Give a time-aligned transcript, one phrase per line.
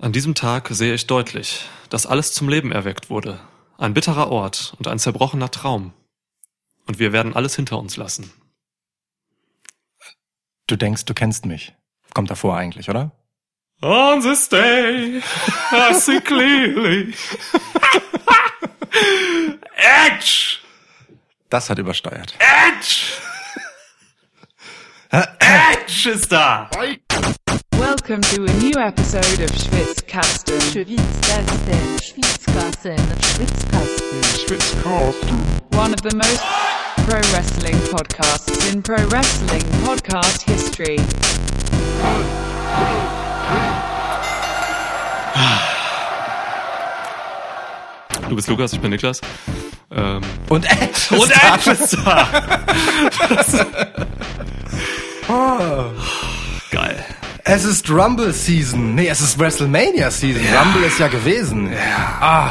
[0.00, 3.38] An diesem Tag sehe ich deutlich, dass alles zum Leben erweckt wurde.
[3.76, 5.92] Ein bitterer Ort und ein zerbrochener Traum.
[6.86, 8.32] Und wir werden alles hinter uns lassen.
[10.66, 11.74] Du denkst, du kennst mich.
[12.14, 13.12] Kommt davor eigentlich, oder?
[13.82, 15.20] On this day,
[15.70, 17.14] I see clearly.
[19.76, 20.60] Edge!
[21.50, 22.34] Das hat übersteuert.
[22.38, 23.06] Edge!
[25.40, 26.70] Edge ist da!
[28.10, 30.58] Welcome to a new episode of Schwitzkasten.
[30.72, 32.98] Schwitzkasten, Schwitzkasten,
[34.34, 35.38] Schwitzkasten.
[35.78, 36.42] One of the most
[37.06, 40.96] pro wrestling podcasts in pro wrestling podcast history.
[48.28, 49.20] Du bist Lukas, ich bin Niklas.
[49.92, 51.14] Ähm, Und Edge.
[51.16, 52.28] und Edge ist da!
[56.72, 57.06] Geil.
[57.44, 58.94] Es ist Rumble Season.
[58.94, 60.42] Nee, es ist WrestleMania Season.
[60.56, 61.72] Rumble ist ja gewesen.
[62.20, 62.50] Ah.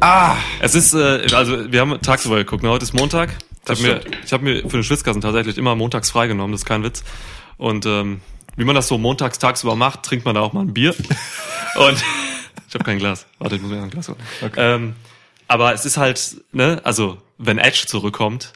[0.00, 0.36] Ah.
[0.60, 2.70] Es ist, äh, also wir haben tagsüber geguckt, ne?
[2.70, 3.30] heute ist Montag.
[3.64, 6.66] Ich habe mir, ich hab mir für den Schwitzkasten tatsächlich immer montags freigenommen, das ist
[6.66, 7.02] kein Witz.
[7.56, 8.20] Und ähm,
[8.56, 10.94] wie man das so montags tagsüber macht, trinkt man da auch mal ein Bier.
[11.76, 12.04] Und
[12.68, 13.26] ich habe kein Glas.
[13.38, 14.18] Warte, ich muss mir ein Glas holen.
[14.56, 14.96] Ähm,
[15.48, 18.52] aber es ist halt, ne, also wenn Edge zurückkommt,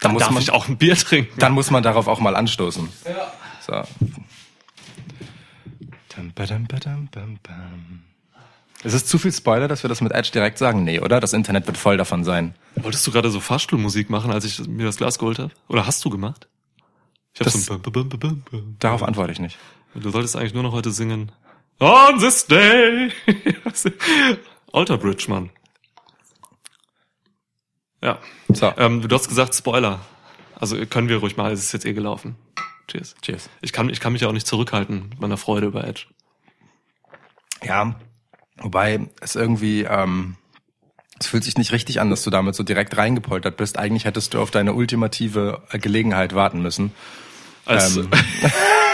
[0.00, 1.32] dann, muss darf man- ich auch ein Bier trinken.
[1.38, 2.88] Dann muss man darauf auch mal anstoßen.
[3.06, 3.32] Ja.
[3.66, 4.06] So.
[6.16, 8.02] Bam.
[8.84, 10.82] Ist es zu viel Spoiler, dass wir das mit Edge direkt sagen?
[10.84, 11.20] Nee, oder?
[11.20, 12.54] Das Internet wird voll davon sein.
[12.76, 15.52] Wolltest du gerade so Fahrstuhlmusik machen, als ich mir das Glas geholt habe?
[15.68, 16.48] Oder hast du gemacht?
[17.34, 18.76] Ich hab Das- so ein Bum, Bum, Bum, Bum.
[18.80, 19.56] Darauf antworte ich nicht.
[19.94, 21.30] Du solltest eigentlich nur noch heute singen.
[21.78, 23.10] On this day.
[24.72, 25.50] Alter Bridge, Mann.
[28.02, 28.18] Ja.
[28.48, 28.72] So.
[28.76, 30.00] Ähm, du hast gesagt Spoiler.
[30.56, 32.36] Also können wir ruhig mal, es ist jetzt eh gelaufen.
[32.92, 33.14] Cheers.
[33.22, 33.48] Cheers.
[33.62, 36.06] Ich kann, ich kann mich ja auch nicht zurückhalten mit meiner Freude über Edge.
[37.64, 37.96] Ja,
[38.58, 40.36] wobei es irgendwie, ähm,
[41.18, 43.78] es fühlt sich nicht richtig an, dass du damit so direkt reingepoltert bist.
[43.78, 46.92] Eigentlich hättest du auf deine ultimative Gelegenheit warten müssen.
[47.64, 48.10] Als, Ähm,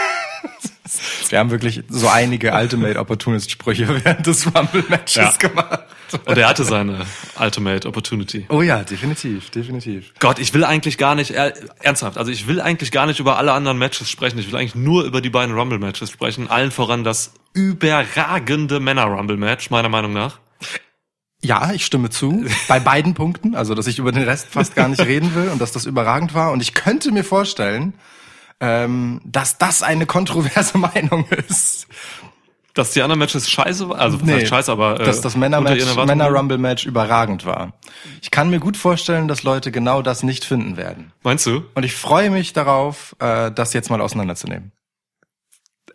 [1.29, 5.31] Wir haben wirklich so einige Ultimate Opportunist Sprüche während des Rumble Matches Ja.
[5.37, 5.79] gemacht.
[6.25, 7.05] und er hatte seine
[7.39, 8.45] Ultimate Opportunity.
[8.49, 10.13] Oh ja, definitiv, definitiv.
[10.19, 13.37] Gott, ich will eigentlich gar nicht, äh, ernsthaft, also ich will eigentlich gar nicht über
[13.37, 14.39] alle anderen Matches sprechen.
[14.39, 16.49] Ich will eigentlich nur über die beiden Rumble-Matches sprechen.
[16.49, 20.39] Allen voran das überragende Männer-Rumble-Match, meiner Meinung nach.
[21.41, 22.45] Ja, ich stimme zu.
[22.67, 23.55] Bei beiden Punkten.
[23.55, 26.33] Also, dass ich über den Rest fast gar nicht reden will und dass das überragend
[26.33, 26.51] war.
[26.51, 27.93] Und ich könnte mir vorstellen,
[28.59, 31.87] ähm, dass das eine kontroverse Meinung ist.
[32.73, 36.85] Dass die anderen Matches scheiße waren, also nee, scheiße, aber äh, dass das Männer-Match, Männer-Rumble-Match
[36.85, 37.73] überragend war.
[38.21, 41.11] Ich kann mir gut vorstellen, dass Leute genau das nicht finden werden.
[41.23, 41.63] Meinst du?
[41.73, 44.71] Und ich freue mich darauf, äh, das jetzt mal auseinanderzunehmen.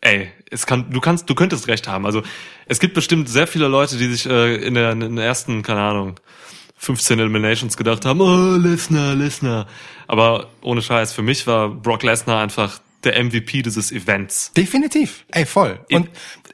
[0.01, 2.05] Ey, es kann, du kannst, du könntest recht haben.
[2.05, 2.23] Also
[2.67, 5.81] es gibt bestimmt sehr viele Leute, die sich äh, in, der, in den ersten, keine
[5.81, 6.17] Ahnung,
[6.85, 9.67] 15 Eliminations gedacht haben, oh, Lesnar, Lesnar.
[10.07, 14.53] Aber ohne Scheiß, für mich war Brock Lesnar einfach der MVP dieses Events.
[14.53, 15.25] Definitiv.
[15.31, 15.79] Ey, voll.
[15.91, 16.09] Und,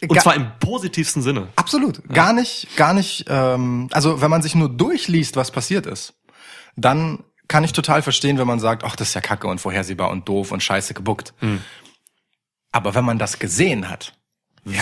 [0.09, 1.49] Und, zwar im positivsten Sinne.
[1.57, 2.03] Absolut.
[2.09, 6.15] Gar nicht, gar nicht, ähm, also wenn man sich nur durchliest, was passiert ist,
[6.77, 10.11] dann kann ich total verstehen, wenn man sagt, ach, das ist ja kacke und vorhersehbar
[10.11, 11.35] und doof und scheiße gebuckt.
[12.73, 14.13] Aber wenn man das gesehen hat,
[14.65, 14.79] wie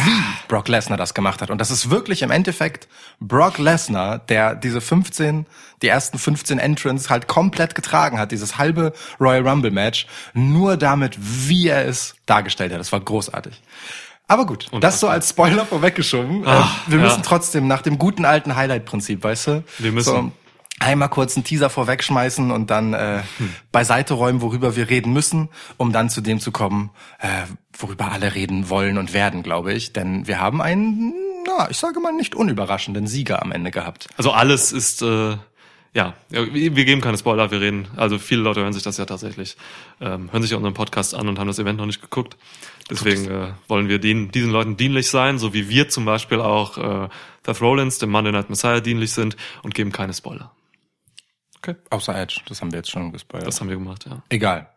[0.48, 2.88] Brock Lesnar das gemacht hat, und das ist wirklich im Endeffekt
[3.20, 5.46] Brock Lesnar, der diese 15,
[5.82, 11.16] die ersten 15 Entrants halt komplett getragen hat, dieses halbe Royal Rumble Match, nur damit,
[11.20, 12.80] wie er es dargestellt hat.
[12.80, 13.60] Das war großartig.
[14.26, 16.42] Aber gut, das so als Spoiler vorweggeschoben.
[16.44, 17.04] Ach, äh, wir ja.
[17.04, 19.64] müssen trotzdem nach dem guten alten Highlight-Prinzip, weißt du?
[19.78, 20.10] Wir müssen.
[20.10, 20.32] So,
[20.80, 23.22] einmal kurz einen Teaser vorwegschmeißen und dann äh,
[23.72, 26.90] beiseite räumen, worüber wir reden müssen, um dann zu dem zu kommen,
[27.20, 27.46] äh,
[27.78, 29.92] worüber alle reden wollen und werden, glaube ich.
[29.92, 31.14] Denn wir haben einen,
[31.46, 34.08] na, ich sage mal nicht unüberraschenden Sieger am Ende gehabt.
[34.16, 35.36] Also alles ist, äh,
[35.94, 39.56] ja, wir geben keine Spoiler, wir reden, also viele Leute hören sich das ja tatsächlich,
[40.00, 42.36] ähm, hören sich ja unseren Podcast an und haben das Event noch nicht geguckt.
[42.90, 46.78] Deswegen äh, wollen wir denen, diesen Leuten dienlich sein, so wie wir zum Beispiel auch
[46.78, 47.08] äh,
[47.44, 50.52] Seth Rollins, dem Monday Night Messiah, dienlich sind und geben keine Spoiler.
[51.56, 53.48] Okay, Außer Edge, das haben wir jetzt schon gespoilert.
[53.48, 54.22] das haben wir gemacht, ja.
[54.28, 54.68] Egal.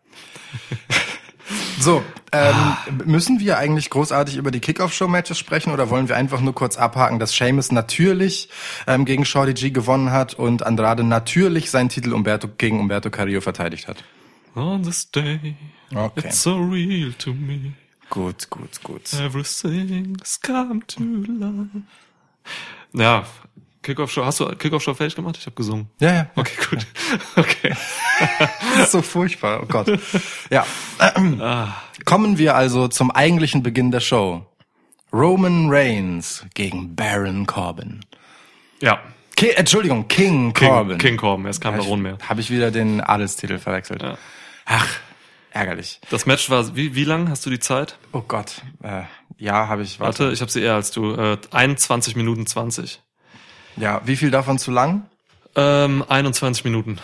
[1.82, 2.00] So,
[2.30, 2.76] ähm,
[3.06, 7.18] müssen wir eigentlich großartig über die Kickoff-Show-Matches sprechen oder wollen wir einfach nur kurz abhaken,
[7.18, 8.48] dass Sheamus natürlich
[8.86, 13.40] ähm, gegen Shorty G gewonnen hat und Andrade natürlich seinen Titel Umberto, gegen Umberto Carrillo
[13.40, 14.04] verteidigt hat?
[14.54, 15.56] On this day,
[15.92, 16.28] Okay.
[16.28, 17.72] it's so real to me.
[18.10, 19.12] Gut, gut, gut.
[19.14, 21.82] Everything's come to life.
[22.92, 23.24] Ja,
[23.82, 25.36] Kickoff-Show, hast du Kickoff-Show fertig gemacht?
[25.38, 25.88] Ich habe gesungen.
[26.00, 26.30] Ja, ja.
[26.36, 26.86] Okay, gut.
[27.36, 27.74] Okay.
[28.76, 29.90] Das ist so furchtbar, oh Gott.
[30.50, 30.64] Ja.
[32.04, 34.46] Kommen wir also zum eigentlichen Beginn der Show.
[35.12, 38.00] Roman Reigns gegen Baron Corbin.
[38.80, 39.00] Ja.
[39.36, 40.98] Ki Entschuldigung, King, King Corbin.
[40.98, 42.18] King Corbin, er ist kein Baron mehr.
[42.28, 44.02] Habe ich wieder den Adelstitel verwechselt.
[44.02, 44.16] Ja.
[44.64, 44.88] Ach,
[45.50, 46.00] ärgerlich.
[46.10, 47.98] Das Match war, wie, wie lang hast du die Zeit?
[48.12, 48.62] Oh Gott.
[48.82, 49.02] Äh,
[49.38, 50.00] ja, habe ich.
[50.00, 50.24] Warte.
[50.24, 51.14] Warte, ich habe sie eher als du.
[51.14, 53.02] Äh, 21 Minuten 20.
[53.76, 55.04] Ja, wie viel davon zu lang?
[55.56, 56.98] Ähm, 21 Minuten.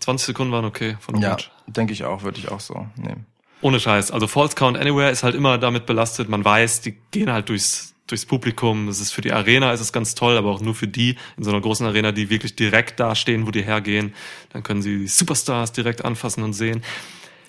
[0.00, 1.22] 20 Sekunden waren okay von Mhm.
[1.22, 1.36] Ja,
[1.68, 3.26] denke ich auch, würde ich auch so nehmen.
[3.60, 4.10] Ohne Scheiß.
[4.10, 6.28] Also False Count Anywhere ist halt immer damit belastet.
[6.28, 8.86] Man weiß, die gehen halt durchs, durchs Publikum.
[8.86, 11.44] Das ist für die Arena ist es ganz toll, aber auch nur für die in
[11.44, 14.14] so einer großen Arena, die wirklich direkt da stehen, wo die hergehen.
[14.52, 16.82] Dann können sie die Superstars direkt anfassen und sehen.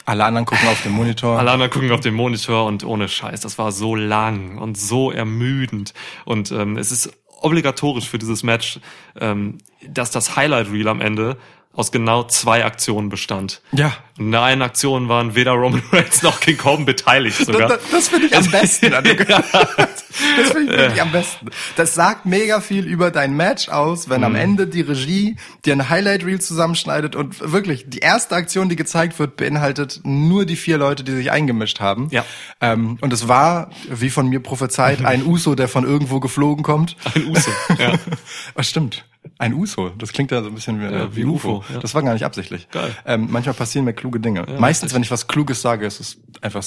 [0.05, 1.39] Alle anderen gucken auf den Monitor.
[1.39, 5.11] Alle anderen gucken auf den Monitor und ohne Scheiß, das war so lang und so
[5.11, 5.93] ermüdend.
[6.25, 7.11] Und ähm, es ist
[7.41, 8.79] obligatorisch für dieses Match,
[9.19, 9.57] ähm,
[9.87, 11.37] dass das Highlight Reel am Ende
[11.73, 13.61] aus genau zwei Aktionen bestand.
[13.71, 13.93] Ja.
[14.17, 17.69] Und in der einen Aktion waren weder Roman Reigns noch King Corbin beteiligt sogar.
[17.69, 18.91] Das, das finde ich am besten.
[18.91, 21.47] das finde ich wirklich am besten.
[21.75, 24.25] Das sagt mega viel über dein Match aus, wenn Mhm.
[24.25, 28.75] am Ende die Regie dir ein Highlight Reel zusammenschneidet und wirklich die erste Aktion, die
[28.75, 32.09] gezeigt wird, beinhaltet nur die vier Leute, die sich eingemischt haben.
[32.11, 32.25] Ja.
[32.59, 36.97] Ähm, und es war, wie von mir prophezeit, ein Uso, der von irgendwo geflogen kommt.
[37.15, 37.49] Ein Uso.
[37.79, 37.93] Ja.
[38.55, 39.05] Was stimmt?
[39.37, 39.89] Ein USO.
[39.97, 41.57] Das klingt ja so ein bisschen wie, Ja, wie wie UFO.
[41.57, 41.79] UFO, ja.
[41.79, 42.69] Das war gar nicht absichtlich.
[42.69, 42.95] Geil.
[43.05, 44.41] Ähm, manchmal passieren mir kluge Dinge.
[44.59, 44.95] Meistens, richtig.
[44.95, 46.63] wenn ich was Kluges sage, ist es einfach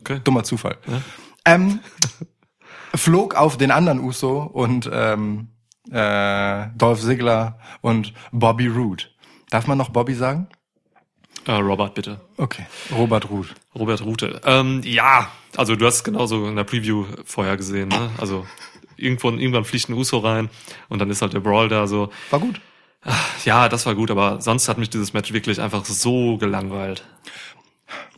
[0.00, 0.20] Okay.
[0.24, 0.78] dummer Zufall.
[1.44, 1.80] Ähm,
[2.94, 5.48] flog auf den anderen Uso und ähm,
[5.90, 9.04] äh, Dolph Ziggler und Bobby Roode.
[9.50, 10.48] Darf man noch Bobby sagen?
[11.46, 12.20] Äh, Robert, bitte.
[12.36, 12.66] Okay.
[12.94, 13.48] Robert Roode.
[13.74, 14.40] Robert Rute.
[14.44, 17.88] Ähm, ja, also du hast es genauso in der Preview vorher gesehen.
[17.88, 18.10] Ne?
[18.18, 18.46] Also
[19.00, 20.48] irgendwann, irgendwann fliegt ein Uso rein
[20.88, 22.10] und dann ist halt der Brawl da so.
[22.30, 22.60] War gut.
[23.44, 27.04] Ja, das war gut, aber sonst hat mich dieses Match wirklich einfach so gelangweilt.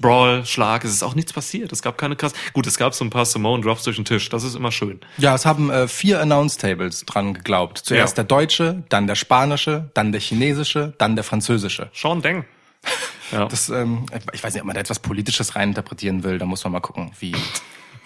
[0.01, 1.73] Brawl, Schlag, es ist auch nichts passiert.
[1.73, 2.33] Es gab keine krass.
[2.53, 4.29] Gut, es gab so ein paar Samoan Drops durch den Tisch.
[4.29, 5.01] Das ist immer schön.
[5.19, 7.79] Ja, es haben äh, vier Announce-Tables dran geglaubt.
[7.79, 8.25] Zuerst Ja.
[8.25, 11.91] der deutsche, dann der spanische, dann der chinesische, dann der französische.
[11.95, 12.45] Sean Deng.
[13.31, 13.47] Ja.
[13.47, 14.05] Das, ähm,
[14.35, 16.37] ich weiß nicht, ob man da etwas Politisches reininterpretieren will.
[16.37, 17.33] Da muss man mal gucken, wie,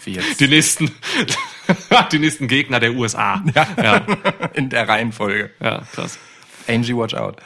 [0.07, 0.91] wie jetzt die nächsten,
[2.13, 3.43] die nächsten Gegner der USA.
[3.55, 4.07] Ja, ja,
[4.55, 5.51] in der Reihenfolge.
[5.61, 6.19] ja krass.
[6.69, 7.37] Angie, watch out.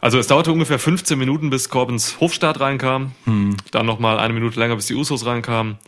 [0.00, 3.12] Also es dauerte ungefähr 15 Minuten, bis Corbins Hofstart reinkam.
[3.70, 5.78] Dann nochmal eine Minute länger, bis die Usos reinkamen.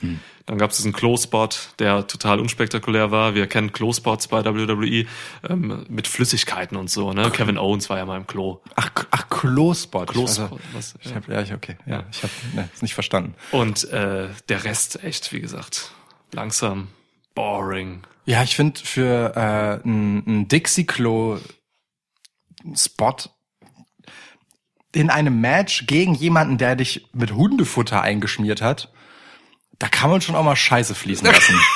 [0.46, 3.34] Dann gab es diesen Close-Spot, der total unspektakulär war.
[3.34, 5.04] Wir kennen Close-Spots bei WWE
[5.48, 7.12] ähm, mit Flüssigkeiten und so.
[7.12, 7.30] Ne?
[7.30, 8.60] Kevin Owens war ja mal im Klo.
[8.76, 9.28] Ach, ach.
[9.28, 11.76] Klospot, Also, was- ich hab, ja, ich, okay.
[11.84, 13.34] Ja, ich habe ne, nicht verstanden.
[13.52, 15.92] Und äh, der Rest echt, wie gesagt,
[16.32, 16.88] langsam,
[17.34, 18.02] boring.
[18.24, 21.38] Ja, ich finde für äh, ein, ein Dixie-Klo
[22.74, 23.16] Spot
[24.92, 28.92] in einem Match gegen jemanden, der dich mit Hundefutter eingeschmiert hat,
[29.78, 31.58] da kann man schon auch mal Scheiße fließen lassen.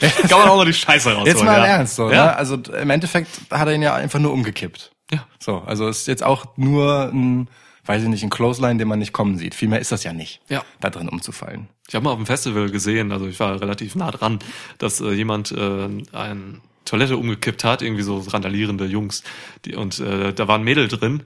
[0.00, 1.26] Kann man auch mal die Scheiße rausholen.
[1.26, 1.66] Jetzt mal ja.
[1.66, 2.26] Ernst so, ja.
[2.26, 2.36] ne?
[2.36, 4.92] Also im Endeffekt hat er ihn ja einfach nur umgekippt.
[5.10, 5.26] Ja.
[5.40, 7.48] So, also ist jetzt auch nur ein,
[7.84, 9.56] weiß ich nicht, ein Clothesline, den man nicht kommen sieht.
[9.56, 10.62] Viel mehr ist das ja nicht, Ja.
[10.80, 11.68] da drin umzufallen.
[11.88, 14.38] Ich habe mal auf dem Festival gesehen, also ich war relativ nah dran,
[14.76, 19.22] dass äh, jemand äh, ein Toilette umgekippt hat, irgendwie so randalierende Jungs,
[19.64, 21.22] die, und äh, da war ein Mädel drin.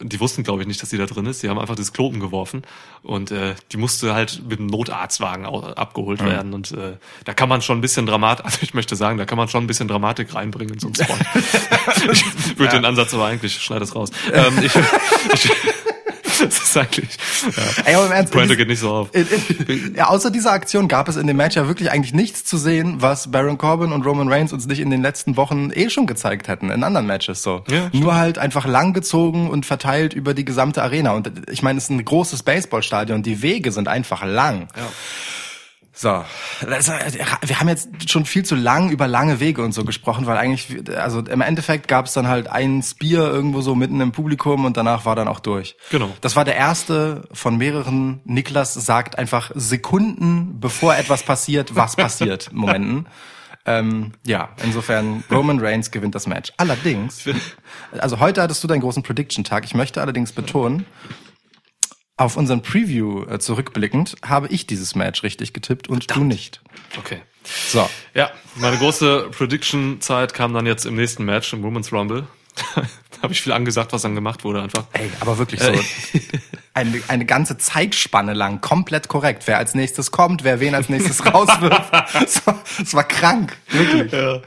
[0.00, 1.42] Die wussten, glaube ich, nicht, dass sie da drin ist.
[1.42, 2.62] Die haben einfach das Klo umgeworfen
[3.02, 6.54] und äh, die musste halt mit dem Notarztwagen abgeholt werden.
[6.54, 9.38] Und äh, da kann man schon ein bisschen Dramatik, also ich möchte sagen, da kann
[9.38, 11.16] man schon ein bisschen Dramatik reinbringen in so einen Spot.
[12.12, 14.10] ich würde den Ansatz aber eigentlich, schneid es raus.
[14.32, 14.72] Ähm, ich,
[15.34, 15.50] ich,
[16.44, 17.16] das ist eigentlich,
[17.56, 17.82] ja.
[17.84, 19.14] Ey, aber im Ernst, Pointe in geht nicht so auf.
[19.14, 22.44] In, in, ja, außer dieser Aktion gab es in dem Match ja wirklich eigentlich nichts
[22.44, 25.90] zu sehen, was Baron Corbin und Roman Reigns uns nicht in den letzten Wochen eh
[25.90, 27.64] schon gezeigt hätten, in anderen Matches so.
[27.68, 31.12] Ja, Nur halt einfach langgezogen und verteilt über die gesamte Arena.
[31.12, 34.68] Und ich meine, es ist ein großes Baseballstadion, die Wege sind einfach lang.
[34.76, 34.88] Ja.
[36.00, 36.24] So,
[36.60, 40.36] das, wir haben jetzt schon viel zu lang über lange Wege und so gesprochen, weil
[40.36, 44.64] eigentlich, also im Endeffekt gab es dann halt ein Spear irgendwo so mitten im Publikum
[44.64, 45.76] und danach war dann auch durch.
[45.90, 46.08] Genau.
[46.20, 48.20] Das war der erste von mehreren.
[48.24, 53.08] Niklas sagt einfach Sekunden, bevor etwas passiert, was passiert, Momenten.
[53.66, 56.52] Ähm, ja, insofern Roman Reigns gewinnt das Match.
[56.58, 57.24] Allerdings,
[57.98, 59.64] also heute hattest du deinen großen Prediction-Tag.
[59.64, 60.86] Ich möchte allerdings betonen,
[62.18, 66.60] auf unseren Preview äh, zurückblickend habe ich dieses Match richtig getippt und du nicht.
[66.98, 67.22] Okay.
[67.44, 67.88] So.
[68.12, 72.26] Ja, meine große Prediction-Zeit kam dann jetzt im nächsten Match, im Women's Rumble.
[72.74, 72.82] da
[73.22, 74.84] habe ich viel angesagt, was dann gemacht wurde einfach.
[74.92, 75.72] Ey, aber wirklich so.
[76.74, 79.44] Eine, eine ganze Zeitspanne lang komplett korrekt.
[79.46, 81.92] Wer als nächstes kommt, wer wen als nächstes rauswirft.
[82.24, 84.12] Es war, war krank, wirklich.
[84.12, 84.40] Ja.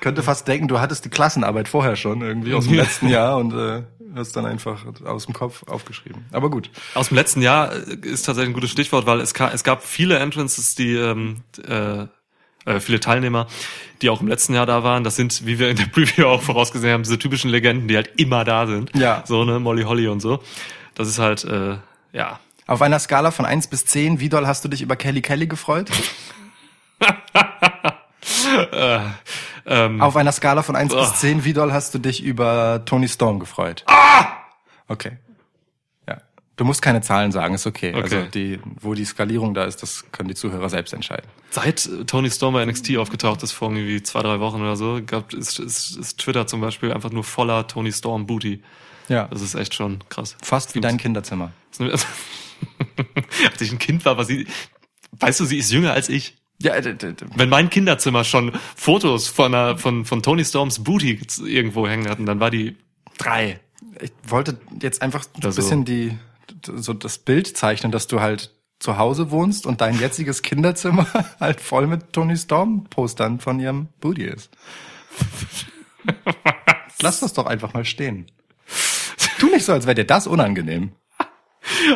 [0.00, 3.52] Könnte fast denken, du hattest die Klassenarbeit vorher schon irgendwie aus dem letzten Jahr und
[3.52, 3.82] äh,
[4.14, 6.24] hast dann einfach aus dem Kopf aufgeschrieben.
[6.32, 6.70] Aber gut.
[6.94, 10.18] Aus dem letzten Jahr äh, ist tatsächlich ein gutes Stichwort, weil es, es gab viele
[10.18, 12.06] Entrances, die ähm, äh,
[12.66, 13.46] äh, viele Teilnehmer,
[14.00, 15.04] die auch im letzten Jahr da waren.
[15.04, 18.10] Das sind, wie wir in der Preview auch vorausgesehen haben, diese typischen Legenden, die halt
[18.16, 18.96] immer da sind.
[18.96, 19.22] Ja.
[19.26, 20.42] So, ne, Molly Holly und so.
[20.94, 21.76] Das ist halt, äh,
[22.12, 22.40] ja.
[22.66, 25.46] Auf einer Skala von 1 bis 10, wie doll hast du dich über Kelly Kelly
[25.46, 25.90] gefreut?
[29.66, 30.98] Ähm, Auf einer Skala von 1 Oh.
[31.00, 33.82] bis 10, wie doll hast du dich über Tony Storm gefreut?
[33.86, 34.26] Ah!
[34.88, 35.12] Okay.
[36.06, 36.18] Ja.
[36.56, 37.90] Du musst keine Zahlen sagen, ist okay.
[37.94, 38.02] Okay.
[38.02, 41.26] Also die, wo die Skalierung da ist, das können die Zuhörer selbst entscheiden.
[41.50, 45.00] Seit äh, Tony Storm bei NXT aufgetaucht ist, vor irgendwie zwei, drei Wochen oder so,
[45.04, 48.62] gab, ist, ist, ist Twitter zum Beispiel einfach nur voller Tony Storm Booty.
[49.08, 49.28] Ja.
[49.28, 50.36] Das ist echt schon krass.
[50.42, 51.52] Fast wie dein Kinderzimmer.
[51.80, 54.46] Als ich ein Kind war, war sie,
[55.12, 56.36] weißt du, sie ist jünger als ich.
[56.64, 56.74] Ja,
[57.36, 62.26] Wenn mein Kinderzimmer schon Fotos von, einer, von, von Tony Storms Booty irgendwo hängen hatten,
[62.26, 62.76] dann war die
[63.18, 63.60] drei.
[64.00, 66.16] ich wollte jetzt einfach ein Also- bisschen die,
[66.64, 71.06] so das Bild zeichnen, dass du halt zu Hause wohnst und dein jetziges Kinderzimmer
[71.40, 74.50] halt voll mit Tony Storm Postern von ihrem Booty ist.
[77.02, 78.26] Lass das doch einfach mal stehen.
[79.38, 80.92] Tu nicht so, als wäre dir das unangenehm.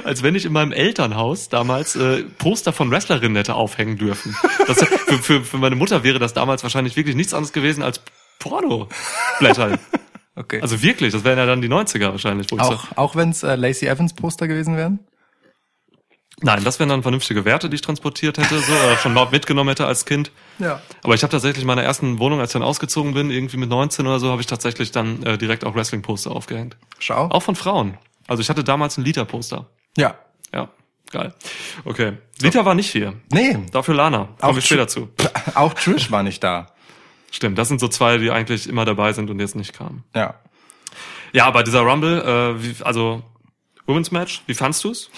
[0.04, 4.36] Als wenn ich in meinem Elternhaus damals äh, Poster von Wrestlerinnen hätte aufhängen dürfen.
[4.66, 8.00] Das, für, für, für meine Mutter wäre das damals wahrscheinlich wirklich nichts anderes gewesen als
[8.38, 9.78] Porno-Blätter.
[10.36, 10.60] Okay.
[10.62, 12.46] Also wirklich, das wären ja dann die 90er wahrscheinlich.
[12.52, 15.00] Ich so, auch auch wenn es äh, Lacey Evans Poster gewesen wären?
[16.42, 19.68] nein, das wären dann vernünftige Werte, die ich transportiert hätte, so, oder schon laut mitgenommen
[19.68, 20.30] hätte als Kind.
[20.58, 20.80] Ja.
[21.02, 23.68] Aber ich habe tatsächlich in meiner ersten Wohnung, als ich dann ausgezogen bin, irgendwie mit
[23.68, 26.76] 19 oder so, habe ich tatsächlich dann äh, direkt auch Wrestling-Poster aufgehängt.
[26.98, 27.28] Schau.
[27.30, 27.98] Auch von Frauen.
[28.26, 29.66] Also ich hatte damals ein Liter-Poster.
[29.98, 30.16] Ja.
[30.54, 30.70] Ja,
[31.10, 31.34] geil.
[31.84, 32.14] Okay.
[32.40, 33.14] Liter war nicht hier.
[33.30, 33.58] Nee.
[33.72, 34.28] Dafür Lana.
[34.40, 35.08] Komme ich später zu.
[35.54, 36.72] Auch Trish war nicht da.
[37.30, 40.04] Stimmt, das sind so zwei, die eigentlich immer dabei sind und jetzt nicht kamen.
[40.14, 40.34] Ja.
[41.32, 43.22] Ja, aber dieser Rumble, äh, wie, also
[43.86, 45.10] Women's Match, wie fandst du's?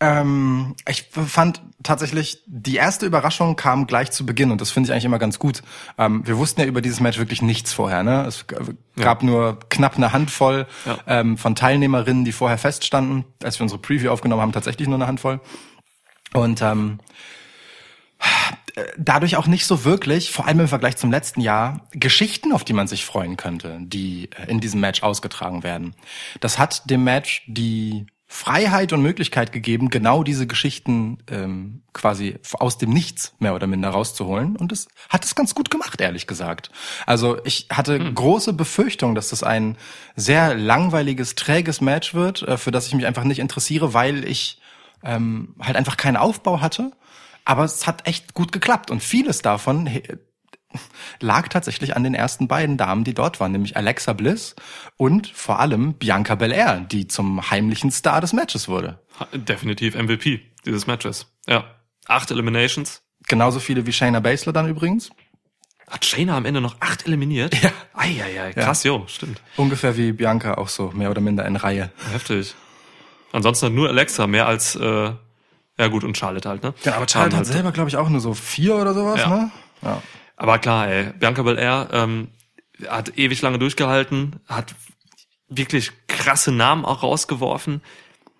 [0.00, 4.92] Ähm, ich fand tatsächlich, die erste Überraschung kam gleich zu Beginn und das finde ich
[4.92, 5.62] eigentlich immer ganz gut.
[5.98, 8.04] Ähm, wir wussten ja über dieses Match wirklich nichts vorher.
[8.04, 8.24] Ne?
[8.24, 8.46] Es
[8.96, 10.98] gab nur knapp eine Handvoll Ja.
[11.08, 13.24] ähm, von Teilnehmerinnen, die vorher feststanden.
[13.42, 15.40] Als wir unsere Preview aufgenommen haben, tatsächlich nur eine Handvoll.
[16.32, 17.00] Und ähm,
[18.96, 22.72] dadurch auch nicht so wirklich, vor allem im Vergleich zum letzten Jahr, Geschichten, auf die
[22.72, 25.94] man sich freuen könnte, die äh, in diesem Match ausgetragen werden.
[26.40, 32.76] Das hat dem Match die Freiheit und Möglichkeit gegeben, genau diese Geschichten ähm, quasi aus
[32.76, 34.54] dem Nichts mehr oder minder rauszuholen.
[34.54, 36.70] Und es hat es ganz gut gemacht, ehrlich gesagt.
[37.06, 39.78] Also ich hatte große Befürchtung, dass das ein
[40.14, 44.60] sehr langweiliges, träges Match wird, äh, für das ich mich einfach nicht interessiere, weil ich
[45.02, 46.92] ähm, halt einfach keinen Aufbau hatte.
[47.46, 49.88] Aber es hat echt gut geklappt und vieles davon
[51.20, 54.54] lag tatsächlich an den ersten beiden Damen, die dort waren, nämlich Alexa Bliss
[54.96, 58.98] und vor allem Bianca Belair, die zum heimlichen Star des Matches wurde.
[59.32, 61.26] Definitiv MVP dieses Matches.
[61.46, 61.64] Ja.
[62.06, 63.02] Acht Eliminations.
[63.26, 65.10] Genauso viele wie Shayna Baszler dann übrigens.
[65.90, 67.54] Hat Shayna am Ende noch acht eliminiert?
[67.62, 67.70] Ja.
[67.94, 69.40] Eieiei, krass, jo, stimmt.
[69.56, 71.90] Ungefähr wie Bianca auch so mehr oder minder in Reihe.
[72.12, 72.54] Heftig.
[73.32, 75.10] Ansonsten hat nur Alexa mehr als, äh,
[75.78, 76.74] ja gut, und Charlotte halt, ne?
[76.84, 79.28] Ja, aber Charlotte hat halt- selber, glaube ich, auch nur so vier oder sowas, Ja.
[79.28, 79.50] ne?
[79.82, 80.02] Ja.
[80.38, 82.28] Aber klar, ey, Bianca Belair ähm,
[82.86, 84.76] hat ewig lange durchgehalten, hat
[85.48, 87.82] wirklich krasse Namen auch rausgeworfen.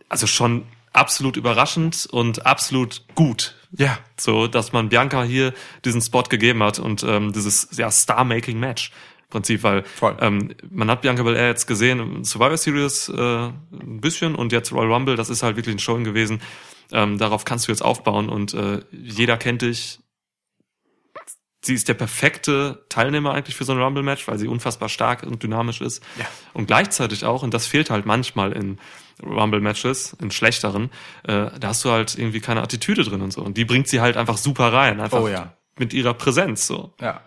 [0.09, 3.57] Also schon absolut überraschend und absolut gut.
[3.77, 3.99] Ja.
[4.17, 5.53] So, dass man Bianca hier
[5.85, 8.93] diesen Spot gegeben hat und ähm, dieses ja, Star-Making-Match.
[9.29, 10.17] Prinzip, weil Voll.
[10.21, 14.73] ähm, man hat Bianca Belair jetzt gesehen im Survivor Series äh, ein bisschen und jetzt
[14.73, 16.41] Royal Rumble, das ist halt wirklich ein Showing gewesen.
[16.93, 19.99] Ähm, darauf kannst du jetzt aufbauen und äh, jeder kennt dich.
[21.69, 25.43] Sie ist der perfekte Teilnehmer eigentlich für so ein Rumble-Match, weil sie unfassbar stark und
[25.43, 26.03] dynamisch ist.
[26.19, 26.25] Ja.
[26.55, 28.79] Und gleichzeitig auch, und das fehlt halt manchmal in
[29.23, 30.91] Rumble-Matches, in schlechteren,
[31.25, 33.43] äh, da hast du halt irgendwie keine Attitüde drin und so.
[33.43, 34.99] Und die bringt sie halt einfach super rein.
[34.99, 35.53] Einfach Oh ja.
[35.79, 36.95] mit ihrer Präsenz so.
[37.03, 37.21] Ja, ja.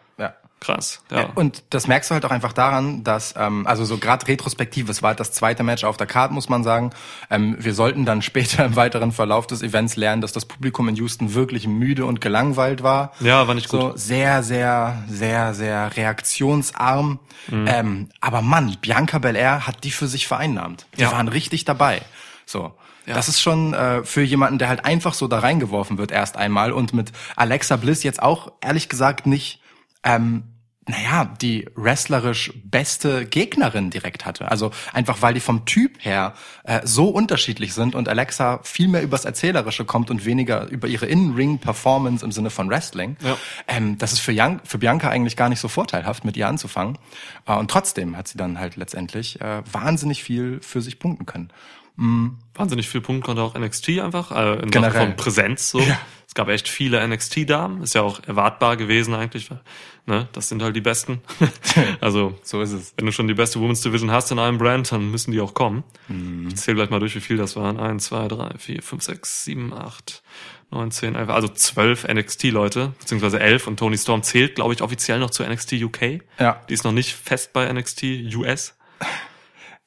[0.62, 1.02] Krass.
[1.10, 1.22] Ja.
[1.22, 1.30] Ja.
[1.34, 5.02] Und das merkst du halt auch einfach daran, dass, ähm, also so gerade retrospektiv, es
[5.02, 6.92] war halt das zweite Match auf der Karte, muss man sagen.
[7.32, 10.96] Ähm, wir sollten dann später im weiteren Verlauf des Events lernen, dass das Publikum in
[10.98, 13.12] Houston wirklich müde und gelangweilt war.
[13.22, 13.82] Ja, war nicht gut.
[13.82, 17.18] So sehr, sehr, sehr, sehr reaktionsarm.
[17.48, 17.66] Mhm.
[17.68, 20.86] Ähm, aber Mann, Bianca Belair hat die für sich vereinnahmt.
[20.96, 21.12] Die Ja.
[21.12, 22.04] waren richtig dabei.
[22.46, 22.72] So.
[23.08, 23.16] Ja.
[23.16, 26.72] Das ist schon äh, für jemanden, der halt einfach so da reingeworfen wird erst einmal
[26.72, 29.60] und mit Alexa Bliss jetzt auch ehrlich gesagt nicht
[30.04, 30.44] ähm,
[30.92, 34.52] naja, die wrestlerisch beste Gegnerin direkt hatte.
[34.52, 36.34] Also einfach, weil die vom Typ her
[36.64, 41.06] äh, so unterschiedlich sind und Alexa viel mehr übers Erzählerische kommt und weniger über ihre
[41.06, 43.18] In-Ring-Performance im Sinne von Wrestling.
[43.24, 43.38] Ja.
[43.68, 46.98] Ähm, das ist für, Jan für Bianca eigentlich gar nicht so vorteilhaft, mit ihr anzufangen.
[47.48, 51.52] Äh, und trotzdem hat sie dann halt letztendlich äh, wahnsinnig viel für sich punkten können.
[52.56, 55.08] Wahnsinnig viel Punkt konnte auch NXT einfach, äh, in Sachen Generell.
[55.08, 55.80] von Präsenz so.
[55.80, 56.00] Ja.
[56.32, 59.50] Es gab echt viele NXT-Damen, ist ja auch erwartbar gewesen eigentlich,
[60.06, 61.20] ne, das sind halt die Besten.
[62.00, 62.94] also, So ist es.
[62.96, 65.54] wenn du schon die beste Women's Division hast in einem Brand, dann müssen die auch
[65.54, 65.84] kommen.
[66.08, 66.48] Mhm.
[66.48, 67.78] Ich zähle gleich mal durch, wie viel das waren.
[67.78, 70.24] Eins, zwei, drei, vier, fünf, sechs, sieben, acht,
[70.70, 75.20] neun, zehn, elf, also zwölf NXT-Leute, beziehungsweise elf und Tony Storm zählt, glaube ich, offiziell
[75.20, 76.22] noch zu NXT UK.
[76.40, 76.62] Ja.
[76.70, 78.04] Die ist noch nicht fest bei NXT
[78.36, 78.78] US.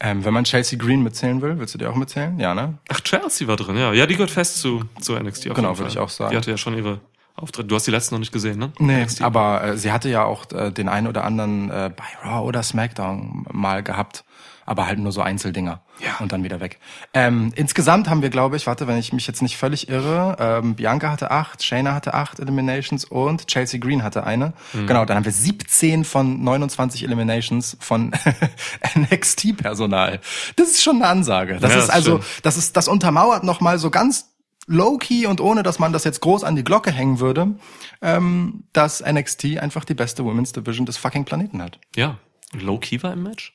[0.01, 2.39] Ähm, wenn man Chelsea Green mitzählen will, willst du die auch mitzählen?
[2.39, 2.79] Ja, ne?
[2.89, 3.93] Ach, Chelsea war drin, ja.
[3.93, 5.51] Ja, die gehört fest zu, zu NXT.
[5.51, 6.33] Auf Genau, würde ich auch sagen.
[6.33, 7.01] Die hatte ja schon ihre
[7.37, 7.69] Auftritte.
[7.69, 8.73] Du hast die letzten noch nicht gesehen, ne?
[8.79, 9.23] Nee, NXT.
[9.23, 12.63] aber äh, sie hatte ja auch äh, den einen oder anderen äh, bei Raw oder
[12.63, 14.25] SmackDown mal gehabt,
[14.67, 16.17] aber halt nur so Einzeldinger Ja.
[16.21, 16.79] und dann wieder weg.
[17.13, 20.75] Ähm, insgesamt haben wir, glaube ich, warte, wenn ich mich jetzt nicht völlig irre, ähm,
[20.75, 24.53] Bianca hatte acht, Shayna hatte acht Eliminations und Chelsea Green hatte eine.
[24.73, 24.87] Mhm.
[24.87, 28.13] Genau, dann haben wir 17 von 29 Eliminations von
[28.97, 30.21] NXT-Personal.
[30.57, 31.59] Das ist schon eine Ansage.
[31.61, 32.41] Das Ja, ist das also, stimmt.
[32.45, 34.31] das ist, das untermauert noch mal so ganz
[34.67, 37.55] low-key und ohne, dass man das jetzt groß an die Glocke hängen würde,
[38.01, 41.79] ähm, dass NXT einfach die beste Women's Division des fucking Planeten hat.
[41.95, 42.17] Ja.
[42.53, 43.55] Low Key war im Match?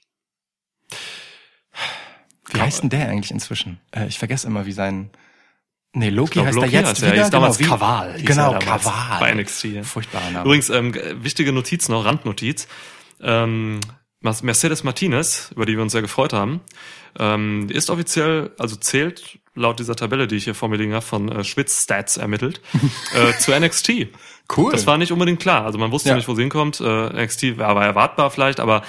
[2.51, 3.79] Wie heißt denn der eigentlich inzwischen?
[3.91, 5.09] Äh, ich vergesse immer, wie sein...
[5.93, 7.11] Nee, Loki glaub, heißt Loki er jetzt er.
[7.13, 7.21] wieder.
[7.23, 9.19] Hieß damals genau, Kaval, Genau, damals Kaval.
[9.19, 9.83] bei NXT, ja.
[9.83, 10.45] Furchtbarer Name.
[10.45, 10.93] Übrigens, ähm,
[11.23, 12.67] wichtige Notiz noch, Randnotiz.
[13.21, 13.79] Ähm,
[14.21, 16.61] Mercedes Martinez, über die wir uns sehr gefreut haben,
[17.17, 21.05] ähm, ist offiziell, also zählt laut dieser Tabelle, die ich hier vor mir liegen habe,
[21.05, 22.61] von äh, Schwitz Stats ermittelt,
[23.15, 24.09] äh, zu NXT.
[24.55, 24.71] Cool.
[24.71, 25.65] Das war nicht unbedingt klar.
[25.65, 26.15] Also man wusste Ja.
[26.15, 26.79] nicht, wo sie hinkommt.
[26.81, 28.83] Äh, NXT war, war erwartbar vielleicht, aber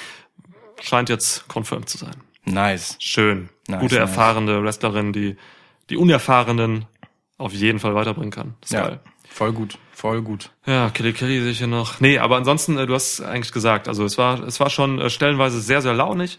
[0.81, 2.17] scheint jetzt confirmed zu sein.
[2.45, 2.97] Nice.
[2.99, 3.49] Schön.
[3.69, 4.03] Nice, Gute, nice.
[4.09, 5.37] erfahrene Wrestlerin, die
[5.91, 6.87] die Unerfahrenen
[7.39, 8.55] auf jeden Fall weiterbringen kann.
[8.63, 9.01] Ist Ja, geil.
[9.29, 10.51] voll gut, voll gut.
[10.67, 12.01] Ja, Kelly Kelly sehe ich hier noch.
[12.01, 15.11] Nee, aber ansonsten, äh, du hast eigentlich gesagt, also es war, es war schon äh,
[15.11, 16.39] stellenweise sehr, sehr launig.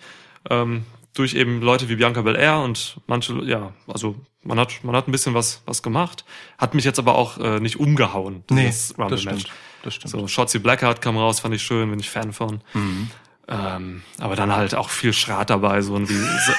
[0.50, 5.08] Ähm, durch eben Leute wie Bianca Belair und manche, ja, also man hat, man hat
[5.08, 6.24] ein bisschen was, was gemacht.
[6.58, 8.44] Hat mich jetzt aber auch äh, nicht umgehauen.
[8.50, 9.48] Nee, das stimmt.
[9.84, 10.12] Das stimmt.
[10.12, 12.62] So, Shotzi Blackheart kam raus, fand ich schön, bin ich Fan von.
[12.74, 13.10] Mhm.
[13.48, 16.14] Ähm, aber dann halt auch viel Schrat dabei, so und wie.
[16.14, 16.54] So,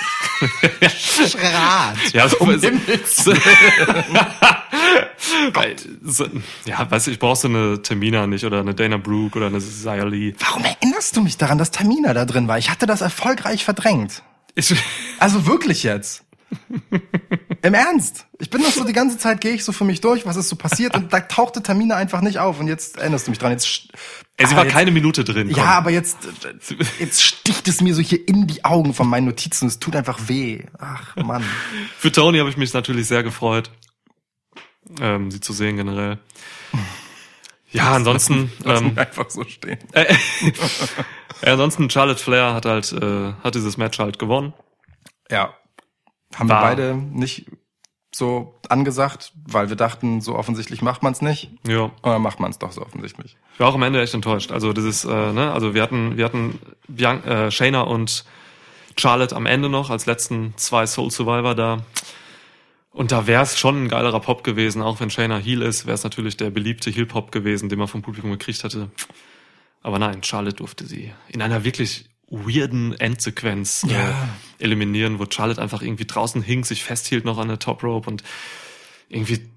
[1.38, 1.96] Schrat.
[2.12, 2.68] ja, so, Um so,
[5.54, 6.26] Weil, so,
[6.64, 9.60] ja, weißt du, ich brauche so eine Tamina nicht oder eine Dana Brooke oder eine
[9.60, 10.34] Zaya Lee.
[10.38, 12.58] Warum erinnerst du mich daran, dass Tamina da drin war?
[12.58, 14.22] Ich hatte das erfolgreich verdrängt.
[14.54, 14.74] Ich,
[15.18, 16.24] Also wirklich jetzt.
[17.64, 18.26] Im Ernst.
[18.40, 20.48] Ich bin noch so die ganze Zeit, gehe ich so für mich durch, was ist
[20.48, 23.52] so passiert und da tauchte Tamina einfach nicht auf und jetzt erinnerst du mich dran.
[23.52, 23.88] Jetzt,
[24.36, 25.46] ey, sie Ah, war jetzt, keine Minute drin.
[25.48, 25.56] komm.
[25.56, 26.18] Ja, aber jetzt,
[26.98, 29.68] jetzt sticht es mir so hier in die Augen von meinen Notizen.
[29.68, 30.64] Es tut einfach weh.
[30.78, 31.44] Ach, Mann.
[31.98, 33.70] Für Tony habe ich mich natürlich sehr gefreut,
[35.00, 36.18] ähm, sie zu sehen generell.
[37.70, 39.78] Ja, ansonsten, Lass ähm, einfach so stehen.
[39.92, 40.12] äh,
[41.44, 44.52] ja, ansonsten Charlotte Flair hat halt, äh, hat dieses Match halt gewonnen.
[45.30, 45.54] Ja.
[46.34, 47.46] Haben War- wir beide nicht
[48.14, 51.50] so angesagt, weil wir dachten, so offensichtlich macht man es nicht.
[51.66, 51.90] Ja.
[52.02, 53.36] Oder macht man es doch so offensichtlich.
[53.54, 54.52] Ich war auch am Ende echt enttäuscht.
[54.52, 58.24] Also dieses, äh, ne, also wir hatten, wir hatten Bian äh, Shayna und
[58.98, 61.78] Charlotte am Ende noch als letzten zwei Soul Survivor da.
[62.90, 65.94] Und da wäre es schon ein geilerer Pop gewesen, auch wenn Shayna Heel ist, wäre
[65.94, 68.90] es natürlich der beliebte Heel Pop gewesen, den man vom Publikum gekriegt hatte.
[69.80, 74.08] Aber nein, Charlotte durfte sie in einer wirklich weirden Endsequenz Ja.
[74.08, 74.14] äh,
[74.58, 78.22] eliminieren, wo Charlotte einfach irgendwie draußen hing, sich festhielt noch an der Top Rope und
[79.08, 79.48] irgendwie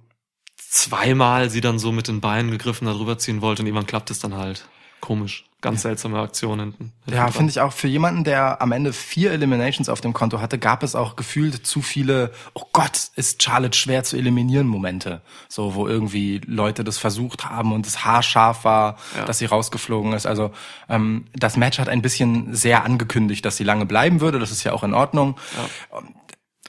[0.57, 4.19] zweimal sie dann so mit den Beinen gegriffen darüber ziehen wollte und irgendwann klappt es
[4.19, 4.67] dann halt.
[5.05, 5.45] Komisch.
[5.61, 6.91] Ganz seltsame Aktion hinten.
[7.09, 10.57] Ja, finde ich auch für jemanden, der am Ende vier Eliminations auf dem Konto hatte,
[10.59, 15.21] gab es auch gefühlt zu viele, oh Gott, ist Charlotte schwer zu eliminieren Momente.
[15.47, 19.25] So, wo irgendwie Leute das versucht haben und es haarscharf war, Ja.
[19.25, 20.25] dass sie rausgeflogen ist.
[20.25, 20.51] Also
[20.89, 24.39] ähm, das Match hat ein bisschen sehr angekündigt, dass sie lange bleiben würde.
[24.39, 25.35] Das ist ja auch in Ordnung.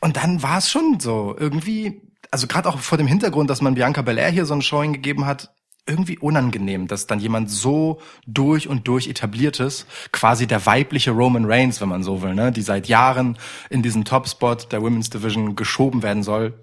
[0.01, 3.75] Und dann war es schon so irgendwie, also gerade auch vor dem Hintergrund, dass man
[3.75, 5.53] Bianca Belair hier so ein Showing gegeben hat,
[5.87, 11.45] irgendwie unangenehm, dass dann jemand so durch und durch etabliert ist, quasi der weibliche Roman
[11.45, 13.39] Reigns, wenn man so will, ne, die seit Jahren
[13.71, 16.55] in diesen Topspot der Women's Division geschoben werden soll,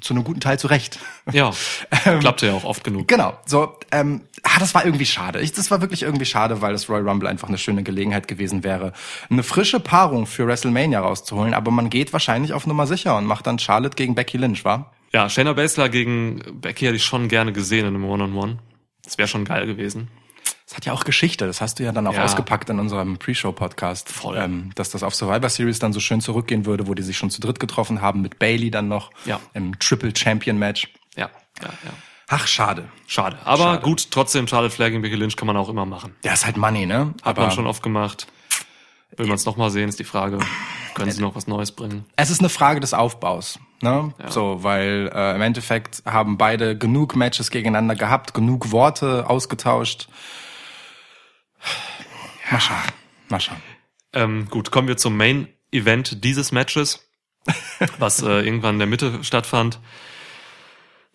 [0.00, 0.98] zu einem guten Teil zurecht.
[1.32, 1.52] Ja,
[2.20, 3.08] klappte ja auch oft genug.
[3.08, 5.40] Genau, so, ähm, ah, das war irgendwie schade.
[5.40, 8.62] Ich, das war wirklich irgendwie schade, weil das Royal Rumble einfach eine schöne Gelegenheit gewesen
[8.62, 8.92] wäre,
[9.30, 13.46] eine frische Paarung für WrestleMania rauszuholen, aber man geht wahrscheinlich auf Nummer sicher und macht
[13.46, 14.90] dann Charlotte gegen Becky Lynch, wa?
[15.12, 18.58] Ja, Shayna Baszler gegen Becky hätte ich schon gerne gesehen in einem One-on-One.
[19.04, 20.08] Das wäre schon geil gewesen.
[20.66, 22.24] Das hat ja auch Geschichte, das hast du ja dann auch Ja.
[22.24, 24.36] ausgepackt in unserem Pre-Show-Podcast, Voll.
[24.36, 27.30] ähm, dass das auf Survivor Series dann so schön zurückgehen würde, wo die sich schon
[27.30, 29.38] zu dritt getroffen haben, mit Bailey dann noch Ja.
[29.54, 30.88] im Triple Champion Match.
[31.16, 31.30] Ja,
[31.62, 31.90] ja, ja.
[32.28, 32.88] Ach, schade.
[33.06, 33.38] Schade.
[33.44, 33.82] Aber Schade.
[33.82, 36.16] gut, trotzdem Charlotte Flair gegen Becky Lynch kann man auch immer machen.
[36.24, 37.14] Ja, ist halt Money, ne?
[37.22, 38.26] Hat man schon oft gemacht.
[39.16, 40.38] Will man es nochmal sehen, ist die Frage.
[40.94, 42.04] können sie noch was Neues bringen.
[42.16, 43.58] Es ist eine Frage des Aufbaus.
[43.82, 44.14] Ne?
[44.28, 50.08] So, weil äh, im Endeffekt haben beide genug Matches gegeneinander gehabt, genug Worte ausgetauscht.
[52.50, 52.82] Mal schauen.
[53.28, 53.62] Mal schauen.
[54.12, 57.06] Ähm, gut, kommen wir zum Main Event dieses Matches,
[57.98, 59.80] was äh, irgendwann in der Mitte stattfand.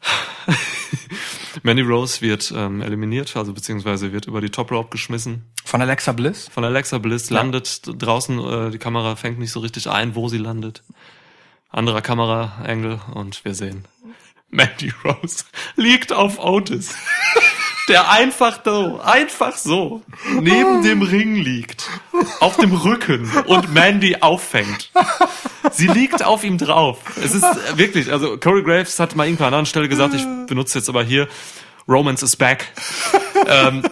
[1.64, 5.52] Mandy Rose wird ähm, eliminiert, also beziehungsweise wird über die Top Rope geschmissen.
[5.72, 6.50] Von Alexa Bliss?
[6.54, 10.38] Von Alexa Bliss landet draußen, äh, die Kamera fängt nicht so richtig ein, wo sie
[10.38, 10.84] landet.
[11.70, 13.86] Anderer Kamera-Angle und wir sehen,
[14.50, 15.46] Mandy Rose
[15.78, 16.94] liegt auf Otis.
[17.88, 20.02] Der einfach so, einfach so,
[20.42, 21.90] neben dem Ring liegt,
[22.42, 24.92] auf dem Rücken und Mandy auffängt.
[25.72, 26.98] Sie liegt auf ihm drauf.
[27.24, 30.16] Es ist äh, wirklich, also Corey Graves hat mal irgendwann an einer anderen Stelle gesagt,
[30.16, 31.30] ich benutze jetzt aber hier,
[31.88, 32.74] Romance is back.
[33.48, 33.84] ähm,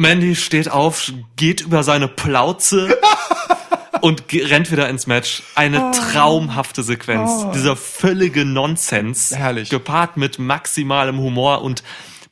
[0.00, 2.98] Mandy steht auf, geht über seine Plauze
[4.00, 5.42] und rennt wieder ins Match.
[5.54, 7.44] Eine traumhafte Sequenz.
[7.52, 9.34] Dieser völlige Nonsens.
[9.36, 9.68] Herrlich.
[9.68, 11.82] Gepaart mit maximalem Humor und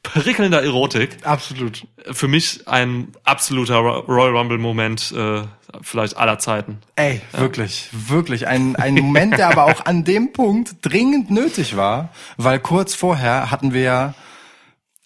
[0.02, 1.18] prickelnder Erotik.
[1.24, 1.86] Absolut.
[2.10, 5.42] Für mich ein absoluter Ro- Royal Rumble-Moment, äh,
[5.82, 6.78] vielleicht aller Zeiten.
[6.96, 8.46] Ey, wirklich, wirklich.
[8.46, 13.50] Ein, ein Moment, der aber auch an dem Punkt dringend nötig war, weil kurz vorher
[13.50, 14.14] hatten wir ja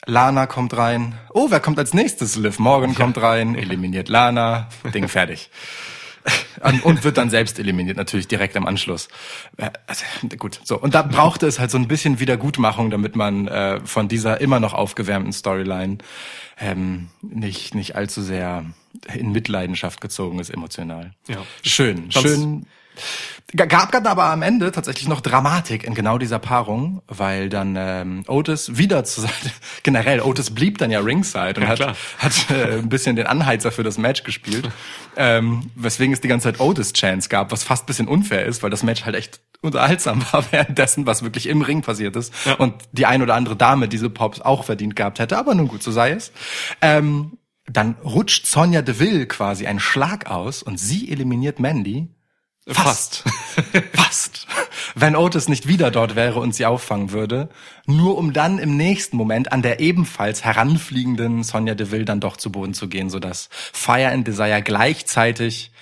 [0.07, 1.15] Lana kommt rein.
[1.33, 2.37] Oh, wer kommt als nächstes?
[2.37, 5.51] Liv Morgan kommt rein, eliminiert Lana, Ding fertig.
[6.85, 9.09] Und, wird dann selbst eliminiert, natürlich direkt im Anschluss.
[9.57, 10.05] Äh, Also,
[10.39, 10.79] gut, so.
[10.79, 14.61] Und da brauchte es halt so ein bisschen Wiedergutmachung, damit man äh, von dieser immer
[14.61, 15.99] noch aufgewärmten Storyline
[16.61, 18.65] ähm, nicht, nicht allzu sehr
[19.13, 21.13] in Mitleidenschaft gezogen ist, emotional.
[21.27, 21.39] Ja.
[21.65, 22.67] Schön, Ganz- schön.
[23.55, 28.25] Gab dann aber am Ende tatsächlich noch Dramatik in genau dieser Paarung, weil dann ähm,
[28.27, 29.31] Otis wieder zu sein,
[29.83, 31.97] generell Otis blieb dann ja ringside und Ja, hat, klar.
[32.19, 34.71] hat äh, ein bisschen den Anheizer für das Match gespielt,
[35.17, 38.63] ähm, weswegen es die ganze Zeit Otis Chance gab, was fast ein bisschen unfair ist,
[38.63, 42.55] weil das Match halt echt unterhaltsam war währenddessen, was wirklich im Ring passiert ist Ja.
[42.55, 45.83] und die ein oder andere Dame diese Pops auch verdient gehabt hätte, aber nun gut,
[45.83, 46.33] so sei es.
[46.81, 52.09] Ähm, dann rutscht Sonja Deville quasi einen Schlag aus und sie eliminiert Mandy.
[52.67, 53.25] Fast.
[53.93, 54.47] Fast.
[54.95, 57.49] Wenn Otis nicht wieder dort wäre und sie auffangen würde,
[57.87, 62.53] nur um dann im nächsten Moment an der ebenfalls heranfliegenden Sonja Deville dann doch zu
[62.53, 65.73] Boden zu gehen, sodass Fire and Desire gleichzeitig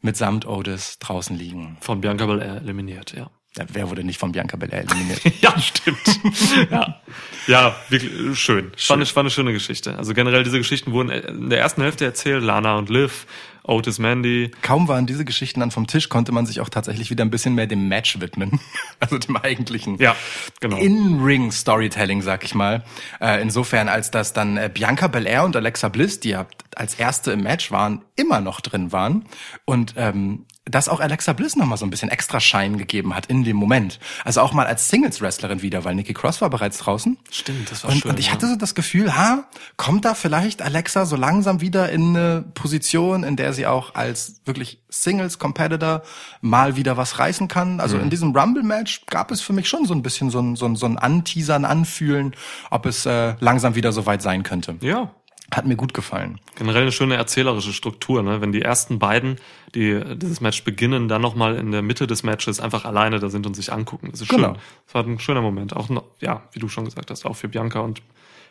[0.00, 1.76] mitsamt Otis draußen liegen.
[1.80, 3.30] Von Bianca Belair eliminiert, ja.
[3.58, 5.20] Ja, Wer wurde nicht von Bianca Belair eliminiert?
[5.40, 5.98] Ja, stimmt.
[6.70, 7.00] ja.
[7.48, 8.70] ja, wirklich schön.
[8.86, 9.98] War eine, war eine schöne Geschichte.
[9.98, 12.44] Also generell diese Geschichten wurden in der ersten Hälfte erzählt.
[12.44, 13.26] Lana und Liv,
[13.64, 14.52] Otis Mandy.
[14.62, 17.56] Kaum waren diese Geschichten dann vom Tisch, konnte man sich auch tatsächlich wieder ein bisschen
[17.56, 18.60] mehr dem Match widmen.
[19.02, 20.14] Also dem eigentlichen Ja,
[20.60, 20.76] genau.
[20.76, 22.84] In-Ring-Storytelling, sag ich mal.
[23.18, 27.32] Äh, insofern, als dass dann äh, Bianca Belair und Alexa Bliss, die ja als erste
[27.32, 29.24] im Match waren, immer noch drin waren.
[29.64, 33.44] Und ähm, dass auch Alexa Bliss nochmal so ein bisschen extra Schein gegeben hat in
[33.44, 33.98] dem Moment.
[34.24, 37.18] Also auch mal als Singles-Wrestlerin wieder, weil Nikki Cross war bereits draußen.
[37.30, 38.10] Stimmt, das war Und, schön.
[38.12, 38.32] und ich ja.
[38.32, 39.44] hatte so das Gefühl, ha,
[39.76, 44.40] kommt da vielleicht Alexa so langsam wieder in eine Position, in der sie auch als
[44.44, 46.02] wirklich Singles-Competitor
[46.40, 47.80] mal wieder was reißen kann.
[47.80, 48.04] Also Mhm.
[48.04, 50.76] in diesem Rumble-Match gab es für mich schon so ein bisschen so ein, so ein,
[50.76, 52.34] so ein Anteasern, Anfühlen,
[52.70, 54.76] ob es äh, langsam wieder so weit sein könnte.
[54.80, 55.10] Ja,
[55.52, 56.38] Hat mir gut gefallen.
[56.56, 58.40] generell eine schöne erzählerische Struktur, ne?
[58.40, 59.36] Wenn die ersten beiden,
[59.74, 63.46] die dieses Match beginnen, dann nochmal in der Mitte des Matches einfach alleine da sind
[63.46, 64.08] und sich angucken.
[64.12, 64.48] Das ist Genau.
[64.54, 64.56] schön.
[64.86, 65.74] Das war ein schöner Moment.
[65.74, 68.00] Auch noch, ja, wie du schon gesagt hast, auch für Bianca und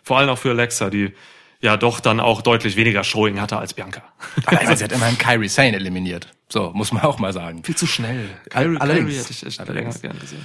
[0.04, 1.14] vor allem auch für Alexa, die
[1.62, 4.02] ja doch dann auch deutlich weniger Showing hatte als Bianca.
[4.46, 6.28] Aber sie hat immerhin Kyrie Sane eliminiert.
[6.48, 7.64] So, muss man auch mal sagen.
[7.64, 8.30] Viel zu schnell.
[8.50, 9.06] Kyrie- allerdings.
[9.10, 10.02] Kyrie hätte ich echt länger Allerdings.
[10.02, 10.44] gern gesehen.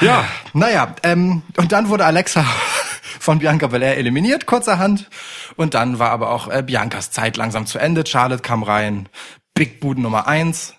[0.00, 2.44] Ja, naja, ähm, und dann wurde Alexa
[3.20, 5.08] von Bianca Belair eliminiert, kurzerhand.
[5.56, 8.04] Und dann war aber auch äh, Biancas Zeit langsam zu Ende.
[8.06, 9.08] Charlotte kam rein,
[9.54, 10.74] Big Boot Nummer eins,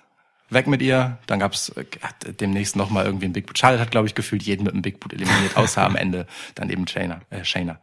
[0.50, 1.20] weg mit ihr.
[1.28, 1.86] Dann gab's äh,
[2.34, 3.58] demnächst noch mal irgendwie ein Big Boot.
[3.58, 6.70] Charlotte hat, glaube ich, gefühlt jeden mit einem Big Boot eliminiert, außer am Ende dann
[6.70, 7.22] eben Shayna.
[7.30, 7.80] Äh, Shayna.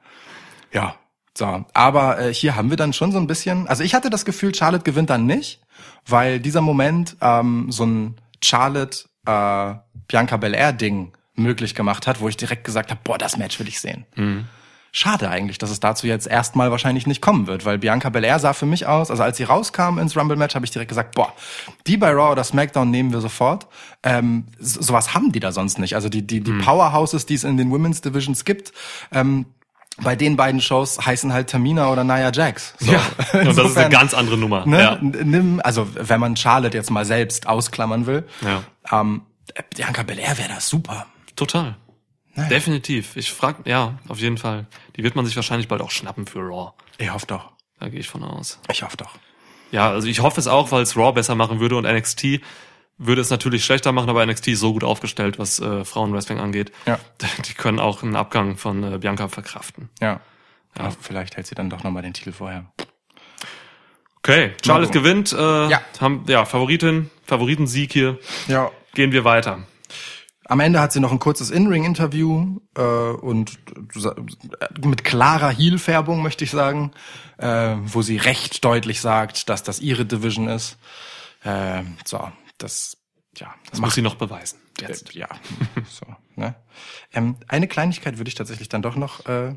[0.72, 0.96] Ja,
[1.36, 1.64] so.
[1.72, 3.68] Aber äh, hier haben wir dann schon so ein bisschen.
[3.68, 5.60] Also ich hatte das Gefühl, Charlotte gewinnt dann nicht,
[6.06, 9.74] weil dieser Moment ähm, so ein Charlotte äh,
[10.08, 13.68] Bianca Belair Ding möglich gemacht hat, wo ich direkt gesagt habe, boah, das Match will
[13.68, 14.04] ich sehen.
[14.92, 18.52] Schade eigentlich, dass es dazu jetzt erstmal wahrscheinlich nicht kommen wird, weil Bianca Belair sah
[18.54, 21.32] für mich aus, also als sie rauskam ins Rumble-Match, habe ich direkt gesagt, boah,
[21.86, 23.68] die bei Raw oder SmackDown nehmen wir sofort.
[24.02, 25.94] Ähm, so- sowas haben die da sonst nicht.
[25.94, 28.72] Also die, die, die Powerhouses, die es in den Women's Divisions gibt,
[29.12, 29.46] ähm,
[30.02, 32.74] bei den beiden Shows heißen halt Tamina oder Nia Jax.
[32.80, 32.90] So.
[32.90, 34.66] Ja, und das ist eine Insofern, ganz andere Nummer.
[34.66, 34.98] Ne, Ja.
[35.00, 38.62] Nimm, also wenn man Charlotte jetzt mal selbst ausklammern will, Ja.
[38.90, 39.22] ähm,
[39.76, 41.06] Bianca Belair wäre das super.
[41.40, 41.74] Total.
[42.50, 43.16] Definitiv.
[43.16, 44.66] Ich frag, ja, auf jeden Fall.
[44.96, 46.72] Die wird man sich wahrscheinlich bald auch schnappen für Raw.
[46.98, 47.52] Ich hoffe doch.
[47.78, 48.60] Da gehe ich von aus.
[48.70, 49.16] Ich hoffe doch.
[49.72, 52.42] Ja, also ich hoffe es auch, weil es Raw besser machen würde und NXT
[52.98, 56.72] würde es natürlich schlechter machen, aber NXT ist so gut aufgestellt, was äh, Frauenwrestling angeht.
[56.84, 56.98] Ja.
[57.46, 59.88] Die können auch einen Abgang von äh, Bianca verkraften.
[59.98, 60.20] Ja.
[60.78, 60.90] ja.
[61.00, 62.66] vielleicht hält sie dann doch nochmal den Titel vorher.
[64.18, 65.32] Okay, Charlotte gewinnt.
[65.32, 65.80] Äh, Ja.
[66.00, 68.18] Haben, ja, Favoritin, Favoritensieg hier.
[68.46, 68.70] Ja.
[68.92, 69.60] Gehen wir weiter.
[70.50, 73.60] Am Ende hat sie noch ein kurzes In-Ring-Interview äh, und
[73.94, 76.90] äh, mit klarer Heel-Färbung, möchte ich sagen,
[77.38, 80.76] äh, wo sie recht deutlich sagt, dass das ihre Division ist.
[81.44, 82.96] Äh, so, das,
[83.36, 84.58] ja, Das muss sie noch beweisen.
[84.80, 85.14] Jetzt.
[85.14, 85.28] Äh, ja,
[85.88, 86.06] so.
[86.34, 86.56] Ne?
[87.12, 89.26] Ähm, eine Kleinigkeit würde ich tatsächlich dann doch noch.
[89.26, 89.54] Äh,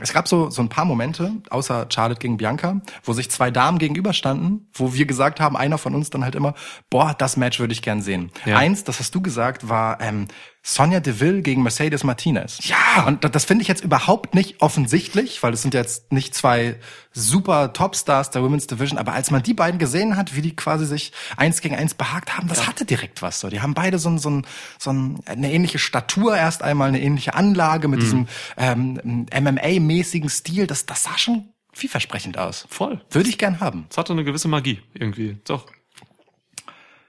[0.00, 3.78] es gab so so ein paar Momente, außer Charlotte gegen Bianca, wo sich zwei Damen
[3.78, 6.54] gegenüberstanden, wo wir gesagt haben, einer von uns dann halt immer,
[6.90, 8.30] boah, das Match würde ich gern sehen.
[8.44, 8.56] Ja.
[8.56, 10.28] Eins, das hast du gesagt, war ähm,
[10.64, 12.60] Sonja Deville gegen Mercedes Martinez.
[12.62, 13.04] Ja.
[13.06, 16.76] Und das, finde ich jetzt überhaupt nicht offensichtlich, weil es sind jetzt nicht zwei
[17.12, 20.86] super Topstars der Women's Division, aber als man die beiden gesehen hat, wie die quasi
[20.86, 23.48] sich eins gegen eins behagt haben, das hatte direkt was so.
[23.48, 24.46] Die haben beide so, ein, so, ein,
[24.78, 30.68] so ein, eine ähnliche Statur erst einmal, eine ähnliche Anlage mit diesem ähm, MMA-mäßigen Stil.
[30.68, 32.66] Das, das sah schon vielversprechend aus.
[32.68, 33.00] Voll.
[33.10, 33.86] Würde ich gern haben.
[33.90, 35.38] Es hatte eine gewisse Magie irgendwie.
[35.44, 35.66] Doch.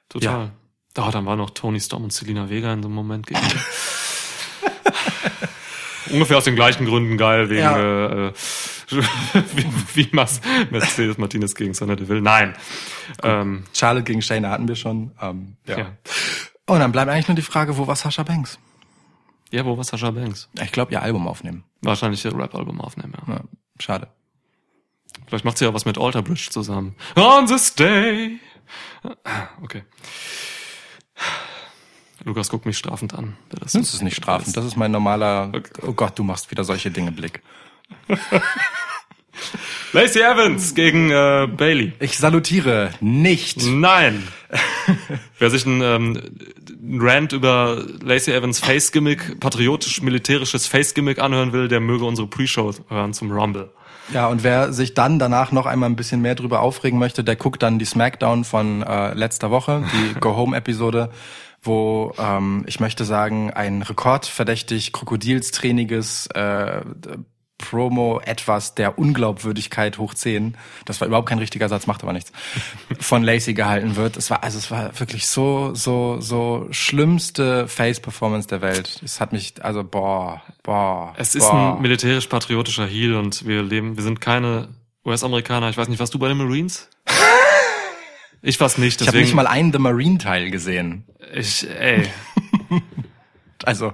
[0.09, 0.51] Total.
[0.93, 3.39] Da, dann war noch Tony Storm und Selina Vega in so einem Moment gegen.
[6.12, 8.27] Ungefähr aus den gleichen Gründen geil, wegen Ja.
[8.27, 8.34] äh,
[8.91, 12.21] wie, wie Mas Mercedes Martinez gegen Sonja Deville.
[12.21, 12.56] Nein.
[13.23, 15.12] Ähm, Charlotte gegen Shayna hatten wir schon.
[15.19, 15.79] Ähm, ja.
[15.79, 15.97] ja.
[16.67, 18.60] Und dann bleibt eigentlich nur die Frage, wo war Sascha Banks?
[19.51, 20.49] ja, wo war Sascha Banks?
[20.62, 21.63] Ich glaube, ihr Album aufnehmen.
[21.82, 23.34] Wahrscheinlich ihr Rap-Album aufnehmen, ja.
[23.36, 23.41] Ja,
[23.79, 24.08] schade.
[25.27, 26.95] Vielleicht macht sie ja was mit Alter Bridge zusammen.
[27.15, 28.39] On this day.
[29.63, 29.84] Okay.
[32.25, 33.36] Lukas guckt mich strafend an.
[33.49, 34.55] Das, Das ist nicht strafend.
[34.55, 35.81] Das ist mein normaler, Okay.
[35.88, 37.41] oh Gott, du machst wieder solche Dinge Blick.
[39.93, 41.93] Lacey Evans gegen äh, Bailey.
[41.99, 43.62] Ich salutiere nicht.
[43.63, 44.27] Nein.
[45.39, 46.21] Wer sich einen ähm,
[46.83, 52.27] einen Rant über Lacey Evans Face Gimmick, patriotisch-militärisches Face Gimmick anhören will, der möge unsere
[52.27, 53.71] Pre-Show hören zum Rumble.
[54.12, 57.36] Ja, und wer sich dann danach noch einmal ein bisschen mehr drüber aufregen möchte, der
[57.38, 61.09] guckt dann die Smackdown von äh, letzter Woche, die Go Home Episode,
[61.63, 66.82] wo ähm, ich möchte sagen, ein rekordverdächtig krokodilsträniges äh,
[67.58, 72.32] Promo etwas der Unglaubwürdigkeit hoch 10, das war überhaupt kein richtiger Satz, macht aber nichts,
[72.99, 74.17] von Lacey gehalten wird.
[74.17, 79.02] Es war also es war wirklich so so so schlimmste Face Performance der Welt.
[79.04, 81.13] Es hat mich also boah, boah.
[81.17, 81.76] Es ist boah.
[81.76, 84.67] ein militärisch-patriotischer Heal und wir leben, wir sind keine
[85.06, 85.69] US-Amerikaner.
[85.69, 86.89] Ich weiß nicht, warst du bei den Marines?
[88.45, 89.25] Ich war's nicht, Ich habe deswegen.
[89.25, 91.06] nicht mal einen The Marine Teil gesehen.
[91.34, 92.08] ich, ey.
[93.65, 93.93] Also,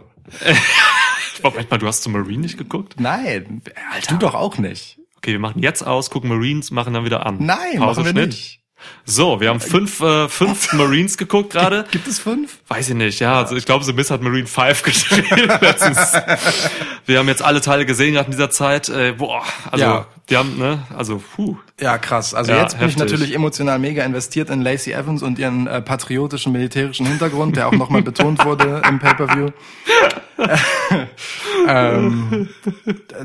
[1.43, 2.95] Moment mal, du hast zum Marine nicht geguckt?
[2.99, 3.62] nein,
[4.09, 4.97] du doch auch nicht.
[5.17, 7.38] Okay, wir machen jetzt aus, gucken Marines, machen dann wieder an.
[7.45, 8.27] Nein, Pause, machen wir Schnitt.
[8.29, 8.58] nicht.
[9.05, 11.85] So, wir haben fünf, äh, fünf Marines geguckt gerade.
[11.91, 12.59] Gibt es fünf?
[12.67, 13.39] Weiß ich nicht, ja.
[13.39, 16.13] Also ich glaube, The Miss hat Marine 5 geschrieben letztens.
[17.05, 18.87] Wir haben jetzt alle Teile gesehen gerade in dieser Zeit.
[18.89, 20.05] Äh, boah, also Ja.
[20.29, 21.57] die haben, ne, also puh.
[21.79, 22.33] Ja, krass.
[22.33, 23.11] Also Ja, jetzt bin ich heftig.
[23.11, 27.71] natürlich emotional mega investiert in Lacey Evans und ihren äh, patriotischen militärischen Hintergrund, der auch
[27.73, 29.49] nochmal betont wurde im Pay-Per-View.
[31.67, 32.49] ähm,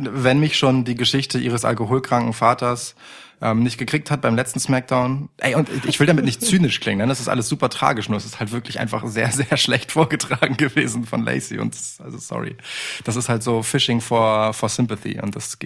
[0.01, 2.95] wenn mich schon die Geschichte ihres alkoholkranken Vaters
[3.41, 5.29] ähm, nicht gekriegt hat beim letzten Smackdown.
[5.39, 7.07] Ey, und ich will damit nicht zynisch klingen, ne?
[7.07, 10.57] das ist alles super tragisch, nur es ist halt wirklich einfach sehr, sehr schlecht vorgetragen
[10.57, 12.57] gewesen von Lacey und also sorry.
[13.05, 15.59] Das ist halt so Fishing for, for Sympathy und das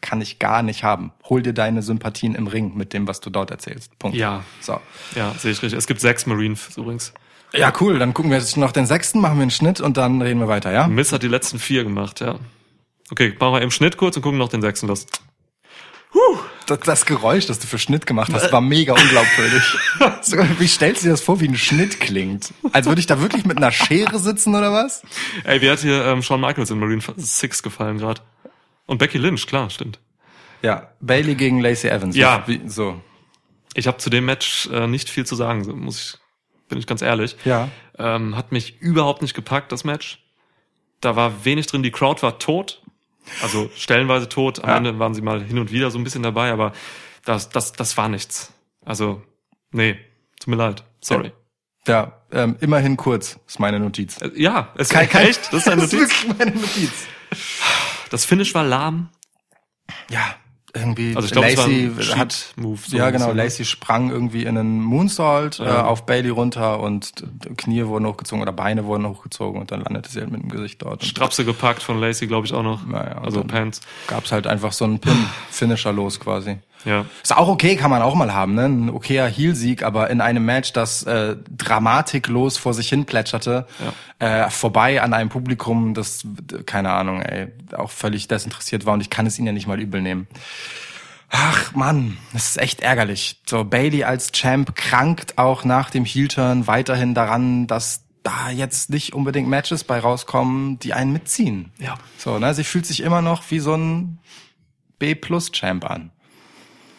[0.00, 1.12] kann ich gar nicht haben.
[1.28, 3.98] Hol dir deine Sympathien im Ring mit dem, was du dort erzählst.
[3.98, 4.16] Punkt.
[4.16, 4.44] Ja.
[4.60, 4.80] So.
[5.14, 5.78] Ja, sehe ich richtig.
[5.78, 7.12] Es gibt sechs Marines übrigens.
[7.52, 7.98] Ja, cool.
[7.98, 10.48] Dann gucken wir jetzt noch den sechsten, machen wir einen Schnitt und dann reden wir
[10.48, 10.86] weiter, ja?
[10.86, 12.38] Miss hat die letzten vier gemacht, ja.
[13.10, 15.06] Okay, machen wir im Schnitt kurz und gucken noch den sechsten los.
[16.66, 19.62] Das, das Geräusch, das du für Schnitt gemacht hast, war mega unglaubwürdig.
[20.22, 22.52] So, Wie stellst du dir das vor, wie ein Schnitt klingt?
[22.72, 25.02] Als würde ich da wirklich mit einer Schere sitzen oder was?
[25.44, 28.20] Ey, wie hat hier ähm, Shawn Michaels in Marine 6 gefallen gerade?
[28.86, 30.00] Und Becky Lynch, klar, stimmt.
[30.62, 32.16] Ja, Bailey gegen Lacey Evans.
[32.16, 32.42] Ja.
[32.46, 33.00] Wie, so.
[33.74, 37.02] Ich habe zu dem Match äh, nicht viel zu sagen, muss ich, bin ich ganz
[37.02, 37.36] ehrlich.
[37.44, 37.68] Ja.
[37.98, 40.24] Ähm, hat mich überhaupt nicht gepackt, das Match.
[41.00, 42.82] Da war wenig drin, die Crowd war tot.
[43.42, 44.62] Also stellenweise tot.
[44.62, 44.76] Am Ja.
[44.76, 46.72] Ende waren sie mal hin und wieder so ein bisschen dabei, aber
[47.24, 48.52] das, das, das war nichts.
[48.84, 49.22] Also,
[49.72, 49.98] nee,
[50.40, 50.84] tut mir leid.
[51.00, 51.32] Sorry.
[51.88, 54.20] Ja, ähm, immerhin kurz, ist meine Notiz.
[54.20, 56.22] Äh, Ja, es Kein- kein- echt, das ist eine Das ist Notiz.
[56.24, 56.92] wirklich meine Notiz.
[58.10, 59.10] Das Finish war lahm.
[60.10, 60.34] Ja,
[60.76, 61.16] irgendwie.
[61.16, 62.78] Also ich glaube, es war Lacey hat Move.
[62.86, 63.26] so ja, genau.
[63.26, 63.42] bisschen, ne?
[63.42, 65.86] Lacey sprang irgendwie in einen Moonsault äh, Ja.
[65.86, 67.12] auf Bailey runter und
[67.56, 70.82] Knie wurden hochgezogen oder Beine wurden hochgezogen und dann landete sie halt mit dem Gesicht
[70.82, 71.02] dort.
[71.02, 72.86] Und Strapse gepackt von Lacey, glaube ich auch noch.
[72.86, 73.80] Naja, also Pants.
[74.06, 76.58] gab's halt einfach so einen Pin-Finisher los quasi.
[76.84, 77.06] Ja.
[77.22, 78.66] Ist auch okay, kann man auch mal haben, ne?
[78.66, 83.66] Ein okayer Heel-Sieg, aber in einem Match, das äh, dramatiklos vor sich hin plätscherte,
[84.18, 86.24] äh, vorbei an einem Publikum, das,
[86.66, 89.80] keine Ahnung, ey, auch völlig desinteressiert war und ich kann es ihnen ja nicht mal
[89.80, 90.28] übel nehmen.
[91.28, 93.42] Ach Mann, das ist echt ärgerlich.
[93.46, 99.12] So Bailey als Champ krankt auch nach dem Heel-Turn weiterhin daran, dass da jetzt nicht
[99.12, 101.72] unbedingt Matches bei rauskommen, die einen mitziehen.
[101.78, 101.94] Ja.
[102.18, 102.54] So, ne?
[102.54, 104.18] Sie fühlt sich immer noch wie so ein
[104.98, 106.10] B-Plus-Champ an.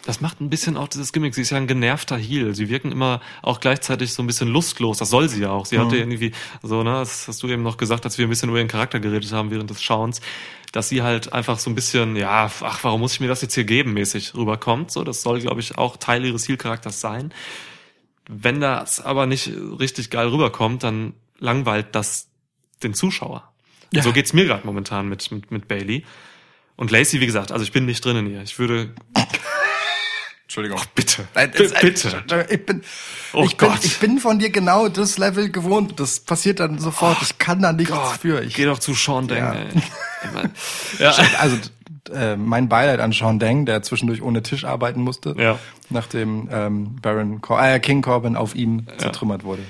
[0.07, 1.35] Das macht ein bisschen auch dieses Gimmick.
[1.35, 2.55] Sie ist ja ein genervter Heel.
[2.55, 4.99] Sie wirken immer auch gleichzeitig so ein bisschen lustlos.
[4.99, 5.65] Das soll sie ja auch.
[5.65, 6.31] Sie hatte irgendwie
[6.63, 9.01] so, ne, das hast du eben noch gesagt, als wir ein bisschen über ihren Charakter
[9.01, 10.21] geredet haben während des Schauens,
[10.71, 13.55] dass sie halt einfach so ein bisschen, ja, ach, warum muss ich mir das jetzt
[13.55, 14.91] hier geben, mäßig rüberkommt.
[14.91, 17.33] So, das soll, glaube ich, auch Teil ihres Heel-Charakters sein.
[18.29, 22.29] Wenn das aber nicht richtig geil rüberkommt, dann langweilt das
[22.81, 23.51] den Zuschauer.
[23.91, 24.03] Ja.
[24.03, 26.05] So geht's mir gerade momentan mit, mit, mit Bailey.
[26.77, 28.41] Und Lacey, wie gesagt, also ich bin nicht drin in ihr.
[28.43, 28.93] Ich würde
[30.57, 30.81] Entschuldigung.
[30.95, 32.23] bitte, Nein, es- bitte.
[32.49, 32.81] Ich bin,
[33.33, 33.83] Oh ich, bin, Gott.
[33.83, 35.99] ich bin von dir genau das Level gewohnt.
[35.99, 37.17] Das passiert dann sofort.
[37.21, 38.41] ich kann da nichts für.
[38.41, 39.53] Ich, Geh doch zu Sean Deng, Ja.
[39.53, 40.49] ey.
[40.99, 41.11] Ja.
[41.39, 41.57] also
[42.13, 45.59] äh, mein Beileid an Sean Deng, der zwischendurch ohne Tisch arbeiten musste, Ja.
[45.89, 49.61] nachdem ähm, Baron Cor äh, King Corbin auf ihm zertrümmert wurde.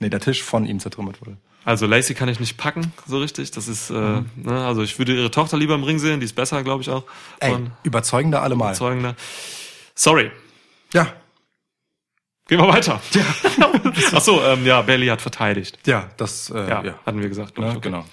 [0.00, 1.36] Nee, der Tisch von ihm zertrümmert wurde.
[1.64, 3.50] Also Lacey kann ich nicht packen, so richtig.
[3.50, 4.26] Das ist, äh, Mhm.
[4.36, 6.90] ne, also ich würde ihre Tochter lieber im Ring sehen, die ist besser, glaube ich
[6.90, 7.04] auch.
[7.40, 8.74] Ey, überzeugender allemal.
[8.74, 9.14] Zeugender.
[9.96, 10.30] Sorry.
[10.92, 11.12] Ja,
[12.48, 13.00] Gehen wir weiter.
[13.12, 13.24] Ja.
[14.14, 15.80] Ach so, ähm, ja, Bailey hat verteidigt.
[15.84, 16.94] ja, das äh, Ja, ja.
[17.04, 17.54] hatten wir gesagt.
[17.58, 17.64] ich.
[17.64, 17.78] Okay.
[17.80, 18.04] Genau.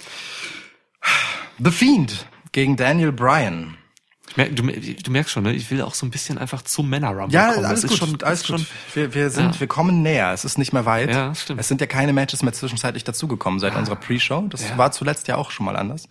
[1.60, 3.78] The Fiend gegen Daniel Bryan.
[4.30, 5.54] Ich merk, du, du merkst schon, ne?
[5.54, 7.65] ich will auch so ein bisschen einfach zum Männerrumble Ja, kommen.
[7.65, 8.60] alles das gut, ist schon, alles ist gut.
[8.62, 9.60] schon Wir, wir sind, Ja.
[9.60, 10.32] wir kommen näher.
[10.34, 11.12] Es ist nicht mehr weit.
[11.12, 11.60] Ja, stimmt.
[11.60, 14.48] Es sind ja keine Matches mehr zwischenzeitlich dazugekommen seit unserer Pre-Show.
[14.50, 14.74] Das Ja.
[14.74, 14.78] Mhm.
[14.80, 16.10] war zuletzt ja auch schon mal anders.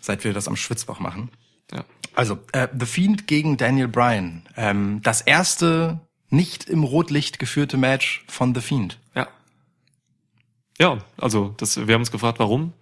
[0.00, 1.30] Seit wir das am Schwitzbach machen.
[1.72, 1.84] Ja.
[2.14, 4.42] Also, äh, The Fiend gegen Daniel Bryan.
[4.56, 8.98] Ähm, das erste nicht im Rotlicht geführte Match von The Fiend.
[9.14, 9.28] Ja.
[10.78, 12.72] Ja, also das, wir haben uns gefragt, warum.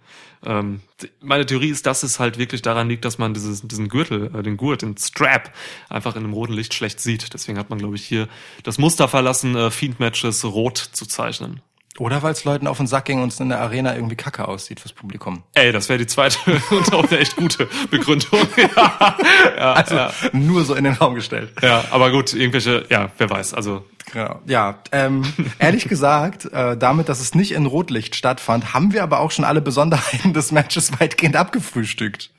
[0.43, 0.81] Ähm,
[1.19, 4.41] meine Theorie ist, dass es halt wirklich daran liegt, dass man dieses, diesen Gürtel, äh,
[4.41, 5.53] den Gurt, den Strap
[5.87, 7.33] einfach in einem roten Licht schlecht sieht.
[7.33, 8.27] Deswegen hat man, glaube ich, hier
[8.63, 11.61] das Muster verlassen, äh, Fiend-Matches rot zu zeichnen.
[11.97, 14.47] Oder weil es Leuten auf den Sack ging und es in der Arena irgendwie kacke
[14.47, 15.43] aussieht fürs Publikum.
[15.53, 16.37] Ey, das wäre die zweite
[16.71, 18.39] und auch eine echt gute Begründung.
[18.57, 19.17] ja,
[19.57, 21.51] ja, Also ja, nur so in den Raum gestellt.
[21.61, 23.53] ja, aber gut, irgendwelche, ja, wer weiß.
[23.53, 24.41] Also Genau.
[24.45, 25.23] Ja, ähm,
[25.59, 29.45] ehrlich gesagt, äh, damit, dass es nicht in Rotlicht stattfand, haben wir aber auch schon
[29.45, 32.31] alle Besonderheiten des Matches weitgehend abgefrühstückt.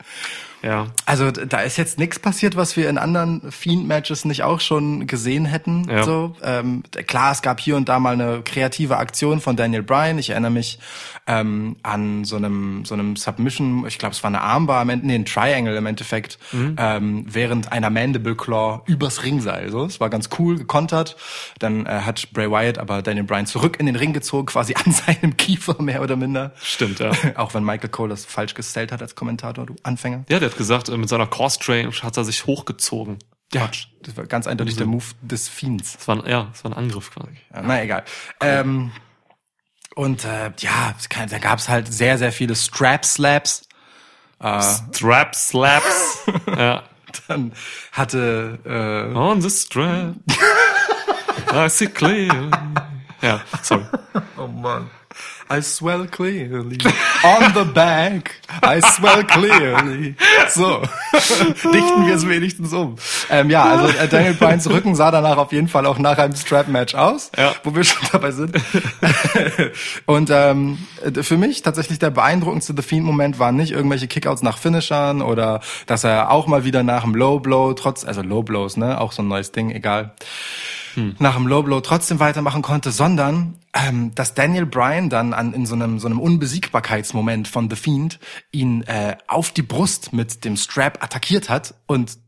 [0.62, 5.07] Ja, Also da ist jetzt nichts passiert, was wir in anderen Fiend-Matches nicht auch schon
[5.07, 5.88] gesehen hätten.
[5.90, 6.05] Ja.
[6.05, 10.18] So, ähm, klar, es gab hier und da mal eine kreative Aktion von Daniel Bryan.
[10.18, 10.79] Ich erinnere mich
[11.27, 13.87] ähm, an so einem so einem Submission.
[13.87, 18.37] Ich glaube, es war eine Armbar, nee, ein Triangle im Endeffekt, ähm, während einer Mandible
[18.37, 19.70] Claw übers Ringseil.
[19.70, 21.16] So, es war ganz cool gekontert.
[21.59, 24.92] Dann äh, hat Bray Wyatt aber Daniel Bryan zurück in den Ring gezogen, quasi an
[24.92, 26.53] seinem Kiefer mehr oder minder.
[26.62, 27.11] stimmt, ja.
[27.37, 30.25] Auch wenn Michael Cole das falsch gestellt hat als Kommentator, du Anfänger.
[30.29, 33.19] Ja, der hat gesagt, äh, mit seiner Cross-Train hat er sich hochgezogen.
[33.53, 33.69] Ja,
[34.03, 35.93] das war ganz eindeutig der Move des Fiends.
[35.95, 37.33] Das war ein, ja, das war ein Angriff quasi.
[37.55, 38.05] Ja, na egal.
[38.41, 38.93] Ähm,
[39.95, 43.69] und äh, ja, es kann- da gab's halt sehr, sehr viele Strap-Slaps.
[44.95, 46.19] Strap slaps.
[46.47, 46.83] ja.
[47.29, 47.53] Dann
[47.93, 50.15] hatte äh, On the strap.
[51.53, 52.51] I see clearly.
[53.21, 53.85] Ja, sorry.
[54.37, 54.91] oh Mann.
[55.55, 56.79] I swell clearly.
[57.25, 58.41] On the back.
[58.62, 60.15] I swell clearly.
[60.49, 60.83] So.
[61.73, 62.97] Dichten wir es wenigstens um.
[63.29, 66.35] Ähm, ja, also äh, Daniel Bryans Rücken sah danach auf jeden Fall auch nach einem
[66.35, 67.55] Strap-Match aus, Ja.
[67.65, 68.57] wo wir schon dabei sind.
[70.07, 74.59] Und ähm, äh, für mich tatsächlich der beeindruckendste The Fiend-Moment waren nicht irgendwelche Kickouts nach
[74.59, 78.77] Finishern oder dass er auch mal wieder nach dem Low Blow, trotz, also Low Blows,
[78.77, 80.15] ne, auch so ein neues Ding, egal
[81.18, 85.66] nach dem Low Blow trotzdem weitermachen konnte, sondern ähm, dass Daniel Bryan dann an, in
[85.66, 88.18] so einem so einem Unbesiegbarkeitsmoment von The Fiend
[88.50, 92.18] ihn äh, auf die Brust mit dem Strap attackiert hat und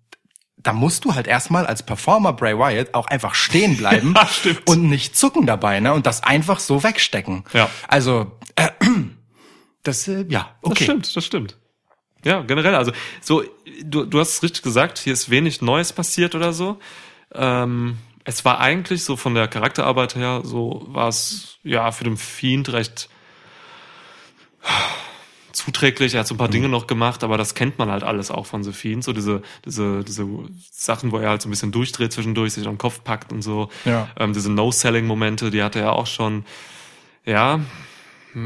[0.57, 4.89] da musst du halt erstmal als Performer Bray Wyatt auch einfach stehen bleiben Ja, und
[4.89, 5.93] nicht zucken dabei, ne?
[5.93, 7.45] Und das einfach so wegstecken.
[7.53, 7.69] Ja.
[7.87, 8.71] Also äh,
[9.83, 10.85] das äh, ja, Das okay.
[10.85, 11.59] stimmt, das stimmt.
[12.25, 13.45] Ja, generell, also so,
[13.85, 16.79] du, du hast es richtig gesagt, hier ist wenig Neues passiert oder so.
[17.35, 22.17] Ähm, es war eigentlich so von der Charakterarbeit her, so war es ja für den
[22.17, 23.09] Fiend recht
[25.53, 26.15] zuträglich.
[26.15, 28.47] Er hat so ein paar Dinge noch gemacht, aber das kennt man halt alles auch
[28.47, 29.05] von The Fiend.
[29.05, 30.27] So diese, diese, diese
[30.71, 33.69] Sachen, wo er halt so ein bisschen durchdreht zwischendurch, sich am Kopf packt und so.
[33.85, 34.09] Ja.
[34.19, 36.45] Ähm, diese No-Selling-Momente, die hatte er auch schon.
[37.25, 37.61] Ja,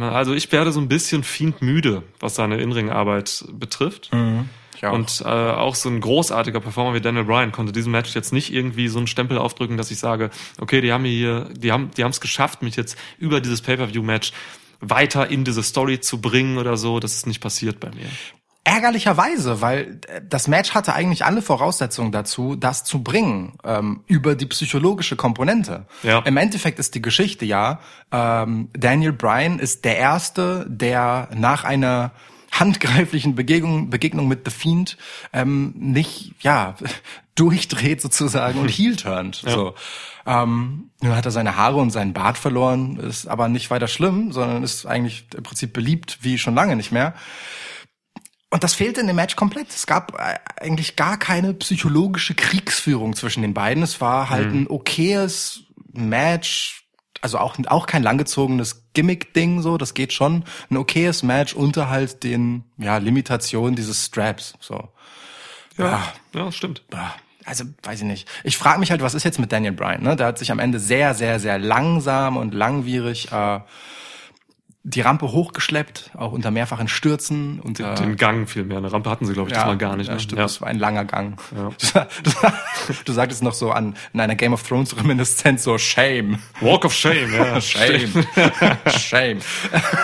[0.01, 4.11] also ich werde so ein bisschen Fiend müde, was seine Inring-Arbeit betrifft.
[4.13, 4.93] Ich auch.
[4.93, 8.53] Und äh, auch so ein großartiger Performer wie Daniel Bryan konnte diesem Match jetzt nicht
[8.53, 12.05] irgendwie so einen Stempel aufdrücken, dass ich sage, okay, die haben hier, die haben, die
[12.05, 14.33] haben es geschafft, mich jetzt über dieses Pay-per-View-Match
[14.81, 17.01] weiter in diese Story zu bringen oder so.
[17.01, 18.07] Das ist nicht passiert bei mir.
[18.65, 19.99] Ärgerlicherweise, weil
[20.29, 25.87] das Match hatte eigentlich alle Voraussetzungen dazu, das zu bringen ähm, über die psychologische Komponente.
[26.03, 26.19] Ja.
[26.21, 27.81] Im Endeffekt ist die Geschichte ja,
[28.13, 32.13] ähm, Daniel Bryan ist der Erste, der nach einer
[32.61, 34.97] handgreiflichen Begegnung, Begegnung mit The Fiend
[35.33, 36.77] ähm, nicht ja
[37.35, 39.37] durchdreht sozusagen und heel turnt.
[39.37, 39.75] So.
[40.27, 44.33] Ähm, nun hat er seine Haare und seinen Bart verloren, ist aber nicht weiter schlimm,
[44.33, 47.15] sondern ist eigentlich im Prinzip beliebt wie schon lange nicht mehr.
[48.51, 49.69] Und das fehlte in dem Match komplett.
[49.71, 53.83] Es gab äh, eigentlich gar keine psychologische Kriegsführung zwischen den beiden.
[53.83, 56.88] Es war halt ein okayes Match,
[57.21, 60.45] also auch, auch kein langgezogenes Gimmick-Ding so, das geht schon.
[60.71, 64.55] Ein okayes Match unter halt den ja, Limitationen dieses Straps.
[64.61, 64.89] So.
[65.77, 66.13] Ja.
[66.35, 66.83] ja, stimmt.
[66.93, 67.13] Ah,
[67.45, 68.29] Also, weiß ich nicht.
[68.45, 70.03] Ich frage mich halt, was ist jetzt mit Daniel Bryan?
[70.03, 70.17] Ne?
[70.17, 73.61] Der hat sich am Ende sehr, sehr, sehr langsam und langwierig äh,
[74.91, 77.61] die Rampe hochgeschleppt, auch unter mehrfachen Stürzen.
[77.61, 78.79] Unter, Den Gang viel mehr.
[78.79, 80.07] Eine Rampe hatten sie, glaube ich, diesmal gar nicht.
[80.09, 80.21] Ja, ne?
[80.21, 80.45] stimmt, Ja.
[80.45, 81.39] das war ein langer Gang.
[81.93, 86.39] Du, du sagtest noch so an in einer Game of Thrones Reminiszenz so Shame.
[86.61, 87.61] Walk of Shame, ja.
[87.61, 88.25] Shame.
[88.99, 89.39] Shame.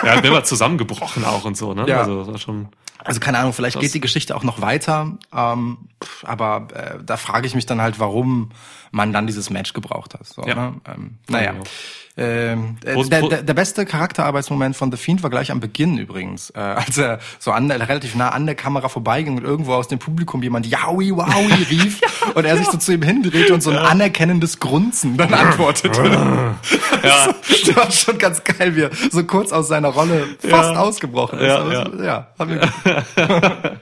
[0.03, 1.85] Er hat mehrmals zusammengebrochen auch und so, ne?
[1.87, 1.99] Ja.
[1.99, 2.67] Also das war schon.
[3.03, 5.77] Also keine Ahnung, vielleicht Das- geht die Geschichte auch noch weiter, ähm,
[6.23, 8.51] aber äh, da frage ich mich dann halt, warum
[8.91, 10.25] man dann dieses Match gebraucht hat.
[10.25, 10.55] So, Ja.
[10.55, 10.73] ne?
[10.87, 11.53] ähm, naja.
[11.53, 11.59] Ja.
[12.17, 16.49] Ähm, äh, der, der, der beste Charakterarbeitsmoment von The Fiend war gleich am Beginn übrigens,
[16.51, 19.99] äh, als er so an, relativ nah an der Kamera vorbeiging und irgendwo aus dem
[19.99, 21.99] Publikum jemand Yowie Wowie rief
[22.33, 26.03] und er sich so zu ihm hindrehte und so ein anerkennendes Grunzen dann antwortete.
[27.03, 27.27] Ja.
[27.65, 30.79] Das war schon ganz geil, wie er so kurz aus seiner Rolle fast Ja.
[30.79, 31.45] ausgebrochen ist.
[31.47, 31.83] Ja, Aber ja.
[31.83, 32.61] es- ja hat mir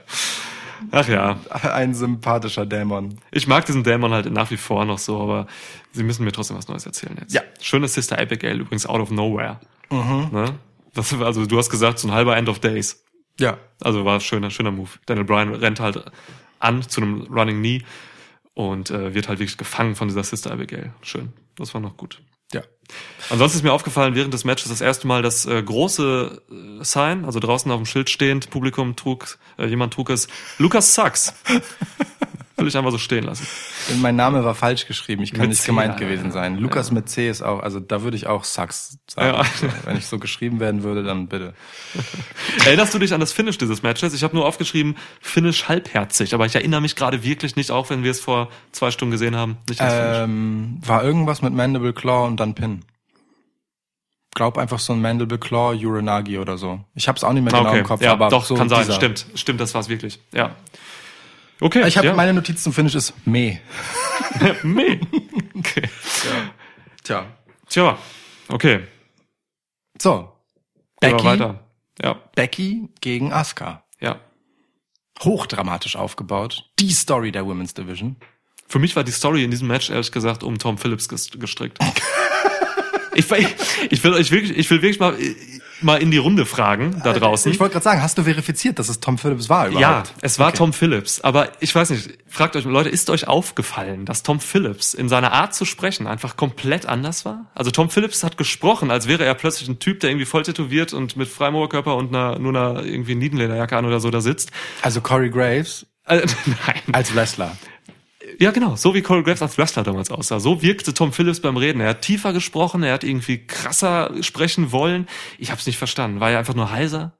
[0.94, 1.38] Ach ja.
[1.50, 3.18] ein sympathischer Dämon.
[3.32, 5.46] Ich mag diesen Dämon halt nach wie vor noch so, aber
[5.92, 7.34] sie müssen mir trotzdem was Neues erzählen jetzt.
[7.34, 7.42] Ja.
[7.60, 9.58] Schöne Sister Abigail übrigens out of nowhere.
[9.90, 10.54] Ne?
[10.94, 13.04] Das, also du hast gesagt, so ein halber End of Days.
[13.38, 13.58] Ja.
[13.80, 14.90] Also war schöner, schöner Move.
[15.06, 16.04] Daniel Bryan rennt halt
[16.60, 17.82] an zu einem Running Knee
[18.54, 20.92] und äh, wird halt wirklich gefangen von dieser Sister Abigail.
[21.02, 21.32] Schön.
[21.56, 22.20] Das war noch gut.
[22.52, 22.62] Ja.
[23.30, 27.24] Ansonsten ist mir aufgefallen, während des Matches das erste Mal das äh, große äh, Sign,
[27.24, 30.28] also draußen auf dem Schild stehend, Publikum trug, äh, jemand trug es,
[30.58, 31.34] Lukas Sachs.
[32.56, 33.46] Will ich einfach so stehen lassen.
[34.00, 35.24] Mein Name war falsch geschrieben.
[35.24, 36.30] Ich kann Mit nicht C, gemeint ja, gewesen ja.
[36.30, 36.56] sein.
[36.56, 39.38] Lukas mit C ist auch, also da würde ich auch Sax sagen.
[39.38, 39.68] Ja.
[39.84, 41.54] Wenn ich so geschrieben werden würde, dann bitte.
[42.64, 44.14] Erinnerst du dich an das Finish dieses Matches?
[44.14, 48.04] Ich habe nur aufgeschrieben, Finish halbherzig, aber ich erinnere mich gerade wirklich nicht, auch wenn
[48.04, 49.94] wir es vor zwei Stunden gesehen haben, nicht Finish.
[49.96, 52.84] Ähm, war irgendwas mit Mandible Claw und dann Pin.
[54.34, 56.84] Glaub einfach so ein Mandible Claw Uranagi oder so.
[56.94, 58.80] Ich hab's auch nicht mehr genau okay, im Kopf, ja, aber doch, so kann sein,
[58.80, 58.94] dieser.
[58.94, 60.54] stimmt, stimmt, das war's wirklich, ja.
[61.60, 62.14] Okay, Ich habe ja.
[62.14, 63.58] meine Notiz zum Finish ist Meh.
[64.62, 64.98] Meh.
[65.54, 65.88] Okay.
[67.02, 67.26] Tja.
[67.68, 67.98] Tja,
[68.48, 68.80] okay,
[70.00, 70.30] So.
[71.00, 71.64] Becky, weiter.
[72.02, 73.84] Ja, Becky gegen Asuka.
[74.00, 74.20] ja.
[75.22, 76.68] Hochdramatisch aufgebaut.
[76.80, 78.16] Die Story der Women's Division.
[78.66, 81.78] Für mich war die Story in diesem Match ehrlich gesagt um Tom Phillips ges- gestrickt.
[83.14, 83.46] ich, will-
[83.90, 85.16] ich will euch wirklich, ich will wirklich mal,
[85.84, 87.52] mal in die Runde fragen da draußen.
[87.52, 90.14] Ich wollte gerade sagen, hast du verifiziert, dass es Tom Phillips war ja, überhaupt?
[90.22, 90.56] es war Okay.
[90.58, 94.94] Tom Phillips, aber ich weiß nicht, fragt euch, Leute, ist euch aufgefallen, dass Tom Phillips
[94.94, 97.46] in seiner Art zu sprechen einfach komplett anders war?
[97.54, 100.92] Also Tom Phillips hat gesprochen, als wäre er plötzlich ein Typ, der irgendwie voll tätowiert
[100.92, 104.50] und mit freiem Oberkörper und einer, nur einer irgendwie Niedenlederjacke an oder so da sitzt.
[104.82, 106.82] Also Corey Graves Äh, nein.
[106.92, 107.56] als Wrestler.
[108.38, 108.76] Ja, genau.
[108.76, 110.40] So wie Corey Graves als Wrestler damals aussah.
[110.40, 111.80] So wirkte Tom Phillips beim Reden.
[111.80, 115.06] Er hat tiefer gesprochen, er hat irgendwie krasser sprechen wollen.
[115.38, 116.20] Ich hab's nicht verstanden.
[116.20, 117.16] War er einfach nur heiser?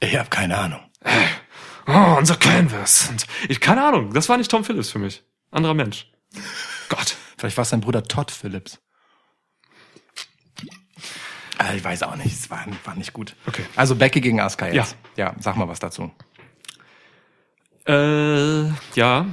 [0.00, 0.80] Ich habe keine Ahnung.
[1.86, 3.08] Oh, unser Canvas.
[3.10, 4.12] Und ich, keine Ahnung.
[4.12, 5.22] Das war nicht Tom Phillips für mich.
[5.50, 6.10] Anderer Mensch.
[6.88, 7.16] Gott.
[7.38, 8.78] Vielleicht war es sein Bruder Todd Phillips.
[11.58, 13.34] Ah, ich weiß auch nicht, es war, war nicht gut.
[13.46, 13.64] Okay.
[13.74, 14.96] Also Becky gegen Asuka jetzt.
[15.16, 15.26] Ja.
[15.26, 16.12] ja, sag mal was dazu.
[17.86, 19.26] Äh, ja.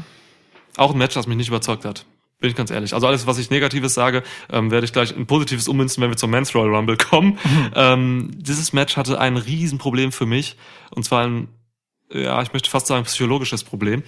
[0.77, 2.05] Auch ein Match, das mich nicht überzeugt hat.
[2.39, 2.93] Bin ich ganz ehrlich.
[2.93, 6.17] Also alles, was ich Negatives sage, ähm, werde ich gleich ein Positives ummünzen, wenn wir
[6.17, 7.39] zum Men's Royal Rumble kommen.
[7.77, 10.55] Ähm, dieses Match hatte ein Riesenproblem für mich.
[10.91, 11.47] Und zwar ein,
[12.09, 14.03] ja, ich möchte fast sagen, psychologisches Problem.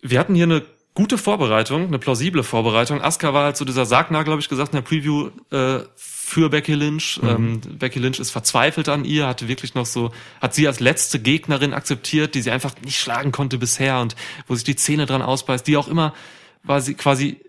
[0.00, 0.62] Wir hatten hier eine
[0.94, 3.02] gute Vorbereitung, eine plausible Vorbereitung.
[3.02, 6.74] Asuka war halt so dieser Sargnagel, glaube ich, gesagt in der Preview äh, für Becky
[6.74, 7.20] Lynch.
[7.22, 11.18] Ähm, Becky Lynch ist verzweifelt an ihr, hatte wirklich noch so, hat sie als letzte
[11.18, 14.14] Gegnerin akzeptiert, die sie einfach nicht schlagen konnte bisher und
[14.46, 16.14] wo sich die Zähne dran ausbeißt, die auch immer
[16.62, 17.40] war sie quasi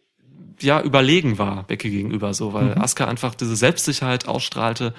[0.62, 4.94] ja überlegen war Becky gegenüber so, weil Asuka einfach diese Selbstsicherheit ausstrahlte.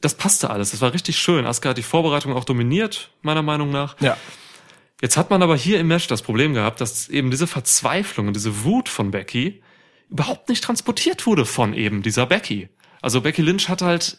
[0.00, 0.72] Das passte alles.
[0.72, 1.46] Das war richtig schön.
[1.46, 4.00] Asuka hat die Vorbereitung auch dominiert, meiner Meinung nach.
[4.00, 4.16] Ja.
[5.02, 8.36] Jetzt hat man aber hier im Match das Problem gehabt, dass eben diese Verzweiflung und
[8.36, 9.60] diese Wut von Becky
[10.08, 12.68] überhaupt nicht transportiert wurde von eben dieser Becky.
[13.00, 14.18] Also Becky Lynch hat halt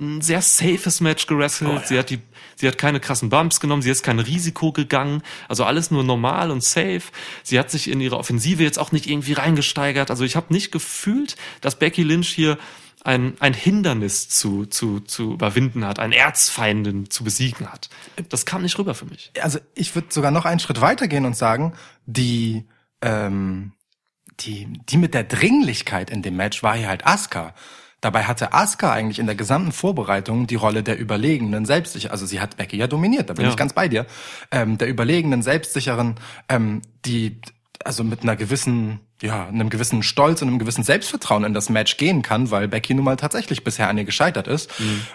[0.00, 1.70] ein sehr safes Match gewrestelt.
[1.70, 1.86] Oh, ja.
[1.86, 2.20] Sie hat die,
[2.56, 3.82] sie hat keine krassen Bumps genommen.
[3.82, 5.22] Sie ist kein Risiko gegangen.
[5.48, 7.02] Also alles nur normal und safe.
[7.42, 10.10] Sie hat sich in ihre Offensive jetzt auch nicht irgendwie reingesteigert.
[10.10, 12.58] Also ich habe nicht gefühlt, dass Becky Lynch hier
[13.04, 17.88] ein, ein Hindernis zu, zu, zu überwinden hat, einen Erzfeinden zu besiegen hat.
[18.28, 19.30] Das kam nicht rüber für mich.
[19.40, 21.74] Also ich würde sogar noch einen Schritt weitergehen und sagen,
[22.06, 22.66] die,
[23.00, 23.72] ähm,
[24.40, 27.54] die, die mit der Dringlichkeit in dem Match war hier halt Asuka.
[28.00, 32.40] Dabei hatte Asuka eigentlich in der gesamten Vorbereitung die Rolle der überlegenen, selbstsicher, also sie
[32.40, 33.50] hat Becky ja dominiert, da bin Ja.
[33.50, 34.06] ich ganz bei dir,
[34.52, 36.14] ähm, der überlegenen, selbstsicheren,
[36.48, 37.40] ähm, die
[37.84, 41.96] also mit einer gewissen, ja, einem gewissen Stolz und einem gewissen Selbstvertrauen in das Match
[41.96, 44.70] gehen kann, weil Becky nun mal tatsächlich bisher an ihr gescheitert ist.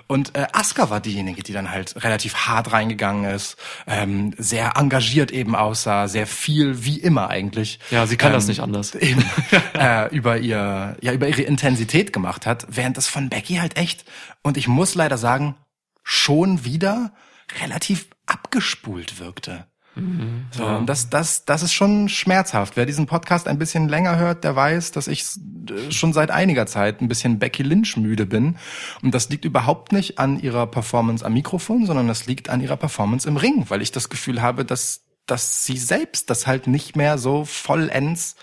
[0.08, 5.32] Und äh, Asuka war diejenige, die dann halt relativ hart reingegangen ist, ähm, sehr engagiert
[5.32, 7.80] eben aussah, sehr viel wie immer eigentlich.
[7.92, 8.96] Ja, sie kann ähm, das nicht anders.
[9.04, 9.26] Eben,
[9.74, 14.06] äh, über ihr, ja, über ihre Intensität gemacht hat, während das von Becky halt echt,
[14.42, 15.56] und ich muss leider sagen,
[16.04, 17.14] schon wieder
[17.62, 19.68] relativ abgespult wirkte.
[19.96, 22.76] So, und das, das, das ist schon schmerzhaft.
[22.76, 25.24] Wer diesen Podcast ein bisschen länger hört, der weiß, dass ich
[25.70, 28.58] äh, schon seit einiger Zeit ein bisschen Becky Lynch müde bin.
[29.04, 32.78] Und das liegt überhaupt nicht an ihrer Performance am Mikrofon, sondern das liegt an ihrer
[32.78, 36.96] Performance im Ring, weil ich das Gefühl habe, dass, dass sie selbst das halt nicht
[36.96, 38.36] mehr so vollends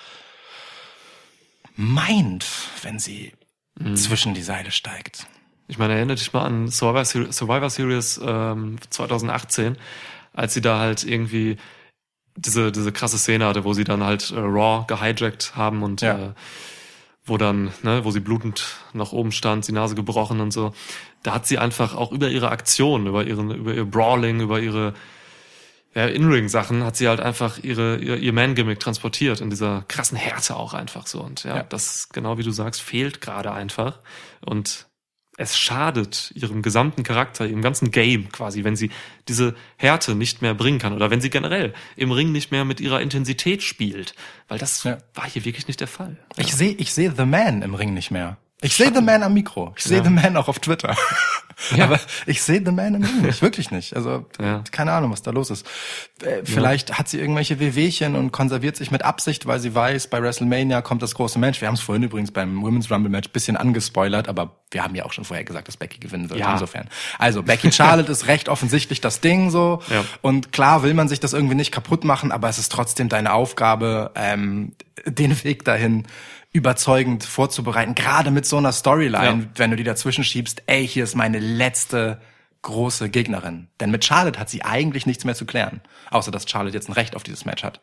[1.74, 2.46] meint,
[2.82, 3.32] wenn sie
[3.94, 5.26] zwischen die Seile steigt.
[5.68, 9.76] Ich meine, erinnere dich mal an Survivor Series, Survivor Series ähm, 2018,
[10.41, 11.57] als sie da halt irgendwie
[12.36, 16.18] diese, diese krasse Szene hatte, wo sie dann halt äh, Raw gehijackt haben und Ja.
[16.18, 16.32] äh,
[17.26, 18.64] wo dann, ne, wo sie blutend
[18.95, 20.72] nach oben stand, die Nase gebrochen und so.
[21.22, 24.95] Da hat sie einfach auch über ihre Aktion, über ihren, über ihr Brawling, über ihre
[25.95, 30.57] ja, In-Ring-Sachen hat sie halt einfach ihre, ihr, ihr Man-Gimmick transportiert in dieser krassen Härte
[30.57, 31.20] auch einfach so.
[31.20, 31.62] Und ja, Ja.
[31.64, 33.99] das, genau wie du sagst, fehlt gerade einfach.
[34.45, 34.86] Und
[35.41, 38.91] es schadet ihrem gesamten Charakter, ihrem ganzen Game quasi, wenn sie
[39.26, 42.78] diese Härte nicht mehr bringen kann oder wenn sie generell im Ring nicht mehr mit
[42.78, 44.14] ihrer Intensität spielt.
[44.49, 44.99] Weil das Ja.
[45.14, 46.18] war hier wirklich nicht der Fall.
[46.36, 48.36] Ich sehe ich seh The Man im Ring nicht mehr.
[48.62, 49.72] Ich sehe The Man am Mikro.
[49.76, 50.04] Ich sehe Ja.
[50.04, 50.96] The Man auch auf Twitter.
[51.76, 51.84] Ja.
[51.84, 53.94] Aber ich sehe The Man im Ring nicht, wirklich nicht.
[53.94, 54.64] Also Ja.
[54.70, 55.66] keine Ahnung, was da los ist.
[56.24, 60.22] Äh, Vielleicht hat sie irgendwelche Wehwehchen und konserviert sich mit Absicht, weil sie weiß, bei
[60.22, 61.61] WrestleMania kommt das große Match.
[61.61, 65.04] Wir haben es vorhin übrigens beim Women's Rumble Match bisschen angespoilert, aber wir haben ja
[65.04, 66.40] auch schon vorher gesagt, dass Becky gewinnen wird.
[66.40, 66.50] Ja.
[66.54, 66.88] Insofern.
[67.18, 69.82] Also Becky Charlotte ist recht offensichtlich das Ding so.
[69.90, 70.02] Ja.
[70.22, 73.34] Und klar will man sich das irgendwie nicht kaputt machen, aber es ist trotzdem deine
[73.34, 74.72] Aufgabe, ähm,
[75.04, 76.06] den Weg dahin
[76.53, 77.94] überzeugend vorzubereiten.
[77.94, 79.48] Gerade mit so einer Storyline, Ja.
[79.57, 82.20] wenn du die dazwischen schiebst, ey, hier ist meine letzte
[82.62, 83.68] große Gegnerin.
[83.80, 85.80] Denn mit Charlotte hat sie eigentlich nichts mehr zu klären.
[86.11, 87.80] Außer, dass Charlotte jetzt ein Recht auf dieses Match hat.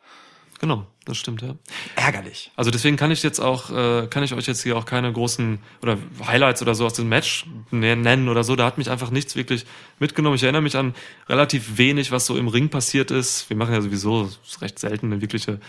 [0.60, 1.54] Genau, das stimmt, ja.
[1.96, 2.52] Ärgerlich.
[2.56, 5.60] Also deswegen kann ich jetzt auch, äh, kann ich euch jetzt hier auch keine großen
[5.84, 8.56] oder Highlights oder so aus dem Match ne- nennen oder so.
[8.56, 9.66] Da hat mich einfach nichts wirklich
[10.00, 10.36] mitgenommen.
[10.36, 10.96] Ich erinnere mich an
[11.30, 13.48] relativ wenig, was so im Ring passiert ist.
[13.52, 15.60] Wir machen ja sowieso recht selten eine wirkliche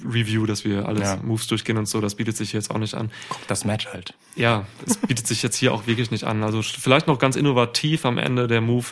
[0.00, 1.16] Match-Review, dass wir alles Ja.
[1.22, 2.00] Moves durchgehen und so.
[2.00, 3.10] Das bietet sich jetzt auch nicht an.
[3.28, 4.14] Guck das Match halt.
[4.36, 6.42] Ja, es bietet sich jetzt hier auch wirklich nicht an.
[6.42, 8.86] Also vielleicht noch ganz innovativ am Ende der Move,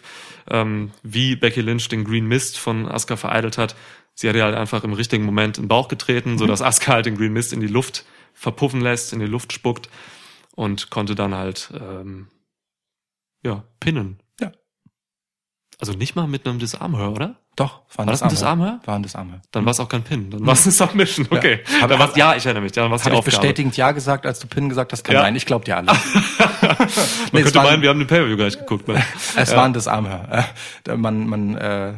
[0.48, 3.76] ähm, wie Becky Lynch den Green Mist von Asuka vereitelt hat.
[4.14, 6.92] Sie hat ihr halt einfach im richtigen Moment in den Bauch getreten, so dass Asuka
[6.92, 9.88] halt den Green Mist in die Luft verpuffen lässt, in die Luft spuckt
[10.55, 12.28] und konnte dann halt ähm,
[13.42, 14.20] ja pinnen.
[15.80, 15.86] Ja.
[15.88, 17.34] Also nicht mal mit einem Disarmhör, oder?
[17.56, 18.80] Doch, war ein War das ein Disarmhör.
[18.86, 19.40] War ein Disarmhör.
[19.50, 20.30] Dann war es auch kein Pin.
[20.30, 21.26] Dann war es eine Submission.
[21.30, 21.60] Okay.
[21.80, 22.72] Hab- Dann war's, ja, ich erinnere mich.
[22.72, 23.36] Dann war es die ich Aufgabe.
[23.36, 25.02] bestätigend Ja gesagt, als du Pin gesagt hast?
[25.04, 25.22] Kann Ja.
[25.22, 25.86] sein, ich glaub dir alle.
[26.62, 26.76] Man
[27.32, 28.86] Nee, könnte meinen, wir haben den Pay-Per-View gar nicht geguckt.
[28.88, 29.02] Ne?
[29.36, 30.44] Es war ein Disarmhör.
[30.86, 31.92] Äh, man, man, äh,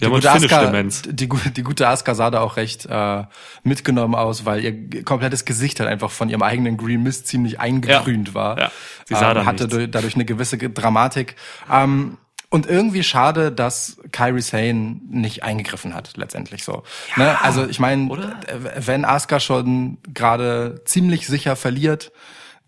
[0.00, 1.02] die, haben gute uns Asuka, Finish-Demenz.
[1.08, 3.24] die, die gute Asuka sah da auch recht äh,
[3.62, 8.28] mitgenommen aus, weil ihr komplettes Gesicht halt einfach von ihrem eigenen Green Mist ziemlich eingegrünt
[8.28, 8.34] Ja.
[8.34, 8.58] war.
[8.58, 8.70] Ja.
[9.06, 9.76] Sie sah ähm, hatte nichts.
[9.76, 11.36] durch- dadurch eine gewisse Ge- Dramatik.
[11.72, 12.18] Ähm,
[12.50, 16.82] und irgendwie schade, dass Kyrie Sane nicht eingegriffen hat, letztendlich so.
[17.16, 17.40] ne?
[17.42, 18.40] Also ich meine, oder?
[18.76, 22.10] wenn Asuka schon gerade ziemlich sicher verliert,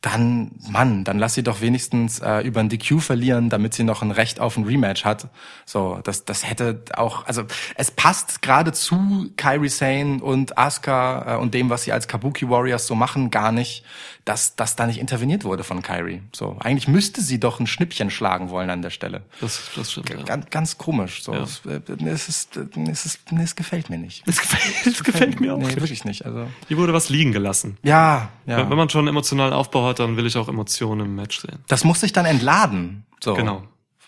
[0.02, 4.00] dann, Mann, dann lass sie doch wenigstens äh, über ein DQ verlieren, damit sie noch
[4.00, 5.28] ein Recht auf ein Rematch hat.
[5.66, 7.42] So, das, das hätte auch, also
[7.74, 12.48] es passt gerade zu Kyrie Sane und Asuka äh, und dem, was sie als Kabuki
[12.48, 13.84] Warriors so machen, gar nicht,
[14.24, 16.22] dass, dass da nicht interveniert wurde von Kyrie.
[16.32, 19.22] So, eigentlich müsste sie doch ein Schnippchen schlagen wollen an der Stelle.
[19.40, 20.08] Das, das stimmt.
[20.10, 20.22] Ja.
[20.22, 21.22] Ganz, ganz komisch.
[21.22, 21.42] So, Ja.
[21.42, 24.26] es, äh, es, ist, es, ist, es gefällt mir nicht.
[24.26, 25.58] Das gefällt, das gefällt mir auch.
[25.58, 25.76] Nee, nicht.
[25.76, 26.24] wirklich nicht.
[26.24, 27.76] Also Hier wurde was liegen gelassen.
[27.82, 28.56] ja, ja.
[28.58, 29.52] Wenn wenn man schon einen emotionalen
[29.90, 31.64] Hat, dann will ich auch Emotionen im Match sehen.
[31.68, 33.04] Das muss sich dann entladen.
[33.22, 33.34] So.
[33.34, 33.62] Genau.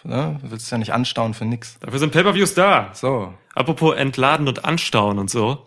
[0.05, 0.39] Ne?
[0.43, 1.79] Du willst es ja nicht anstauen für nix.
[1.81, 2.91] Dafür sind Pay-Per-Views da.
[2.93, 3.35] So.
[3.55, 5.67] Apropos entladen und anstauen und so.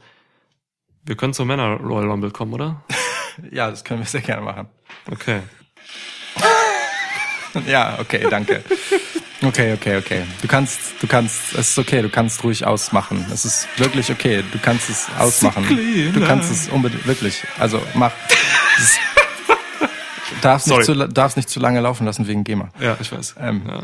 [1.04, 2.84] Wir können zur Männer Royal Rumble kommen, oder?
[3.52, 4.68] Ja, das können wir sehr gerne machen.
[5.12, 5.42] Okay.
[7.68, 8.64] Ja, okay, danke.
[9.42, 10.24] Okay, okay, okay.
[10.42, 13.26] Du kannst, du kannst, es ist okay, du kannst ruhig ausmachen.
[13.32, 15.66] Es ist wirklich okay, du kannst es ausmachen.
[16.14, 17.44] Du kannst es unbedingt, wirklich.
[17.58, 18.12] Also mach.
[20.46, 20.94] Darfst nicht, zu,
[21.36, 22.70] nicht zu lange laufen lassen wegen GEMA.
[22.80, 23.36] Ja, ich weiß.
[23.40, 23.64] Ähm.
[23.68, 23.84] Ja.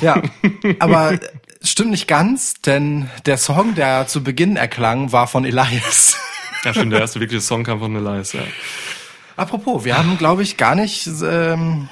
[0.00, 0.22] Ja,
[0.80, 1.18] aber
[1.62, 6.18] stimmt nicht ganz, denn der Song, der zu Beginn erklang, war von Elias.
[6.64, 8.42] ja, stimmt, der erste wirkliche Song kam von Elias, ja.
[9.36, 11.88] Apropos, wir haben, glaube ich, gar nicht, ähm,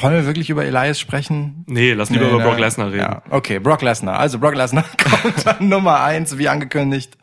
[0.00, 1.64] wollen wir wirklich über Elias sprechen?
[1.66, 2.44] Nee, lass lieber Nee, über ne?
[2.44, 3.00] Brock Lesnar reden.
[3.00, 4.18] Ja, okay, Brock Lesnar.
[4.18, 4.84] Also Brock Lesnar
[5.22, 7.16] kommt an Nummer eins, wie angekündigt,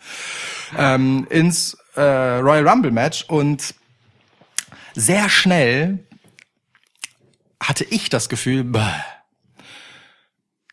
[0.77, 3.73] ähm, ins äh, Royal Rumble Match und
[4.97, 5.99] sehr schnell
[7.61, 8.81] hatte ich das Gefühl, bäh.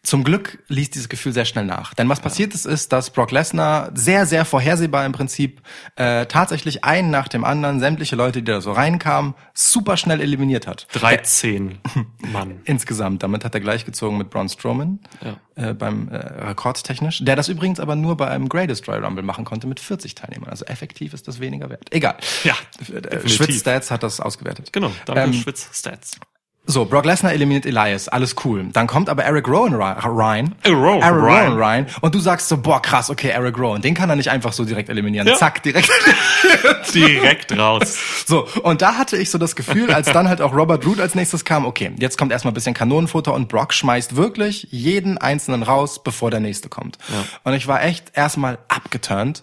[0.05, 1.94] Zum Glück ließ dieses Gefühl sehr schnell nach.
[1.94, 5.62] Denn was passiert ist, ist, dass Brock Lesnar sehr, sehr vorhersehbar im Prinzip
[5.96, 10.66] äh, tatsächlich einen nach dem anderen sämtliche Leute, die da so reinkamen, super schnell eliminiert
[10.66, 10.86] hat.
[10.92, 11.78] 13
[12.32, 12.61] Mann.
[12.64, 13.22] Insgesamt.
[13.22, 15.70] Damit hat er gleichgezogen mit Braun Strowman Ja.
[15.70, 17.24] äh, beim äh, rekordtechnisch.
[17.24, 20.50] Der das übrigens aber nur bei einem Greatest Royal Rumble machen konnte mit 40 Teilnehmern.
[20.50, 21.88] Also effektiv ist das weniger wert.
[21.90, 22.16] Egal.
[22.44, 23.32] Ja, Äh, definitiv.
[23.36, 24.72] Schwitz-Stats hat das ausgewertet.
[24.72, 26.18] Genau, danke Ähm, Schwitz-Stats.
[26.66, 28.70] So, Brock Lesnar eliminiert Elias, alles cool.
[28.72, 30.54] Dann kommt aber Eric Rowan rein.
[30.62, 31.22] Eric Rowan Eric.
[31.22, 31.86] Rowan rein.
[32.00, 34.64] Und du sagst so, boah, krass, okay, Eric Rowan, den kann er nicht einfach so
[34.64, 35.26] direkt eliminieren.
[35.26, 35.34] Ja.
[35.34, 35.90] Zack, direkt.
[36.94, 38.24] Direkt raus.
[38.26, 41.14] So, und da hatte ich so das Gefühl, als dann halt auch Robert Root als
[41.14, 45.62] nächstes kam, okay, jetzt kommt erstmal ein bisschen Kanonenfutter und Brock schmeißt wirklich jeden einzelnen
[45.62, 46.98] raus, bevor der nächste kommt.
[47.42, 49.42] Und ich war echt erstmal abgeturnt,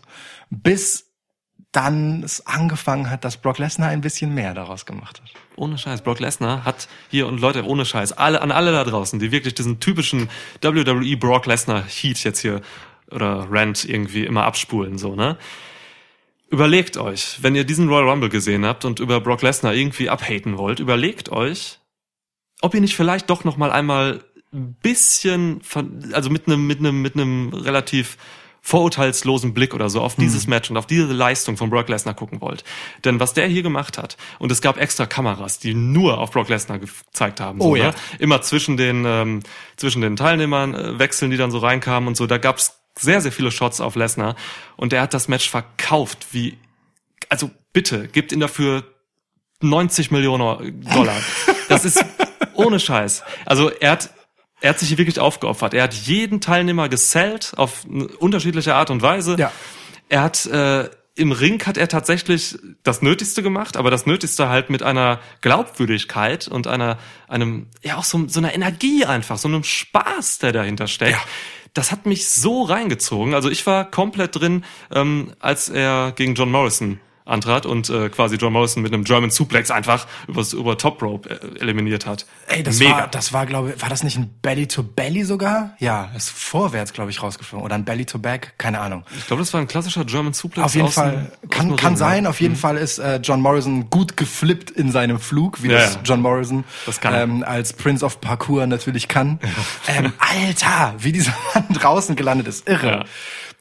[0.49, 1.11] bis
[1.71, 5.31] dann es angefangen hat, dass Brock Lesnar ein bisschen mehr daraus gemacht hat.
[5.61, 9.19] Ohne Scheiß, Brock Lesnar hat hier und Leute, ohne Scheiß, alle an alle da draußen,
[9.19, 10.27] die wirklich diesen typischen
[10.59, 12.61] WWE Brock Lesnar Heat jetzt hier
[13.11, 15.37] oder Rant irgendwie immer abspulen so, ne?
[16.49, 20.57] Überlegt euch, wenn ihr diesen Royal Rumble gesehen habt und über Brock Lesnar irgendwie abhaten
[20.57, 21.77] wollt, überlegt euch,
[22.61, 25.61] ob ihr nicht vielleicht doch noch mal einmal ein bisschen
[26.11, 28.17] also mit einem mit einem mit einem relativ
[28.61, 32.41] vorurteilslosen Blick oder so auf dieses Match und auf diese Leistung von Brock Lesnar gucken
[32.41, 32.63] wollt.
[33.03, 36.49] Denn was der hier gemacht hat, und es gab extra Kameras, die nur auf Brock
[36.49, 37.59] Lesnar gezeigt haben.
[37.59, 37.87] Oh so, ja.
[37.87, 37.93] ne?
[38.19, 39.41] Immer zwischen den, ähm,
[39.77, 42.27] zwischen den Teilnehmern äh, wechseln, die dann so reinkamen und so.
[42.27, 44.35] Da gab's sehr, sehr viele Shots auf Lesnar.
[44.77, 46.57] Und der hat das Match verkauft wie,
[47.29, 48.83] also bitte, gebt ihn dafür
[49.61, 51.19] 90 Millionen Dollar.
[51.67, 52.03] Das ist
[52.53, 53.23] ohne Scheiß.
[53.45, 54.09] Also er hat,
[54.61, 55.73] er hat sich hier wirklich aufgeopfert.
[55.73, 57.85] Er hat jeden Teilnehmer gesellt auf
[58.19, 59.35] unterschiedliche Art und Weise.
[59.37, 59.51] Ja.
[60.07, 64.69] Er hat äh, im Ring hat er tatsächlich das Nötigste gemacht, aber das Nötigste halt
[64.69, 66.97] mit einer Glaubwürdigkeit und einer
[67.27, 71.11] einem ja auch so, so einer Energie einfach, so einem Spaß, der dahinter steckt.
[71.11, 71.21] Ja.
[71.73, 73.33] Das hat mich so reingezogen.
[73.33, 78.35] Also ich war komplett drin, ähm, als er gegen John Morrison antrat und äh, quasi
[78.35, 82.25] John Morrison mit einem German Suplex einfach übers, über Top Rope äh, eliminiert hat.
[82.47, 82.91] Ey, das Mega.
[82.91, 85.75] war, das war, glaube ich, war das nicht ein Belly to Belly sogar?
[85.79, 87.65] Ja, ist vorwärts, glaube ich, rausgeflogen.
[87.65, 89.03] Oder ein Belly to Back, keine Ahnung.
[89.17, 90.65] ich glaube, das war ein klassischer German Suplex.
[90.65, 94.17] Auf jeden aus Fall, kann, kann sein, auf jeden Fall ist äh, John Morrison gut
[94.17, 95.99] geflippt in seinem Flug, wie Ja, das.
[96.03, 99.39] John Morrison Das ähm, als Prince of Parkour natürlich kann.
[99.87, 102.87] Ähm, Alter, wie dieser Mann draußen gelandet ist, irre.
[102.87, 103.05] Ja.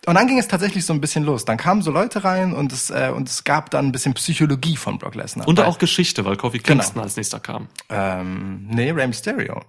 [0.06, 1.44] Und dann ging es tatsächlich so ein bisschen los.
[1.44, 4.76] Dann kamen so Leute rein und es, äh, und es gab dann ein bisschen Psychologie
[4.76, 5.46] von Brock Lesnar.
[5.46, 6.80] Und auch Geschichte, weil Kofi Genau.
[6.82, 7.68] Kingston als nächster kam.
[7.90, 9.60] ähm, nee, Rey Mysterio.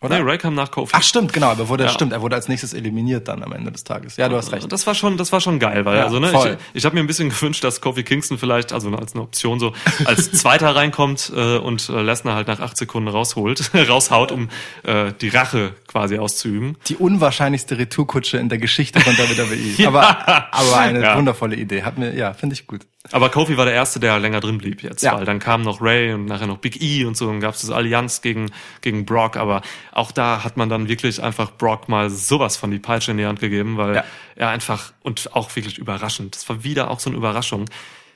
[0.00, 0.18] Oder?
[0.22, 0.92] Nee, Ray kam nach Kofi.
[0.94, 1.88] Ach stimmt, genau, aber wurde, Ja.
[1.90, 4.18] stimmt, er wurde als nächstes eliminiert dann am Ende des Tages.
[4.18, 4.70] Ja, du hast recht.
[4.70, 6.58] Das war schon, das war schon geil, weil Ja, also ne, voll.
[6.74, 9.58] ich, ich habe mir ein bisschen gewünscht, dass Kofi Kingston vielleicht, also als eine Option
[9.60, 9.72] so,
[10.04, 14.50] als Zweiter reinkommt äh, und äh, Lesnar halt nach acht Sekunden rausholt, raushaut, um
[14.82, 16.76] äh, die Rache quasi auszuüben.
[16.88, 19.86] Die unwahrscheinlichste Retourkutsche in der Geschichte von WWE.
[19.88, 21.16] aber, aber eine Ja.
[21.16, 21.82] wundervolle Idee.
[21.82, 22.82] Hat mir, ja, finde ich gut.
[23.12, 25.14] Aber Kofi war der Erste, der länger drin blieb jetzt, Ja.
[25.16, 27.60] weil dann kam noch Ray und nachher noch Big E und so, dann gab es
[27.60, 28.50] diese Allianz gegen,
[28.80, 29.60] gegen Brock, aber
[29.92, 33.26] auch da hat man dann wirklich einfach Brock mal sowas von die Peitsche in die
[33.26, 34.04] Hand gegeben, weil Ja.
[34.36, 37.66] er einfach, und auch wirklich überraschend, das war wieder auch so eine Überraschung,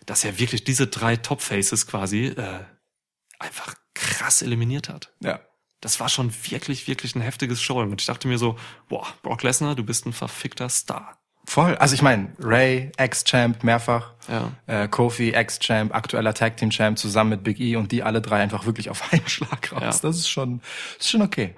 [0.07, 2.61] dass er wirklich diese drei Top-Faces quasi äh,
[3.39, 5.13] einfach krass eliminiert hat.
[5.21, 5.41] Ja.
[5.81, 7.91] Das war schon wirklich, wirklich ein heftiges Showing.
[7.93, 8.59] Und ich dachte mir so,
[8.89, 11.21] boah, Brock Lesnar, du bist ein verfickter Star.
[11.49, 11.77] Voll.
[11.77, 14.13] Also ich meine, Ray, Ex-Champ, mehrfach.
[14.29, 14.53] Ja.
[14.67, 18.91] Äh, Kofi, Ex-Champ, aktueller Tag-Team-Champ zusammen mit Big E und die alle drei einfach wirklich
[18.91, 19.81] auf einen Schlag raus.
[20.03, 20.09] Ja.
[20.09, 20.61] Das ist schon,
[20.99, 21.55] ist schon okay.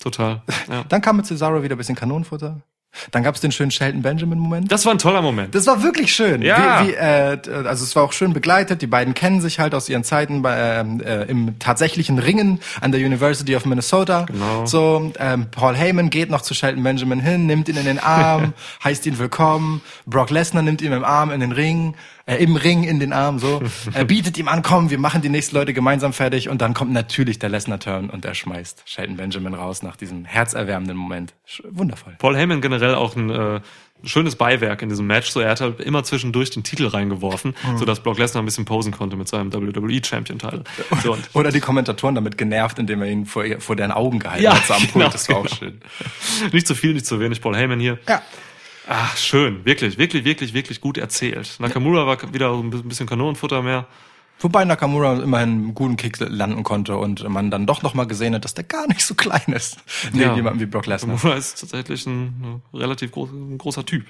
[0.00, 0.42] Total.
[0.70, 0.84] Ja.
[0.88, 2.62] Dann kam mit Cesaro wieder ein bisschen Kanonenfutter.
[3.10, 4.70] Dann gab's den schönen Shelton Benjamin-Moment.
[4.70, 5.54] Das war ein toller Moment.
[5.54, 6.42] Das war wirklich schön.
[6.42, 6.84] Ja.
[6.84, 8.82] Wie, wie, äh, also es war auch schön begleitet.
[8.82, 12.92] Die beiden kennen sich halt aus ihren Zeiten bei, ähm, äh, im tatsächlichen Ringen an
[12.92, 14.26] der University of Minnesota.
[14.26, 14.66] Genau.
[14.66, 18.52] So, ähm, Paul Heyman geht noch zu Shelton Benjamin hin, nimmt ihn in den Arm,
[18.84, 19.80] heißt ihn willkommen.
[20.06, 21.94] Brock Lesnar nimmt ihn im Arm in den Ring,
[22.26, 23.62] äh, im Ring in den Arm, so.
[23.94, 26.48] Er bietet ihm an, komm, wir machen die nächsten Leute gemeinsam fertig.
[26.48, 30.96] Und dann kommt natürlich der Lesnar-Turn und er schmeißt Shelton Benjamin raus nach diesem herzerwärmenden
[30.96, 31.34] Moment.
[31.48, 32.14] Sch- Wundervoll.
[32.18, 33.60] Paul Heyman generell auch ein äh,
[34.02, 35.30] schönes Beiwerk in diesem Match.
[35.30, 37.78] So, er hat halt immer zwischendurch den Titel reingeworfen, Mhm.
[37.78, 40.64] so dass Brock Lesnar ein bisschen posen konnte mit seinem WWE Champion Title.
[41.02, 44.54] So, Oder die Kommentatoren damit genervt, indem er ihn vor, vor deren Augen gehalten Ja,
[44.54, 44.92] hat, so am Pult.
[44.94, 45.56] genau, das war auch genau.
[45.56, 45.80] schön.
[46.52, 47.40] nicht zu viel, nicht zu wenig.
[47.40, 47.98] Paul Heyman hier.
[48.08, 48.20] Ja.
[48.88, 49.64] Ach, schön.
[49.64, 51.56] Wirklich, wirklich, wirklich, wirklich gut erzählt.
[51.58, 53.86] Nakamura war wieder ein bisschen Kanonenfutter mehr.
[54.38, 58.34] Wobei Nakamura immerhin einen guten Kick landen konnte und man dann doch noch mal gesehen
[58.34, 59.78] hat, dass der gar nicht so klein ist.
[60.12, 60.36] Neben Ja.
[60.36, 61.14] jemandem wie Brock Lesnar.
[61.16, 64.04] Nakamura ist tatsächlich ein, relativ groß, ein großer Typ.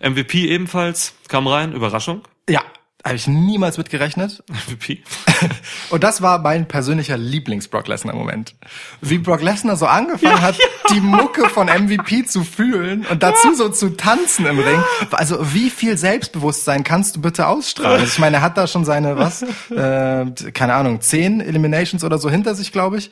[0.00, 2.20] MVP ebenfalls, kam rein, Überraschung.
[2.48, 2.62] Ja,
[3.04, 4.42] habe ich niemals mit gerechnet.
[4.68, 5.02] MVP.
[5.90, 8.54] Und das war mein persönlicher Lieblings-Brock Lesnar-Moment.
[9.00, 10.56] Wie Brock Lesnar so angefangen hat,
[10.90, 14.82] die Mucke von MVP zu fühlen und dazu so zu tanzen im Ring.
[15.10, 18.00] Also wie viel Selbstbewusstsein kannst du bitte ausstrahlen?
[18.00, 22.18] Also ich meine, er hat da schon seine, was, äh, keine Ahnung, zehn Eliminations oder
[22.18, 23.10] so hinter sich, glaube ich.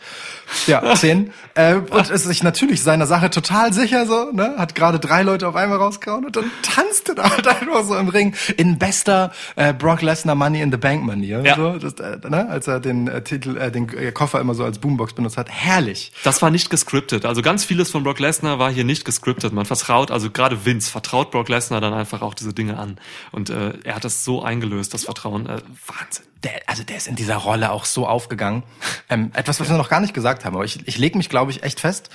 [0.66, 1.32] Ja, zehn.
[1.54, 4.54] Äh, und ist sich natürlich seiner Sache total sicher so, ne?
[4.58, 7.96] Hat gerade drei Leute auf einmal rausgehauen und dann tanzt er da halt einfach so
[7.96, 11.42] im Ring in bester äh, Brock Lesnar Money in the Bank Manier.
[11.44, 11.56] Ja.
[11.56, 12.48] So, das, äh, ne?
[12.48, 15.50] Als er den äh, Titel, äh, den äh, Koffer immer so als Boombox benutzt hat.
[15.50, 16.12] Herrlich.
[16.22, 17.26] Das war nicht gescriptet.
[17.26, 19.52] Also ganz vieles von Brock Lesnar war hier nicht gescriptet.
[19.52, 22.98] Man vertraut, also gerade Vince vertraut Brock Lesnar dann einfach auch diese Dinge an.
[23.32, 25.46] Und äh, er hat das so eingelöst, das Vertrauen.
[25.46, 26.24] Äh, Wahnsinn.
[26.44, 28.62] Der, also der ist in dieser Rolle auch so aufgegangen.
[29.10, 31.50] Ähm, etwas, was wir noch gar nicht gesagt haben, aber ich, ich lege mich, glaube
[31.50, 32.10] ich, echt fest.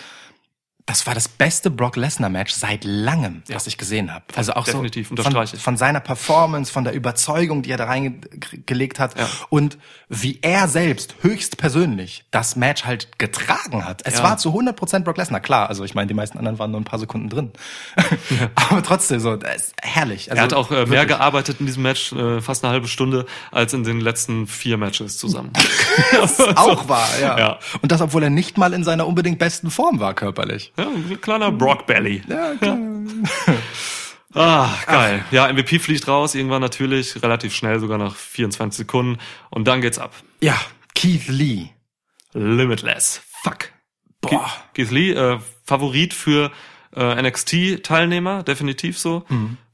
[0.88, 4.24] Das war das beste Brock Lesnar Match seit langem, was ich gesehen habe.
[4.36, 8.98] Also auch Definitiv, so von, von seiner Performance, von der Überzeugung, die er da reingelegt
[8.98, 9.28] hat Ja.
[9.50, 9.78] und
[10.08, 14.02] wie er selbst höchst persönlich das Match halt getragen hat.
[14.06, 14.24] Es Ja.
[14.24, 15.68] war zu 100% Brock Lesnar, klar.
[15.68, 17.52] Also ich meine, die meisten anderen waren nur ein paar Sekunden drin.
[18.56, 20.32] aber trotzdem so, das ist herrlich.
[20.32, 23.26] Also Er hat auch äh, mehr gearbeitet in diesem Match, äh, fast eine halbe Stunde,
[23.52, 25.52] als in den letzten vier Matches zusammen.
[26.56, 27.38] auch war, ja.
[27.38, 27.60] Ja.
[27.82, 30.72] Und das, obwohl er nicht mal in seiner unbedingt besten Form war körperlich.
[30.78, 32.22] Ja, ein kleiner Brock Belly.
[32.28, 32.78] Ja, klar.
[34.34, 35.26] Ah, geil.
[35.32, 39.20] Ja, MVP fliegt raus, irgendwann natürlich, relativ schnell, sogar nach 24 Sekunden.
[39.50, 40.14] Und dann geht's ab.
[40.42, 40.60] Ja,
[40.94, 41.70] Keith Lee.
[42.34, 43.22] Limitless.
[43.42, 43.72] Fuck.
[44.22, 44.30] Boah.
[44.30, 46.52] Keith, Keith Lee, äh, Favorit für
[46.96, 49.24] äh, NXT-Teilnehmer, definitiv so.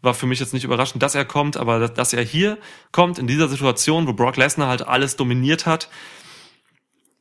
[0.01, 2.57] War für mich jetzt nicht überraschend, dass er kommt, aber dass, dass er hier
[2.91, 5.89] kommt, in dieser Situation, wo Brock Lesnar halt alles dominiert hat,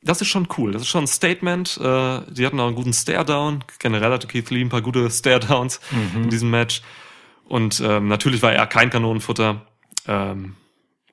[0.02, 0.72] das ist schon cool.
[0.72, 1.78] Das ist schon ein Statement.
[1.80, 3.64] Äh, die hatten auch einen guten Stare-Down.
[3.78, 5.80] Generell hatte Keith Lee ein paar gute Stare-Downs
[6.14, 6.82] in diesem Match.
[7.44, 9.66] Und ähm, natürlich war er kein Kanonenfutter.
[10.08, 10.56] Ähm,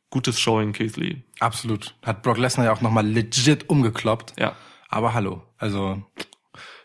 [0.10, 1.18] gutes Showing, Keith Lee.
[1.40, 1.96] Absolut.
[2.04, 4.34] Hat Brock Lesnar ja auch nochmal legit umgekloppt.
[4.40, 4.56] Ja.
[4.90, 5.44] Aber hallo.
[5.58, 6.02] Also,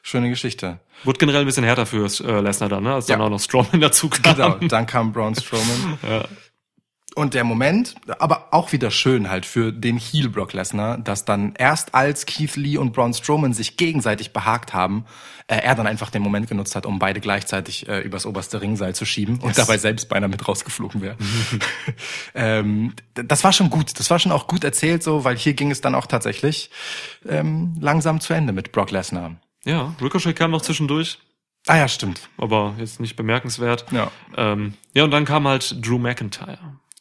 [0.03, 0.81] schöne Geschichte.
[1.05, 2.95] Wurde generell ein bisschen härter für äh, Lesnar dann, ne?
[2.95, 3.27] als dann Ja.
[3.27, 4.35] auch noch Strowman dazu kam.
[4.37, 5.99] Genau, dann kam Braun Strowman.
[7.15, 11.55] Und der Moment, aber auch wieder schön halt für den Heel Brock Lesnar, dass dann
[11.57, 15.05] erst als Keith Lee und Braun Strowman sich gegenseitig behagt haben,
[15.47, 18.95] äh, er dann einfach den Moment genutzt hat, um beide gleichzeitig äh, übers oberste Ringseil
[18.95, 21.17] zu schieben und dabei selbst beinahe mit rausgeflogen wäre.
[22.35, 25.71] ähm, das war schon gut, das war schon auch gut erzählt so, weil hier ging
[25.71, 26.71] es dann auch tatsächlich
[27.29, 29.37] ähm, langsam zu Ende mit Brock Lesnar.
[29.65, 31.19] Ja, Ricochet kam noch zwischendurch,
[31.67, 32.29] Ah ja, stimmt.
[32.37, 33.87] aber jetzt nicht bemerkenswert.
[33.91, 34.11] Ja.
[34.37, 36.59] Ähm, ja, und dann kam halt Drew McIntyre.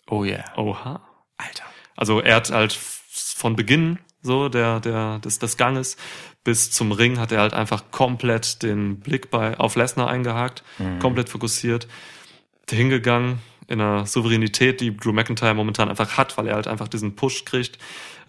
[0.10, 0.45] Oh yeah.
[0.58, 1.01] Oha.
[1.38, 1.64] Alter.
[1.95, 5.97] Also er hat halt von Beginn so der der des, des Ganges
[6.43, 10.64] bis zum Ring hat er halt einfach komplett den Blick bei auf Lesnar eingehakt,
[10.99, 11.88] komplett fokussiert,
[12.70, 17.16] hingegangen in einer Souveränität, die Drew McIntyre momentan einfach hat, weil er halt einfach diesen
[17.16, 17.78] Push kriegt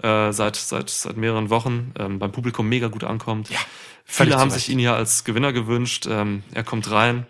[0.02, 3.50] äh, seit seit seit mehreren Wochen ähm, beim Publikum mega gut ankommt.
[3.50, 3.58] Ja,
[4.04, 6.06] Viele haben sich ihn ja als Gewinner gewünscht.
[6.08, 7.26] Ähm, er kommt rein.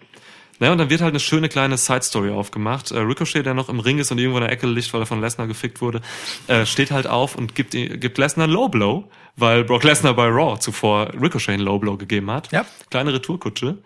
[0.61, 2.91] Naja, und dann wird halt eine schöne kleine Side-Story aufgemacht.
[2.91, 5.07] Äh, Ricochet, der noch im Ring ist und irgendwo in der Ecke liegt, weil er
[5.07, 6.01] von Lesnar gefickt wurde,
[6.47, 10.27] äh, steht halt auf und gibt, gibt Lesnar einen Low Blow, weil Brock Lesnar bei
[10.29, 12.53] Raw zuvor Ricochet einen Low Blow gegeben hat.
[12.53, 12.65] Ja.
[12.91, 13.83] Kleine Retourkutsche.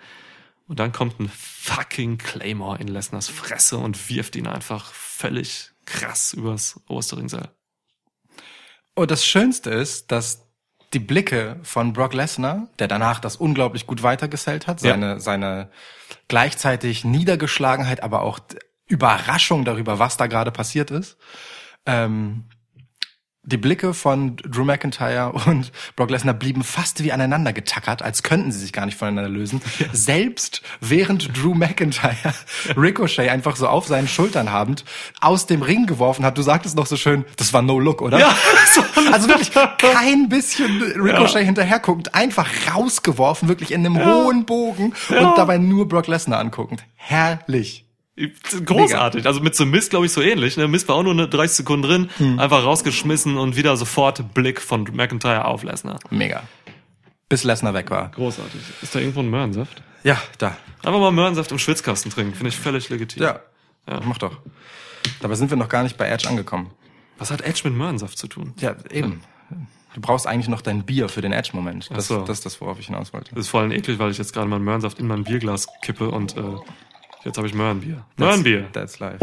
[0.66, 6.34] Und dann kommt ein fucking Claymore in Lesnars Fresse und wirft ihn einfach völlig krass
[6.34, 7.48] übers oberste Ringseil.
[8.94, 10.47] Und das Schönste ist, dass
[10.94, 14.92] die Blicke von Brock Lesnar, der danach das unglaublich gut weitergesellt hat, Ja.
[14.92, 15.70] seine, seine
[16.28, 18.38] gleichzeitig Niedergeschlagenheit, aber auch
[18.86, 21.18] Überraschung darüber, was da gerade passiert ist,
[21.84, 22.44] ähm,
[23.44, 28.52] Die Blicke von Drew McIntyre und Brock Lesnar blieben fast wie aneinander getackert, als könnten
[28.52, 29.62] sie sich gar nicht voneinander lösen.
[29.92, 32.34] Selbst während Drew McIntyre
[32.76, 34.84] Ricochet einfach so auf seinen Schultern habend
[35.20, 36.36] aus dem Ring geworfen hat.
[36.36, 38.18] Du sagtest noch so schön, das war No Look, oder?
[38.18, 38.36] Ja,
[39.12, 45.58] Also wirklich kein bisschen Ricochet hinterherguckend, einfach rausgeworfen, wirklich in einem hohen Bogen und dabei
[45.58, 46.84] nur Brock Lesnar anguckend.
[46.96, 47.87] Herrlich.
[48.64, 49.26] Großartig.
[49.26, 50.56] Also mit so Mist, glaube ich, so ähnlich.
[50.56, 50.68] Ne?
[50.68, 52.38] Mist war auch nur eine 30 Sekunden drin, Hm.
[52.38, 55.98] einfach rausgeschmissen und wieder sofort Blick von McIntyre auf Lesnar.
[56.10, 56.42] Mega.
[57.28, 58.10] Bis Lesnar weg war.
[58.10, 58.60] Großartig.
[58.82, 59.82] Ist da irgendwo ein Möhrensaft?
[60.04, 60.56] Ja, da.
[60.82, 63.22] Einfach mal Möhrensaft im Schwitzkasten trinken, finde ich völlig legitim.
[63.22, 63.40] Ja.
[64.04, 64.38] Mach doch.
[65.20, 66.70] Dabei sind wir noch gar nicht bei Edge angekommen.
[67.18, 68.54] Was hat Edge mit Möhrensaft zu tun?
[68.60, 69.22] Ja, eben.
[69.94, 71.90] Du brauchst eigentlich noch dein Bier für den Edge-Moment.
[71.92, 72.20] Das, so.
[72.20, 73.30] das ist das, worauf ich hinaus wollte.
[73.34, 76.10] Das ist vor allem eklig, weil ich jetzt gerade mal Möhrensaft in mein Bierglas kippe
[76.10, 76.42] und äh,
[77.24, 78.04] jetzt habe ich Möhrenbier.
[78.16, 78.68] Möhrenbier.
[78.72, 79.18] That's life.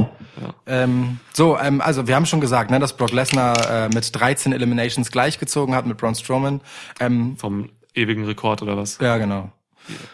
[0.68, 4.52] Ähm, so, ähm, also wir haben schon gesagt, ne, dass Brock Lesnar äh, mit 13
[4.54, 6.62] Eliminations gleichgezogen hat mit Braun Strowman.
[7.00, 8.98] Ähm, Vom ewigen Rekord oder was?
[9.00, 9.52] ja, genau.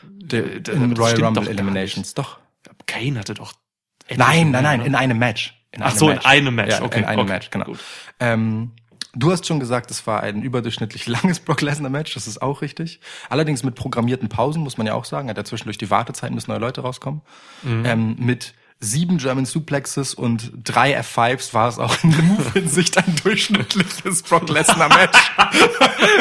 [0.05, 2.13] De, der- in Royal Rumble doch Eliminations.
[2.13, 2.37] Doch.
[2.85, 3.53] Kane hatte doch.
[4.15, 5.57] Nein, nein, nein, in einem Match.
[5.71, 7.65] In Ach so, in einem Match, Ja, okay, in einem okay, Match, genau.
[7.65, 7.79] gut.
[8.19, 8.73] Ähm,
[9.13, 12.99] du hast schon gesagt, es war ein überdurchschnittlich langes Brock Lesnar-Match, das ist auch richtig.
[13.29, 15.29] Allerdings mit programmierten Pausen, muss man ja auch sagen.
[15.29, 17.21] Hat ja zwischendurch die Wartezeiten, bis neue Leute rauskommen.
[17.63, 17.85] Mhm.
[17.85, 18.53] Ähm, mit
[18.83, 24.49] sieben German Suplexes und drei F5s war es auch in der Move-Hinsicht ein durchschnittliches Brock
[24.49, 25.19] Lesnar-Match.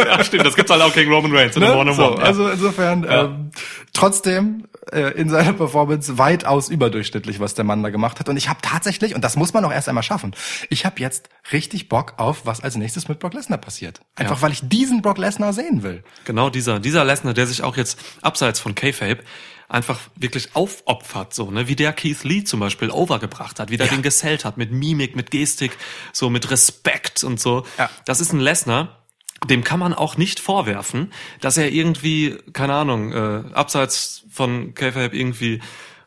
[0.05, 1.76] Ja, stimmt, das gibt's halt auch gegen Roman Reigns in der Ne?
[1.76, 2.16] One-on-One.
[2.16, 2.24] So, ja.
[2.24, 3.51] also insofern ähm,
[3.95, 8.28] trotzdem äh, in seiner Performance weitaus überdurchschnittlich, was der Mann da gemacht hat.
[8.28, 10.34] Und ich habe tatsächlich, und das muss man auch erst einmal schaffen,
[10.68, 14.00] ich habe jetzt richtig Bock auf, was als nächstes mit Brock Lesnar passiert.
[14.16, 14.42] Einfach Ja.
[14.42, 16.02] weil ich diesen Brock Lesnar sehen will.
[16.24, 19.22] Genau dieser, dieser Lesnar, der sich auch jetzt abseits von K-Fape
[19.68, 23.86] einfach wirklich aufopfert, so, ne, wie der Keith Lee zum Beispiel overgebracht hat, wie der
[23.86, 23.92] Ja.
[23.92, 25.76] den gesellt hat, mit Mimik, mit Gestik,
[26.12, 27.64] so mit Respekt und so.
[27.78, 27.88] Ja.
[28.04, 28.99] Das ist ein Lesnar,
[29.47, 35.16] dem kann man auch nicht vorwerfen, dass er irgendwie, keine Ahnung, äh, abseits von K-Fape
[35.16, 35.61] irgendwie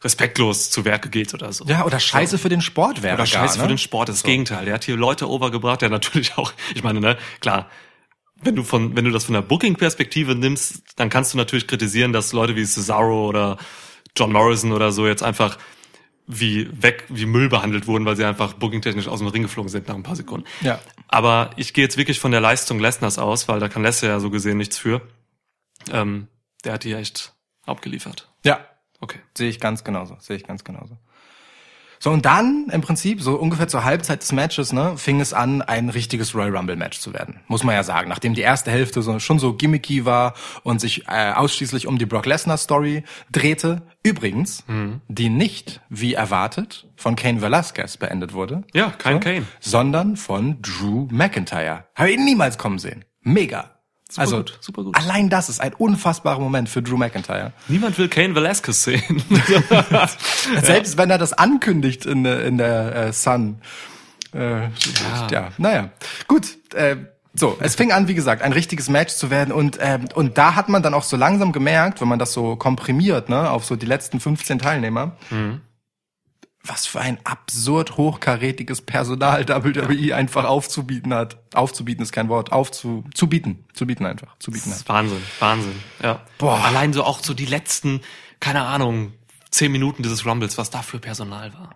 [0.03, 1.65] respektlos zu Werke geht oder so.
[1.65, 3.63] Ja, oder Scheiße für den Sport wäre Oder gar, Scheiß ne?
[3.63, 4.65] für den Sport, das Gegenteil.
[4.65, 7.69] Der hat hier Leute overgebracht, der natürlich auch, ich meine, ne, klar,
[8.41, 12.11] wenn du von, wenn du das von der Booking-Perspektive nimmst, dann kannst du natürlich kritisieren,
[12.11, 13.57] dass Leute wie Cesaro oder
[14.17, 15.57] John Morrison oder so jetzt einfach
[16.25, 19.87] wie weg, wie Müll behandelt wurden, weil sie einfach bookingtechnisch aus dem Ring geflogen sind
[19.87, 20.45] nach ein paar Sekunden.
[20.61, 20.79] Ja.
[21.07, 24.19] Aber ich gehe jetzt wirklich von der Leistung Lesners aus, weil da kann Lesnar ja
[24.19, 25.01] so gesehen nichts für.
[25.91, 26.27] Ähm,
[26.63, 27.33] der hat die echt
[27.65, 28.29] abgeliefert.
[28.45, 28.65] Ja,
[29.03, 29.19] Okay.
[29.37, 30.97] Sehe ich ganz genauso, sehe ich ganz genauso.
[32.03, 35.61] So, und dann im Prinzip, so ungefähr zur Halbzeit des Matches, ne, fing es an,
[35.61, 37.39] ein richtiges Royal Rumble Match zu werden.
[37.47, 38.09] Muss man ja sagen.
[38.09, 40.33] Nachdem die erste Hälfte so, schon so gimmicky war
[40.63, 43.83] und sich äh, ausschließlich um die Brock Lesnar Story drehte.
[44.03, 44.65] Übrigens,
[45.07, 48.65] die nicht, wie erwartet, von Kane Velasquez beendet wurde.
[48.73, 49.45] Ja, kein Kane.
[49.61, 51.85] Sondern von Drew McIntyre.
[51.95, 53.05] Habe ich niemals kommen sehen.
[53.21, 53.72] Mega.
[54.19, 54.95] Also, gut, super gut.
[54.95, 57.53] allein das ist ein unfassbarer Moment für Drew McIntyre.
[57.67, 59.23] Niemand will Kane Velasquez sehen.
[60.63, 63.61] Selbst wenn er das ankündigt in, der- in der äh, Sun.
[64.33, 64.67] Äh,
[65.31, 65.49] ja.
[65.57, 65.89] naja.
[66.27, 66.95] Gut, äh,
[67.35, 70.55] so, es fing an, wie gesagt, ein richtiges Match zu werden und ähm, und da
[70.55, 73.75] hat man dann auch so langsam gemerkt, wenn man das so komprimiert, ne, auf so
[73.75, 75.17] die letzten 15 Teilnehmer,
[76.65, 81.37] was für ein absurd hochkarätiges Personal WWE einfach aufzubieten hat.
[81.53, 85.21] Aufzubieten ist kein Wort, aufzu zu bieten, zu bieten einfach, zu bieten Das ist Wahnsinn,
[85.39, 85.75] Wahnsinn.
[86.01, 86.21] Ja.
[86.37, 86.63] Boah.
[86.63, 87.99] Allein so auch so die letzten,
[88.39, 89.11] keine Ahnung,
[89.51, 91.75] zehn Minuten dieses Rumbles, was da für Personal war.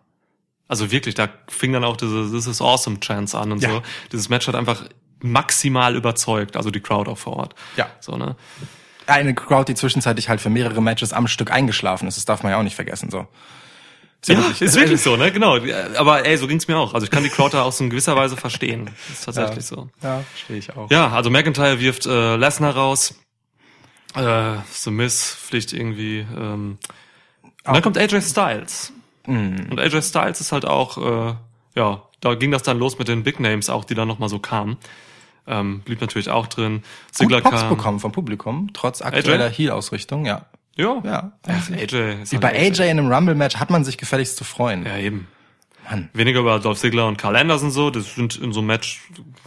[0.69, 3.69] Also wirklich, da fing dann auch diese This is awesome Chance an und Ja.
[3.69, 3.81] so.
[4.13, 4.85] Dieses Match hat einfach
[5.19, 7.55] maximal überzeugt, also die Crowd auch vor Ort.
[7.75, 7.87] Ja.
[7.99, 8.37] So, ne?
[9.05, 12.51] Eine Crowd, die zwischenzeitlich halt für mehrere Matches am Stück eingeschlafen ist, das darf man
[12.53, 13.27] ja auch nicht vergessen, so.
[14.25, 15.31] Ja, ist wirklich so, ne?
[15.31, 15.57] Genau.
[15.97, 16.93] Aber ey, so ging's mir auch.
[16.93, 18.89] Also ich kann die Crowd da auch so in gewisser Weise verstehen.
[19.11, 19.89] Ist tatsächlich so.
[20.01, 20.89] Ja, verstehe ich auch.
[20.91, 23.15] Ja, also McIntyre wirft äh, Lesnar raus.
[24.15, 26.25] Äh, The Miz fliegt irgendwie.
[26.35, 26.77] Ähm,
[27.43, 28.91] und dann kommt AJ Styles.
[29.25, 31.35] Und AJ Styles ist halt auch, äh,
[31.75, 34.39] ja, da ging das dann los mit den Big Names auch, die dann nochmal so
[34.39, 34.77] kamen.
[35.45, 36.83] Ähm, blieb natürlich auch drin.
[37.11, 37.69] Ziggler Gut Pops kam.
[37.69, 39.53] bekommen vom Publikum, trotz aktueller AJ?
[39.53, 40.45] Heel-Ausrichtung, ja.
[40.77, 41.01] Ja.
[41.03, 41.31] Ja.
[41.47, 44.85] Ach, AJ Wie halt bei AJ in einem Rumble-Match hat man sich gefälligst zu freuen.
[44.85, 45.27] Ja, eben.
[45.89, 46.09] Mann.
[46.13, 47.89] Weniger über Dolph Ziggler und Carl Anderson so.
[47.89, 49.01] Das sind in so einem Match,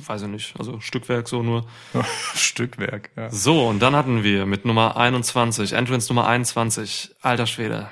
[0.07, 1.67] weiß ich nicht, also Stückwerk so nur.
[2.35, 3.31] Stückwerk, ja.
[3.31, 7.91] So, und dann hatten wir mit Nummer 21, Entrance Nummer 21, alter Schwede.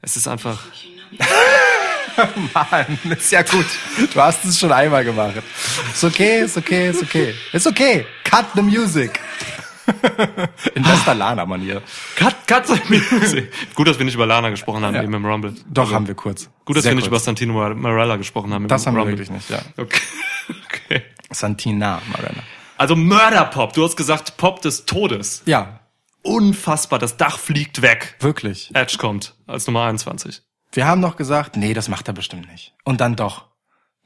[0.00, 0.64] Es ist einfach,
[2.54, 3.66] Mann, ist ja gut.
[4.12, 5.42] Du hast es schon einmal gemacht.
[5.92, 7.34] Ist okay, ist okay, ist okay.
[7.52, 8.06] Ist okay.
[8.24, 9.20] Cut the music.
[10.74, 11.82] In bester Lana-Manier.
[12.16, 12.66] cut, cut.
[13.74, 15.02] Gut, dass wir nicht über Lana gesprochen haben, Ja.
[15.02, 15.54] eben im Rumble.
[15.68, 16.48] Doch, Also, haben wir kurz.
[16.64, 17.24] Gut, dass Sehr wir nicht über kurz.
[17.24, 18.68] Santino Mar- Marella gesprochen haben.
[18.68, 19.18] Das im haben wir Rumble.
[19.18, 19.60] wirklich nicht, ja.
[19.76, 20.00] Okay.
[20.66, 21.02] okay.
[21.30, 22.42] Santina Marana.
[22.78, 23.72] Also Mörderpop.
[23.72, 25.42] Du hast gesagt Pop des Todes.
[25.46, 25.80] Ja,
[26.24, 27.00] Unfassbar.
[27.00, 28.14] Das Dach fliegt weg.
[28.20, 28.70] wirklich.
[28.74, 30.42] Edge kommt als Nummer 21.
[30.72, 32.74] Wir haben noch gesagt, nee, das macht er bestimmt nicht.
[32.84, 33.46] Und dann doch.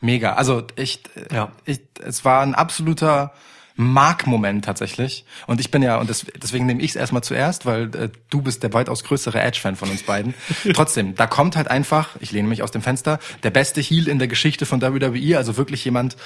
[0.00, 0.32] Mega.
[0.32, 1.52] Also ich, Ja.
[1.66, 3.32] ich es war ein absoluter
[3.76, 5.24] Mark-Moment tatsächlich.
[5.46, 8.40] Und ich bin ja, und das, deswegen nehme ich es erstmal zuerst, weil äh, du
[8.42, 10.34] bist der weitaus größere Edge-Fan von uns beiden.
[10.74, 14.18] Trotzdem, da kommt halt einfach, ich lehne mich aus dem Fenster, der beste Heel in
[14.18, 16.16] der Geschichte von WWE, also wirklich jemand,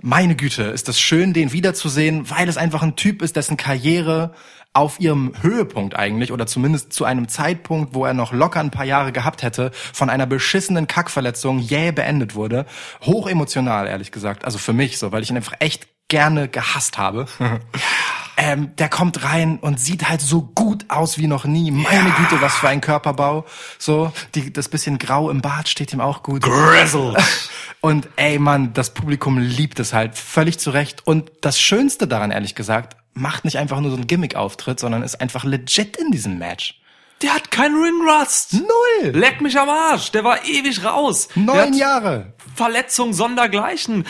[0.00, 4.32] meine Güte, ist das schön, den wiederzusehen, weil es einfach ein Typ ist, dessen Karriere
[4.72, 8.84] auf ihrem Höhepunkt eigentlich oder zumindest zu einem Zeitpunkt, wo er noch locker ein paar
[8.84, 12.66] Jahre gehabt hätte, von einer beschissenen Kackverletzung jäh beendet wurde.
[13.02, 14.44] Hoch emotional, ehrlich gesagt.
[14.44, 17.26] Also für mich so, weil ich ihn einfach echt gerne gehasst habe.
[18.36, 21.70] ähm, der kommt rein und sieht halt so gut aus wie noch nie.
[21.70, 23.44] Meine Güte, was für ein Körperbau.
[23.78, 26.42] So, die, das bisschen Grau im Bart steht ihm auch gut.
[26.42, 27.16] Grizzled.
[27.80, 31.06] Und ey Mann, das Publikum liebt es halt völlig zu Recht.
[31.06, 35.20] Und das Schönste daran, ehrlich gesagt, macht nicht einfach nur so einen Gimmick-Auftritt, sondern ist
[35.20, 36.80] einfach legit in diesem Match.
[37.22, 38.54] Der hat keinen Ringrust.
[38.54, 39.10] Null!
[39.12, 40.12] Leck mich am Arsch.
[40.12, 41.28] Der war ewig raus.
[41.34, 42.32] Neun Jahre!
[42.54, 44.06] Verletzung sondergleichen.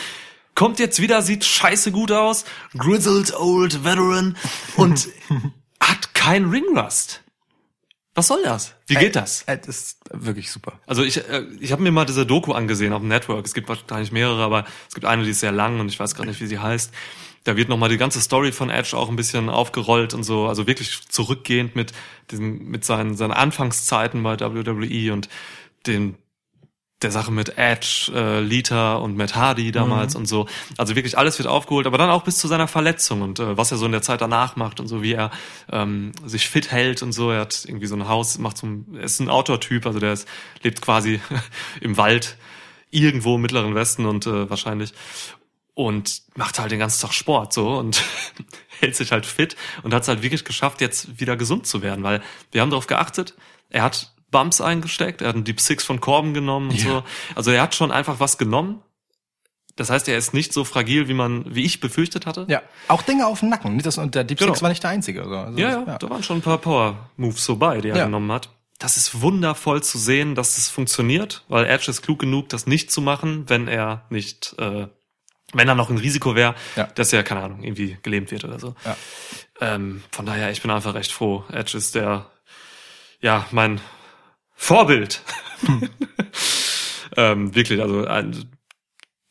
[0.59, 2.43] Kommt jetzt wieder, sieht scheiße gut aus.
[2.77, 4.35] Grizzled old veteran.
[4.75, 5.07] Und
[5.79, 7.23] hat kein Ringrust.
[8.13, 8.75] Was soll das?
[8.85, 9.43] Wie geht das?
[9.43, 10.77] Äh, das ist wirklich super.
[10.85, 13.45] Also ich, äh, ich habe mir mal diese Doku angesehen auf dem Network.
[13.45, 16.13] Es gibt wahrscheinlich mehrere, aber es gibt eine, die ist sehr lang und ich weiß
[16.13, 16.93] gerade nicht, wie sie heißt.
[17.45, 20.67] Da wird nochmal die ganze Story von Edge auch ein bisschen aufgerollt und so, also
[20.67, 21.93] wirklich zurückgehend mit
[22.31, 25.29] diesem, mit seinen, seinen Anfangszeiten bei WWE und
[25.87, 26.17] den
[27.01, 30.47] der Sache mit Edge, äh, Lita und Matt Hardy damals und so.
[30.77, 33.71] Also wirklich alles wird aufgeholt, aber dann auch bis zu seiner Verletzung und äh, was
[33.71, 35.31] er so in der Zeit danach macht und so, wie er
[35.71, 37.31] ähm, sich fit hält und so.
[37.31, 40.13] Er hat irgendwie so ein Haus, macht so ein, er ist ein Outdoor-Typ, also der
[40.13, 40.27] ist,
[40.61, 41.21] lebt quasi
[41.81, 42.37] im Wald
[42.91, 44.93] irgendwo im Mittleren Westen und äh, wahrscheinlich
[45.73, 48.03] und macht halt den ganzen Tag Sport so und
[48.81, 52.03] hält sich halt fit und hat es halt wirklich geschafft, jetzt wieder gesund zu werden,
[52.03, 52.21] weil
[52.51, 53.35] wir haben darauf geachtet,
[53.69, 56.89] er hat Bumps eingesteckt, er hat einen Deep Six von Corbin genommen und Ja.
[56.89, 57.03] so.
[57.35, 58.81] Also er hat schon einfach was genommen.
[59.75, 62.45] Das heißt, er ist nicht so fragil, wie man, wie ich befürchtet hatte.
[62.49, 63.79] Ja, auch Dinge auf dem Nacken.
[63.79, 64.61] Das, und der Deep Six Genau.
[64.61, 65.21] war nicht der einzige.
[65.23, 68.05] Also, also, Ja, ja, da waren schon ein paar Power-Moves so bei, die er Ja.
[68.05, 68.49] genommen hat.
[68.77, 72.91] Das ist wundervoll zu sehen, dass es funktioniert, weil Edge ist klug genug, das nicht
[72.91, 74.87] zu machen, wenn er nicht, äh,
[75.53, 76.83] wenn er noch ein Risiko wäre, Ja.
[76.95, 78.75] dass er, keine Ahnung, irgendwie gelähmt wird oder so.
[78.85, 78.95] Ja.
[79.61, 81.43] Ähm, von daher, ich bin einfach recht froh.
[81.51, 82.25] Edge ist der,
[83.21, 83.79] ja, mein
[84.61, 85.23] Vorbild.
[87.17, 88.45] ähm, wirklich, also ein,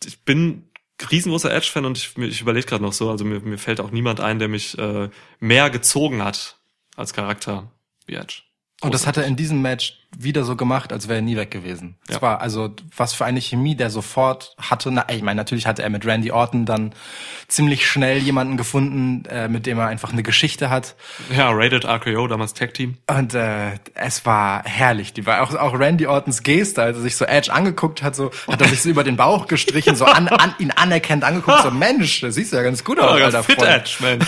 [0.04, 0.70] ich bin
[1.10, 4.20] riesengroßer Edge-Fan und ich, ich überlege gerade noch so, also mir, mir fällt auch niemand
[4.20, 6.58] ein, der mich äh, mehr gezogen hat
[6.96, 7.70] als Charakter
[8.06, 8.42] wie Edge.
[8.80, 11.50] Und das hat er in diesem Match wieder so gemacht, als wäre er nie weg
[11.50, 11.96] gewesen.
[12.06, 12.22] Es Ja.
[12.22, 14.92] war also was für eine Chemie, der sofort hatte.
[14.92, 16.94] Na, ich meine, natürlich hatte er mit Randy Orton dann
[17.48, 20.94] ziemlich schnell jemanden gefunden, äh, mit dem er einfach eine Geschichte hat.
[21.36, 22.98] Ja, Rated RKO, damals Tag Team.
[23.08, 25.12] Und äh, es war herrlich.
[25.12, 28.30] Die war auch, auch Randy Ortons Geste, als er sich so Edge angeguckt hat, so
[28.46, 31.70] hat er sich so über den Bauch gestrichen, so an, an, ihn anerkennt angeguckt, so
[31.72, 33.70] Mensch, das siehst du ja ganz gut aus, Oh, alter Fit Freund.
[33.72, 34.20] Edge, man.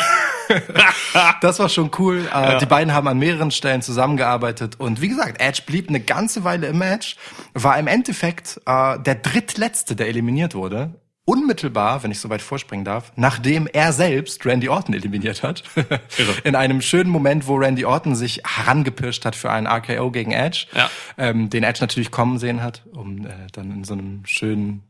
[1.40, 2.28] Das war schon cool.
[2.32, 4.78] Äh, Die beiden haben an mehreren Stellen zusammengearbeitet.
[4.78, 7.16] Und wie gesagt, Edge blieb eine ganze Weile im Match,
[7.54, 10.94] war im Endeffekt äh, der drittletzte, der eliminiert wurde.
[11.26, 15.62] Unmittelbar, wenn ich so weit vorspringen darf, nachdem er selbst Randy Orton eliminiert hat.
[16.44, 20.66] In einem schönen Moment, wo Randy Orton sich herangepirscht hat für einen RKO gegen Edge,
[20.74, 20.90] Ja.
[21.18, 24.82] ähm, den Edge natürlich kommen sehen hat, um äh, dann in so einem schönen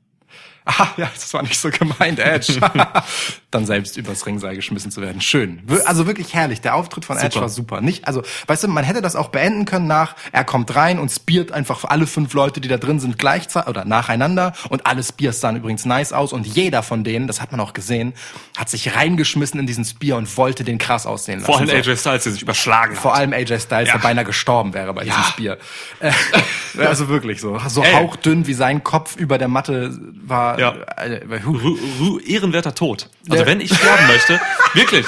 [0.66, 2.61] Ah, ja, das war nicht so gemeint, Edge.
[3.50, 5.20] Dann selbst übers Ringseil geschmissen zu werden.
[5.20, 5.62] Schön.
[5.86, 6.61] Also wirklich herrlich.
[6.61, 7.40] Der Auftritt von Edge Super.
[7.40, 7.80] war super.
[7.80, 11.11] Nicht, also, weißt du, man hätte das auch beenden können nach, er kommt rein und
[11.11, 15.40] speart einfach alle fünf Leute, die da drin sind, gleichzeitig oder nacheinander und alle Spears
[15.40, 18.12] sahen übrigens nice aus und jeder von denen, das hat man auch gesehen,
[18.56, 21.46] hat sich reingeschmissen in diesen Spear und wollte den krass aussehen lassen.
[21.46, 21.70] Vor allem.
[21.70, 23.20] AJ Styles, der sich überschlagen Vor hat.
[23.20, 23.94] allem AJ Styles, Ja.
[23.94, 25.24] der beinahe gestorben wäre bei diesem Ja.
[25.24, 25.56] Spear.
[26.00, 26.12] Äh,
[26.86, 27.58] also wirklich so.
[27.68, 27.92] So Ey.
[27.94, 30.49] hauchdünn wie sein Kopf über der Matte war.
[30.59, 30.72] Ja.
[30.96, 33.09] Äh, Ru ehrenwerter Tod.
[33.28, 33.46] Also Ja.
[33.46, 34.40] wenn ich sterben möchte,
[34.74, 35.07] wirklich,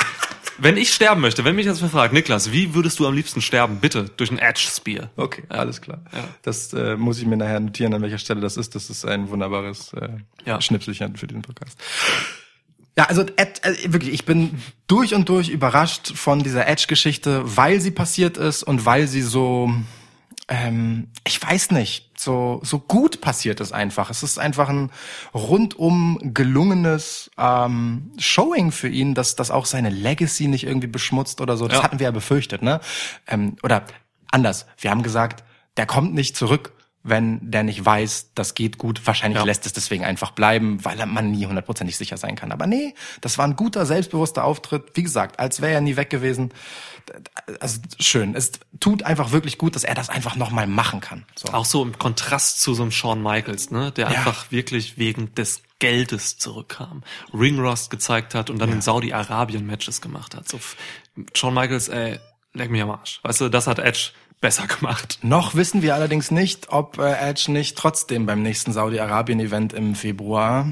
[0.58, 3.40] wenn ich sterben möchte, wenn mich jetzt mal fragt, Niklas, wie würdest du am liebsten
[3.40, 3.78] sterben?
[3.80, 5.10] Bitte, durch ein Edge Spear.
[5.16, 6.00] Okay, alles klar.
[6.42, 8.74] Das äh, muss ich mir nachher notieren, an welcher Stelle das ist.
[8.74, 10.08] Das ist ein wunderbares äh,
[10.44, 10.60] Ja.
[10.60, 11.78] Schnipselchen für diesen Podcast.
[12.96, 17.80] Ja, also Ed, äh, wirklich, ich bin durch und durch überrascht von dieser Edge-Geschichte, weil
[17.80, 19.72] sie passiert ist und weil sie so,
[20.54, 24.10] ähm, ich weiß nicht, so so gut passiert ist einfach.
[24.10, 24.90] Es ist einfach ein
[25.32, 31.56] rundum gelungenes ähm, Showing für ihn, dass das auch seine Legacy nicht irgendwie beschmutzt oder
[31.56, 31.68] so.
[31.68, 31.84] Das Ja.
[31.84, 32.80] hatten wir ja befürchtet, ne?
[33.26, 33.84] Ähm, oder
[34.30, 35.42] anders, wir haben gesagt,
[35.78, 36.72] der kommt nicht zurück,
[37.04, 39.04] wenn der nicht weiß, das geht gut.
[39.06, 39.44] Wahrscheinlich Ja.
[39.44, 42.52] lässt es deswegen einfach bleiben, weil man nie hundertprozentig sicher sein kann.
[42.52, 44.90] Aber nee, das war ein guter, selbstbewusster Auftritt.
[44.94, 46.52] Wie gesagt, als wäre er nie weg gewesen.
[47.60, 48.34] Also schön.
[48.36, 51.26] Es tut einfach wirklich gut, dass er das einfach nochmal machen kann.
[51.34, 51.52] So.
[51.52, 54.18] Auch so im Kontrast zu so einem Shawn Michaels, ne, der Ja.
[54.18, 57.02] einfach wirklich wegen des Geldes zurückkam,
[57.34, 60.48] Ringrust gezeigt hat und dann in Saudi-Arabien Matches gemacht hat.
[60.48, 60.60] So
[61.34, 62.20] Shawn Michaels, ey,
[62.54, 63.18] leck mich am Arsch.
[63.24, 64.10] Weißt du, das hat Edge
[64.42, 65.18] besser gemacht.
[65.22, 70.66] Noch wissen wir allerdings nicht, ob äh, Edge nicht trotzdem beim nächsten Saudi-Arabien-Event im Februar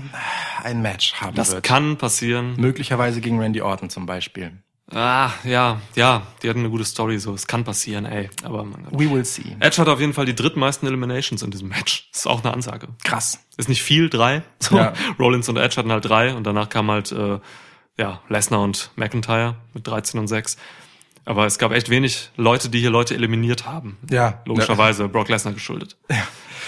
[0.63, 1.65] ein Match haben Das wird.
[1.65, 2.57] kann passieren.
[2.59, 4.53] Möglicherweise gegen Randy Orton zum Beispiel.
[4.93, 8.29] Ah, ja, ja, die hatten eine gute Story, so, es kann passieren, ey.
[8.43, 8.67] Aber.
[8.91, 9.57] We will see.
[9.61, 12.09] Edge hat auf jeden Fall die drittmeisten Eliminations in diesem Match.
[12.11, 12.89] Das ist auch eine Ansage.
[13.05, 13.39] Krass.
[13.57, 14.43] Ist nicht viel, drei.
[14.59, 14.77] So.
[14.77, 14.93] Ja.
[15.21, 17.39] Rollins und Edge hatten halt drei und danach kam halt äh,
[17.99, 20.57] ja, Lesnar und McIntyre mit 13 und 6.
[21.25, 23.99] Aber es gab echt wenig Leute, die hier Leute eliminiert haben.
[24.11, 24.43] Ja.
[24.47, 25.97] Logischerweise Brock Lesnar geschuldet.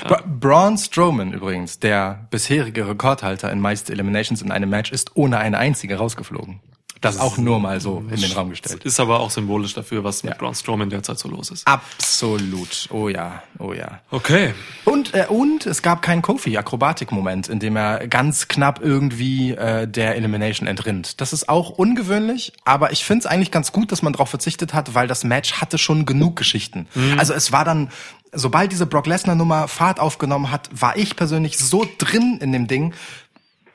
[0.06, 5.38] Bra Braun Strowman übrigens, der bisherige Rekordhalter in meiste Eliminations in einem Match, ist ohne
[5.38, 6.60] eine einzige rausgeflogen.
[7.02, 8.82] Das auch nur mal so in den Raum gestellt.
[8.84, 10.38] Ist aber auch symbolisch dafür, was mit Ja.
[10.38, 11.66] Braun Strowman derzeit so los ist.
[11.66, 12.88] Absolut.
[12.90, 14.00] Oh ja, oh ja.
[14.10, 14.54] Okay.
[14.84, 20.16] Und, äh, und es gab keinen Kofi-Akrobatik-Moment, in dem er ganz knapp irgendwie äh, der
[20.16, 21.20] Elimination entrinnt.
[21.20, 24.72] Das ist auch ungewöhnlich, aber ich finde es eigentlich ganz gut, dass man darauf verzichtet
[24.72, 26.86] hat, weil das Match hatte schon genug Geschichten.
[27.18, 27.90] Also es war dann,
[28.32, 32.94] sobald diese Brock Lesnar-Nummer Fahrt aufgenommen hat, war ich persönlich so drin in dem Ding,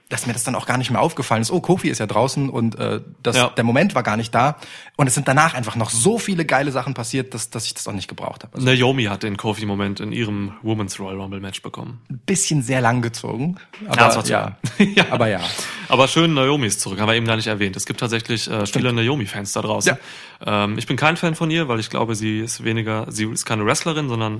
[0.10, 1.52] dass mir das dann auch gar nicht mehr aufgefallen ist.
[1.52, 3.50] Oh, Kofi ist ja draußen und äh, das, Ja.
[3.50, 4.56] der Moment war gar nicht da.
[4.96, 7.88] Und es sind danach einfach noch so viele geile Sachen passiert, dass, dass ich das
[7.90, 8.56] auch nicht gebraucht habe.
[8.56, 12.00] Also Naomi hat den Kofi-Moment in ihrem Women's Royal Rumble Match bekommen.
[12.10, 13.58] ein bisschen sehr lang gezogen.
[13.90, 14.58] Aber ja.
[14.96, 15.06] Ja.
[15.10, 15.42] Aber ja.
[15.90, 17.76] Aber schön, Naomi ist zurück, haben wir eben gar nicht erwähnt.
[17.76, 19.98] Es gibt tatsächlich äh, viele Naomi-Fans da draußen.
[20.46, 23.46] Ähm, ich bin kein Fan von ihr, weil ich glaube, sie ist weniger, sie ist
[23.46, 24.40] keine Wrestlerin, sondern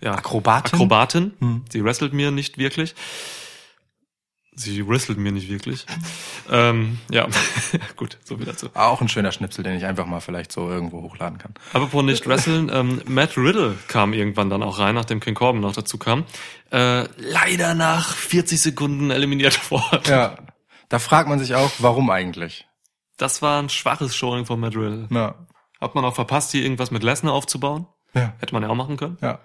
[0.00, 0.72] äh, ja, Akrobatin?
[0.72, 0.76] Hm.
[0.78, 1.32] Akrobatin.
[1.70, 2.94] Sie wrestelt mir nicht wirklich.
[4.56, 5.86] Sie wrestelt mir nicht wirklich.
[6.50, 7.26] ähm, ja,
[7.96, 8.68] gut, so viel dazu.
[8.74, 11.54] Auch ein schöner Schnipsel, den ich einfach mal vielleicht so irgendwo hochladen kann.
[11.72, 15.72] Apropos nicht wresteln, ähm, Matt Riddle kam irgendwann dann auch rein, nachdem King Corbin noch
[15.74, 16.24] dazu kam.
[16.70, 20.02] Äh, leider nach 40 Sekunden eliminiert worden.
[20.06, 20.36] Ja.
[20.88, 22.66] Da fragt man sich auch, warum eigentlich?
[23.16, 25.08] Das war ein schwaches Showing von Matt Riddle.
[25.10, 25.34] Ja.
[25.80, 27.86] Hat man auch verpasst, hier irgendwas mit Lesnar aufzubauen?
[28.14, 28.32] Ja.
[28.38, 29.18] Hätte man ja auch machen können.
[29.20, 29.40] Ja.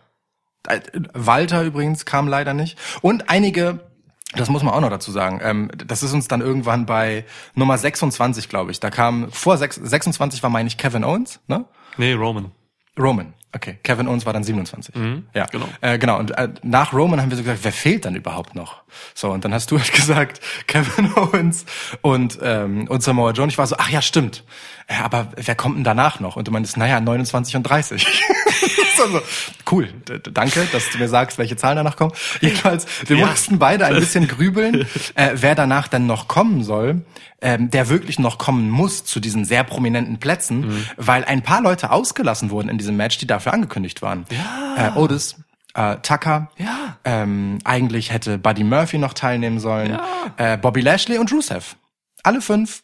[0.67, 0.81] Äh,
[1.13, 2.77] Walter übrigens kam leider nicht.
[3.01, 3.88] Und einige,
[4.35, 7.25] das muss man auch noch dazu sagen, ähm, das ist uns dann irgendwann bei
[7.55, 8.79] Nummer 26, glaube ich.
[8.79, 11.65] Da kam, vor sechs- 26 war, meine ich, Kevin Owens, ne?
[11.97, 12.51] Nee, Roman.
[12.97, 13.33] Roman.
[13.51, 14.93] Okay, Kevin Owens war dann 27.
[15.33, 15.65] ja, genau.
[15.81, 16.19] Äh, genau.
[16.19, 18.83] Und äh, nach Roman haben wir so gesagt, wer fehlt dann überhaupt noch?
[19.15, 21.65] So und dann hast du halt gesagt Kevin Owens
[22.01, 23.43] und ähm, und Samoa Joe.
[23.45, 24.43] Und ich war so, ach ja, stimmt.
[24.85, 26.35] Äh, aber wer kommt denn danach noch?
[26.35, 28.05] Und du meinst, naja, 29 und 30.
[29.07, 29.21] so.
[29.71, 29.89] Cool,
[30.33, 32.11] danke, dass du mir sagst, welche Zahlen danach kommen.
[32.41, 33.25] Jedenfalls, wir Ja.
[33.27, 37.01] mussten beide ein bisschen grübeln, äh, wer danach dann noch kommen soll,
[37.41, 40.85] ähm, der wirklich noch kommen muss zu diesen sehr prominenten Plätzen, Mhm.
[40.97, 44.25] weil ein paar Leute ausgelassen wurden in diesem Match, die dafür angekündigt waren.
[44.31, 44.89] Ja.
[44.95, 45.35] Äh, Otis,
[45.75, 46.97] äh, Tucker, Ja.
[47.05, 49.97] ähm, eigentlich hätte Buddy Murphy noch teilnehmen sollen,
[50.37, 51.75] äh, Bobby Lashley und Rusev.
[52.23, 52.83] Alle fünf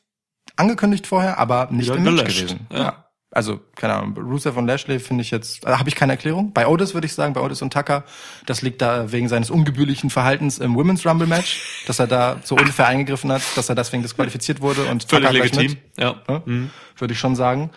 [0.56, 2.38] angekündigt vorher, aber nicht Wieder im Match gelöscht.
[2.48, 2.68] gewesen.
[2.72, 3.05] Ja.
[3.36, 6.54] Also, keine Ahnung, Rusev und Lashley finde ich jetzt, äh, habe ich keine Erklärung.
[6.54, 8.06] Bei Otis würde ich sagen, bei Otis und Tucker,
[8.46, 12.56] das liegt da wegen seines ungebührlichen Verhaltens im Women's Rumble Match, dass er da so
[12.56, 15.72] unfair eingegriffen hat, dass er deswegen disqualifiziert wurde und Völlig Tucker legitim.
[15.72, 16.16] Mit, Ja.
[16.46, 16.62] Mhm.
[16.62, 16.70] ne?
[16.98, 17.72] Würde ich schon sagen.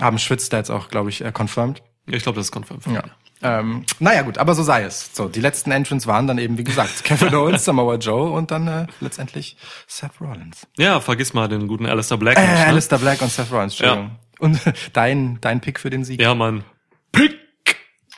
[0.00, 1.82] Haben Schwitz da jetzt auch, glaube ich, äh, confirmed.
[2.06, 2.86] Ich glaube, das ist confirmed.
[2.86, 3.02] Ja.
[3.42, 5.10] Ähm, naja gut, aber so sei es.
[5.14, 8.68] So, die letzten Entrants waren dann eben, wie gesagt, Kevin Owens, Samoa Joe und dann
[8.68, 10.66] äh, letztendlich Seth Rollins.
[10.76, 12.36] Ja, vergiss mal den guten Alistair Black.
[12.36, 12.66] Äh, nicht, ne?
[12.66, 14.18] Alistair Black und Seth Rollins, Entschuldigung.
[14.38, 14.60] Und
[14.92, 16.20] dein, dein Pick für den Sieg?
[16.20, 16.64] Ja, Mann.
[17.12, 17.36] Pick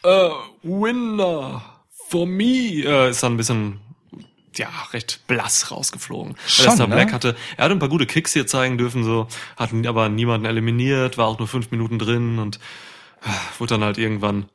[0.03, 0.31] a
[0.63, 1.63] winner
[2.09, 2.83] for me.
[2.85, 3.81] Äh, ist dann ein bisschen,
[4.57, 6.37] ja, recht blass rausgeflogen.
[6.47, 6.95] Schon, Alistair ne?
[6.97, 10.47] Black hatte, er hatte ein paar gute Kicks hier zeigen dürfen, so, hat aber niemanden
[10.47, 12.57] eliminiert, war auch nur fünf Minuten drin und
[13.23, 14.47] äh, wurde dann halt irgendwann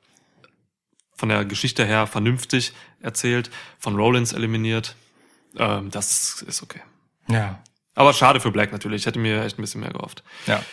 [1.17, 3.49] von der Geschichte her vernünftig erzählt,
[3.79, 4.95] von Rollins eliminiert.
[5.57, 6.81] Ähm, das ist okay.
[7.27, 7.59] Ja.
[7.95, 9.01] Aber schade für Black natürlich.
[9.01, 10.23] Ich hätte mir echt ein bisschen mehr gehofft.
[10.45, 10.63] Ja.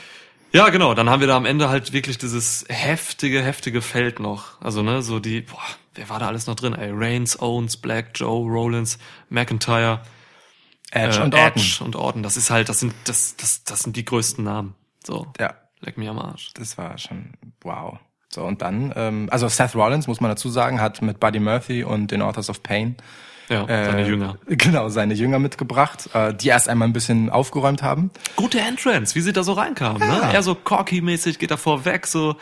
[0.53, 0.95] Ja, genau.
[0.95, 4.61] Dann haben wir da am Ende halt wirklich dieses heftige, heftige Feld noch.
[4.61, 5.59] Also, ne, so die, boah,
[5.95, 6.75] wer war da alles noch drin?
[6.75, 8.99] Ey, Reigns, Owens, Black, Joe, Rollins,
[9.31, 10.03] McIntyre,
[10.93, 11.63] Edge äh, und Orton.
[11.63, 12.23] Edge und Orton.
[12.23, 14.77] Das ist halt, das sind, das, das, das sind die größten Namen.
[15.05, 15.33] So.
[15.41, 15.55] Ja.
[15.81, 16.53] Leck mich am Arsch.
[16.55, 17.99] Das war schon wow.
[18.35, 21.85] So, und dann, ähm, also Seth Rollins, muss man dazu sagen, hat mit Buddy Murphy
[21.85, 22.97] und den Authors of Pain
[23.49, 24.39] Ja, seine äh, Jünger.
[24.49, 28.11] Genau, seine Jünger mitgebracht, äh, die erst einmal ein bisschen aufgeräumt haben.
[28.35, 30.27] Gute Entrance, wie sie da so reinkamen, Ja.
[30.27, 30.33] ne?
[30.35, 32.35] Er so Corky-mäßig geht da vorweg, so,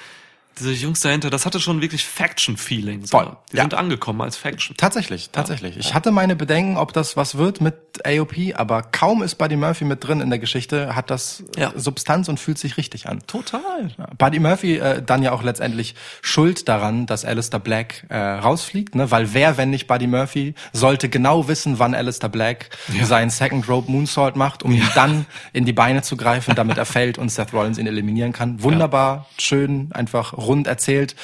[0.58, 3.06] diese Jungs dahinter, das hatte schon wirklich Faction-Feeling.
[3.06, 3.18] So.
[3.18, 3.62] Voll, Die ja.
[3.62, 4.76] sind angekommen als Faction.
[4.76, 5.76] Tatsächlich, tatsächlich.
[5.76, 7.74] Ich hatte meine Bedenken, ob das was wird mit
[8.04, 11.72] AOP, aber kaum ist Buddy Murphy mit drin in der Geschichte, hat das äh, Ja.
[11.76, 13.20] Substanz und fühlt sich richtig an.
[13.26, 13.90] Total.
[13.98, 14.06] Ja.
[14.18, 19.10] Buddy Murphy äh, dann ja auch letztendlich schuld daran, dass Alistair Black äh, rausfliegt, ne?
[19.10, 22.70] weil wer, wenn nicht Buddy Murphy, sollte genau wissen, wann Alistair Black
[23.02, 26.86] seinen Second Rope Moonsault macht, um ihm dann in die Beine zu greifen, damit er
[26.86, 28.62] fällt und Seth Rollins ihn eliminieren kann.
[28.62, 31.16] Wunderbar, schön, einfach rund erzählt.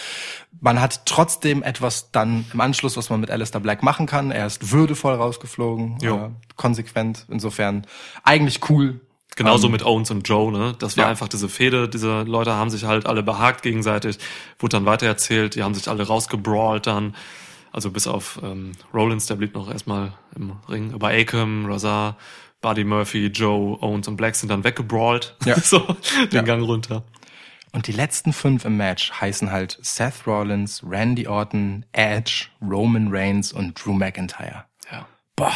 [0.60, 4.30] Man hat trotzdem etwas dann im Anschluss, was man mit Alistair Black machen kann.
[4.30, 7.26] Er ist würdevoll rausgeflogen, äh, konsequent.
[7.30, 7.86] Insofern
[8.24, 9.00] eigentlich cool.
[9.36, 10.74] Genauso mit Owens und Joe, ne?
[10.80, 11.10] Das war Ja.
[11.10, 11.88] einfach diese Fehde.
[11.88, 14.18] Diese Leute haben sich halt alle behagt gegenseitig,
[14.58, 17.14] wurde dann weitererzählt, die haben sich alle rausgebrawlt dann.
[17.70, 20.92] Also bis auf ähm, Rollins, der blieb noch erstmal im Ring.
[20.92, 22.16] Aber Akam, Razar,
[22.62, 25.36] Buddy Murphy, Joe, Owens und Black sind dann weggebrawlt.
[25.44, 25.56] Ja.
[25.62, 26.42] so, den Ja.
[26.42, 27.04] Gang runter.
[27.72, 33.52] Und die letzten fünf im Match heißen halt Seth Rollins, Randy Orton, Edge, Roman Reigns
[33.52, 34.64] und Drew McIntyre.
[34.90, 35.06] Ja.
[35.36, 35.52] Boah.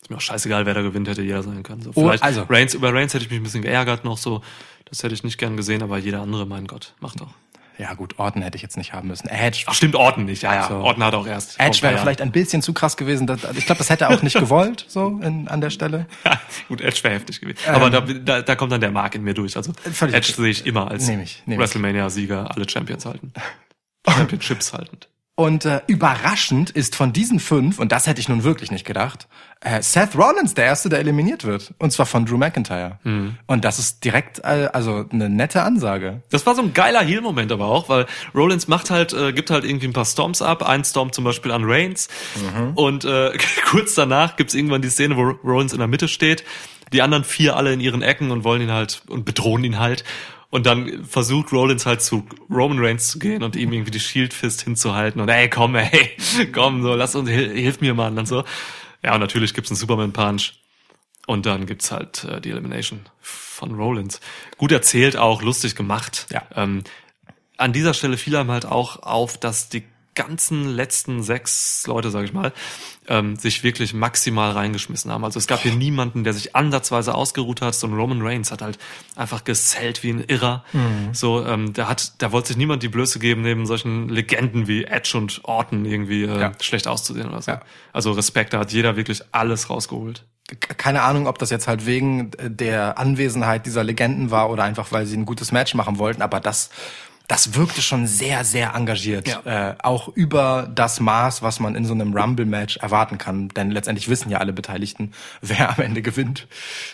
[0.00, 1.82] Ist mir auch scheißegal, wer da gewinnt, hätte jeder sein können.
[1.82, 4.42] So, Oh, vielleicht also- Reigns, über Reigns hätte ich mich ein bisschen geärgert noch so.
[4.84, 7.32] Das hätte ich nicht gern gesehen, aber jeder andere, mein Gott, macht doch.
[7.76, 9.28] Ja gut, Orton hätte ich jetzt nicht haben müssen.
[9.28, 9.64] Edge.
[9.66, 10.42] Ach stimmt, Orton nicht.
[10.42, 10.68] Ja, ja.
[10.68, 10.76] So.
[10.76, 11.58] Orton hat auch erst.
[11.58, 13.26] Edge wäre vielleicht ein bisschen zu krass gewesen.
[13.26, 16.06] Das, ich glaube, das hätte er auch nicht gewollt, so in, an der Stelle.
[16.24, 17.58] Ja, gut, Edge wäre heftig gewesen.
[17.66, 19.56] Aber da, da, da kommt dann der Mark in mir durch.
[19.56, 21.60] Also Edge sehe ich immer als Nehm ich, nehm ich.
[21.60, 23.32] WrestleMania-Sieger, alle Champions halten.
[24.08, 25.08] Championships haltend.
[25.36, 29.26] Und äh, überraschend ist von diesen fünf, und das hätte ich nun wirklich nicht gedacht,
[29.60, 31.74] äh, Seth Rollins der Erste, der eliminiert wird.
[31.78, 33.00] Und zwar von Drew McIntyre.
[33.48, 36.22] Und das ist direkt, äh, also eine nette Ansage.
[36.30, 39.64] Das war so ein geiler Heel-Moment aber auch, weil Rollins macht halt, äh, gibt halt
[39.64, 40.62] irgendwie ein paar Storms ab.
[40.68, 42.08] Ein Storm zum Beispiel an Reigns.
[42.76, 43.32] Und äh,
[43.66, 46.44] kurz danach gibt's irgendwann die Szene, wo Rollins in der Mitte steht.
[46.92, 50.04] Die anderen vier alle in ihren Ecken und wollen ihn halt und bedrohen ihn halt.
[50.54, 54.32] Und dann versucht Rollins halt zu Roman Reigns zu gehen und ihm irgendwie die Shield
[54.32, 56.10] Fist hinzuhalten und ey, komm, ey,
[56.52, 58.44] komm, so, lass uns, hil- hilf mir mal und so.
[59.02, 60.52] Ja, und natürlich gibt's einen Superman Punch.
[61.26, 64.20] Und dann gibt's halt äh, die Elimination von Rollins.
[64.56, 66.28] Gut erzählt auch, lustig gemacht.
[66.30, 66.42] Ja.
[66.54, 66.84] Ähm,
[67.56, 69.82] an dieser Stelle fiel einem halt auch auf, dass die
[70.14, 72.52] ganzen letzten sechs Leute, sage ich mal,
[73.08, 75.24] ähm, sich wirklich maximal reingeschmissen haben.
[75.24, 77.74] Also es gab hier niemanden, der sich ansatzweise ausgeruht hat.
[77.74, 78.78] So ein Roman Reigns hat halt
[79.16, 80.64] einfach gesellt wie ein Irrer.
[81.12, 84.84] So, ähm, da hat, da wollte sich niemand die Blöße geben, neben solchen Legenden wie
[84.84, 86.52] Edge und Orton irgendwie äh, Ja.
[86.60, 87.50] schlecht auszusehen oder so.
[87.52, 87.60] Ja.
[87.92, 90.24] Also Respekt, da hat jeder wirklich alles rausgeholt.
[90.58, 95.06] keine Ahnung, ob das jetzt halt wegen der Anwesenheit dieser Legenden war oder einfach, weil
[95.06, 96.70] sie ein gutes Match machen wollten, aber das,
[97.26, 99.28] das wirkte schon sehr, sehr engagiert.
[99.28, 99.70] Ja.
[99.70, 103.48] Äh, auch über das Maß, was man in so einem Rumble-Match erwarten kann.
[103.48, 106.46] Denn letztendlich wissen ja alle Beteiligten, wer am Ende gewinnt.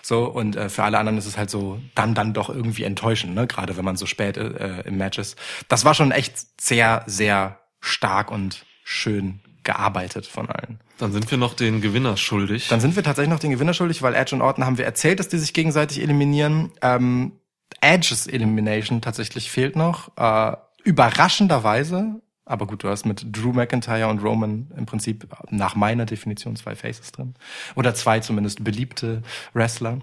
[0.02, 3.34] So, und äh, für alle anderen ist es halt so dann, dann doch irgendwie enttäuschend,
[3.34, 3.46] ne?
[3.46, 5.36] Gerade wenn man so spät äh, im Match ist.
[5.68, 10.80] Das war schon echt sehr, sehr stark und schön gearbeitet von allen.
[10.98, 12.68] Dann sind wir noch den Gewinner schuldig.
[12.68, 15.18] Dann sind wir tatsächlich noch den Gewinner schuldig, weil Edge und Orton haben wir erzählt,
[15.18, 16.72] dass die sich gegenseitig eliminieren.
[16.82, 17.32] Ähm,
[17.80, 20.16] Edges Elimination tatsächlich fehlt noch.
[20.16, 22.20] Äh, überraschenderweise,
[22.50, 26.74] aber gut, du hast mit Drew McIntyre und Roman im Prinzip nach meiner Definition zwei
[26.74, 27.34] Faces drin.
[27.76, 29.22] Oder zwei zumindest beliebte
[29.54, 29.98] Wrestler.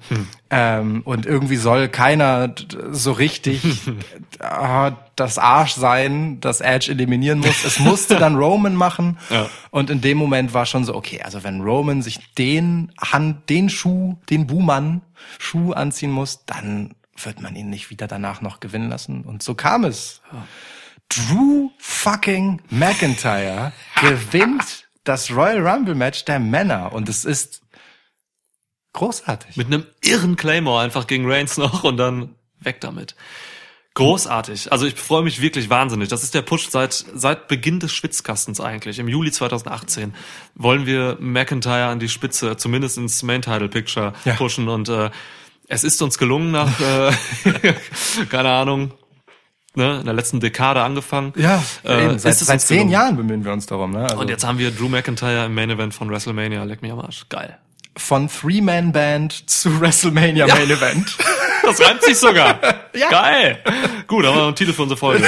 [0.49, 2.55] Ähm, und irgendwie soll keiner
[2.89, 3.65] so richtig
[4.39, 7.65] äh, das Arsch sein, das Edge eliminieren muss.
[7.65, 9.17] Es musste dann Roman machen.
[9.29, 9.49] Ja.
[9.69, 13.67] Und in dem Moment war schon so, okay, also wenn Roman sich den Hand, den
[13.67, 15.01] Schuh, den Buhmann
[15.37, 16.93] Schuh anziehen muss, dann
[17.25, 19.23] wird man ihn nicht wieder danach noch gewinnen lassen.
[19.23, 20.21] Und so kam es.
[21.09, 23.71] Drew fucking McIntyre
[24.01, 26.91] gewinnt das Royal Rumble Match der Männer.
[26.93, 27.61] Und es ist
[28.93, 29.55] großartig.
[29.57, 33.15] Mit einem irren Claymore einfach gegen Reigns noch und dann weg damit.
[33.93, 34.71] Großartig.
[34.71, 36.09] Also ich freue mich wirklich wahnsinnig.
[36.09, 38.99] Das ist der Push seit, seit Beginn des Schwitzkastens eigentlich.
[38.99, 40.13] Im Juli 2018
[40.53, 44.35] wollen wir McIntyre an die Spitze, zumindest ins Main Title Picture Ja.
[44.35, 45.09] pushen und äh,
[45.67, 47.11] es ist uns gelungen nach, äh,
[48.29, 48.93] keine Ahnung,
[49.75, 51.33] ne, in der letzten Dekade angefangen.
[51.35, 52.19] Ja, äh, eben.
[52.19, 52.91] Seit, seit zehn gelungen.
[52.93, 53.91] Jahren bemühen wir uns darum.
[53.91, 54.03] Ne?
[54.03, 56.63] Also Und jetzt haben wir Drew McIntyre im Main Event von WrestleMania.
[56.63, 57.25] Leck mich am Arsch.
[57.29, 57.57] Geil.
[57.97, 61.15] von Three-Man-Band zu WrestleMania Main Event.
[61.63, 62.59] Das reimt sich sogar.
[62.95, 63.09] Ja.
[63.09, 63.59] Geil.
[64.07, 65.21] Gut, haben wir noch einen Titel für unsere Folge.
[65.21, 65.27] Ne?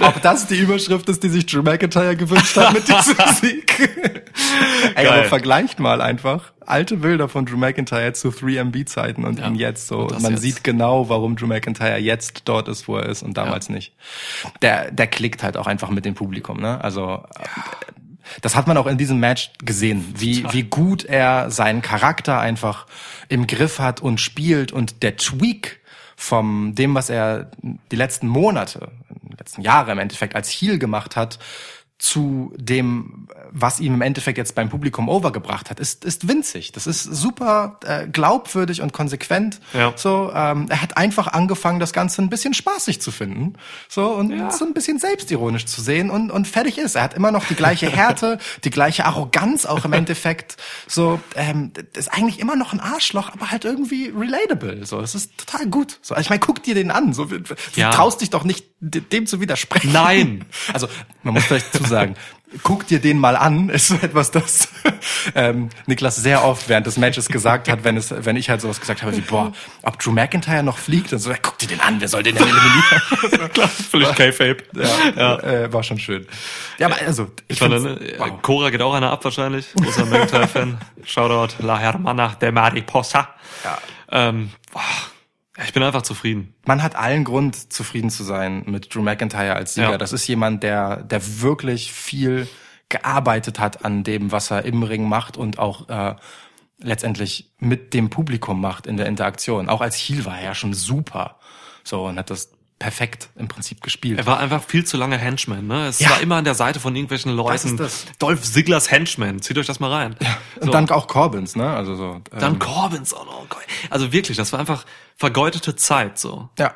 [0.00, 3.78] Ob das die Überschrift ist, die sich Drew McIntyre gewünscht hat mit diesem Sieg.
[4.94, 5.08] Ey, Geil.
[5.08, 9.46] aber vergleicht mal einfach alte Bilder von Drew McIntyre zu 3MB-Zeiten und Ja.
[9.46, 10.08] ihn jetzt so.
[10.20, 10.42] Man jetzt.
[10.42, 13.94] sieht genau, warum Drew McIntyre jetzt dort ist, wo er ist und damals nicht.
[14.62, 16.82] Der, der klickt halt auch einfach mit dem Publikum, ne?
[16.82, 17.44] Also, äh,
[18.42, 22.86] das hat man auch in diesem Match gesehen, wie, wie gut er seinen Charakter einfach
[23.28, 25.78] im Griff hat und spielt und der Tweak
[26.16, 28.90] vom dem, was er die letzten Monate,
[29.22, 31.38] die letzten Jahre im Endeffekt als Heel gemacht hat,
[31.98, 36.72] zu dem, was ihm im Endeffekt jetzt beim Publikum overgebracht hat, ist, ist winzig.
[36.72, 39.60] Das ist super äh, glaubwürdig und konsequent.
[39.72, 39.94] Ja.
[39.96, 43.54] So, ähm, er hat einfach angefangen, das Ganze ein bisschen spaßig zu finden,
[43.88, 44.50] so und Ja.
[44.50, 46.96] so ein bisschen selbstironisch zu sehen und und fertig ist.
[46.96, 50.58] Er hat immer noch die gleiche Härte, die gleiche Arroganz auch im Endeffekt.
[50.86, 54.84] So, ähm, das ist eigentlich immer noch ein Arschloch, aber halt irgendwie relatable.
[54.84, 55.98] So, es ist total gut.
[56.02, 57.14] So, also ich meine, guck dir den an.
[57.14, 57.40] So, du
[57.74, 57.90] Ja.
[57.90, 59.92] traust dich doch nicht dem zu widersprechen.
[59.92, 60.44] Nein.
[60.72, 60.88] Also
[61.22, 62.14] man muss vielleicht zu sagen,
[62.62, 64.68] guck dir den mal an, ist so etwas, das
[65.34, 68.78] ähm, Niklas sehr oft während des Matches gesagt hat, wenn es, wenn ich halt sowas
[68.80, 71.80] gesagt habe wie, boah, ob Drew McIntyre noch fliegt und so, ja, guck dir den
[71.80, 73.52] an, wer soll den denn eliminieren?
[73.52, 74.58] Klar, völlig K-Fape.
[75.16, 76.26] ja, Äh, war schon schön.
[76.78, 78.42] Ja, aber also, ich Ich fand, find's- äh, wow.
[78.42, 79.66] Cora geht auch einer ab wahrscheinlich.
[79.82, 80.78] Großer McIntyre-Fan.
[81.04, 83.28] Shoutout La Hermana de Mariposa.
[83.64, 83.78] Ja.
[84.10, 84.86] Ähm, boah, ja,
[85.64, 86.54] ich bin einfach zufrieden.
[86.66, 89.92] man hat allen Grund, zufrieden zu sein mit Drew McIntyre als Sieger.
[89.92, 89.98] Ja.
[89.98, 92.46] Das ist jemand, der, der wirklich viel
[92.88, 96.14] gearbeitet hat an dem, was er im Ring macht und auch äh,
[96.78, 99.68] letztendlich mit dem Publikum macht in der Interaktion.
[99.68, 101.38] Auch als Heel war er ja schon super.
[101.82, 104.18] So, und hat das perfekt im Prinzip gespielt.
[104.18, 105.86] Er war einfach viel zu lange Henchman, ne?
[105.86, 106.10] Es Ja.
[106.10, 107.76] war immer an der Seite von irgendwelchen Leuten.
[107.78, 109.40] Das ist Dolph Ziglers Henchman.
[109.40, 110.16] Zieht euch das mal rein.
[110.56, 110.70] und So.
[110.72, 111.68] dann auch Corbins, ne?
[111.74, 112.04] Also so.
[112.32, 113.46] Ähm, Dann Corbins auch noch.
[113.88, 114.84] Also wirklich, das war einfach
[115.16, 116.50] vergeudete Zeit, so.
[116.58, 116.74] ja.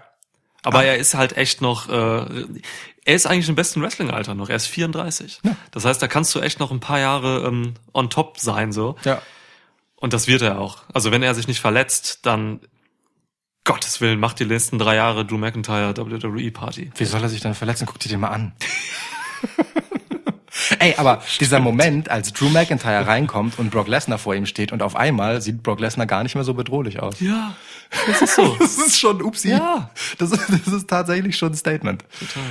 [0.62, 1.92] Aber er ist halt echt noch, äh,
[3.06, 4.50] er ist eigentlich im besten Wrestling-Alter noch.
[4.50, 5.40] Er ist 34.
[5.70, 8.96] Das heißt, da kannst du echt noch ein paar Jahre ähm, on top sein, so.
[9.04, 9.22] Ja.
[9.96, 10.82] Und das wird er auch.
[10.92, 12.60] Also wenn er sich nicht verletzt, dann
[13.64, 16.90] Gottes Willen macht die letzten drei Jahre Drew McIntyre WWE Party.
[16.96, 17.86] Wie soll er sich denn verletzen?
[17.86, 18.52] Guck dir den mal an.
[20.78, 24.82] Ey, aber dieser Moment, als Drew McIntyre reinkommt und Brock Lesnar vor ihm steht und
[24.82, 27.20] auf einmal sieht Brock Lesnar gar nicht mehr so bedrohlich aus.
[27.20, 27.54] Ja,
[28.06, 28.56] das ist so.
[28.58, 29.50] Das ist schon upsi.
[29.50, 29.90] Ja.
[30.18, 32.04] Das ist, das ist tatsächlich schon ein Statement.
[32.18, 32.42] Total.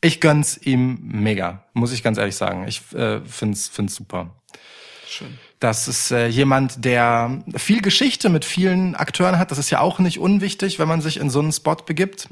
[0.00, 2.66] Ich gönn's ihm mega, muss ich ganz ehrlich sagen.
[2.68, 4.36] Ich äh, find's, find's super.
[5.08, 5.38] Schön.
[5.60, 9.50] Das ist äh, jemand, der viel Geschichte mit vielen Akteuren hat.
[9.50, 12.28] Das ist ja auch nicht unwichtig, wenn man sich in so einen Spot begibt.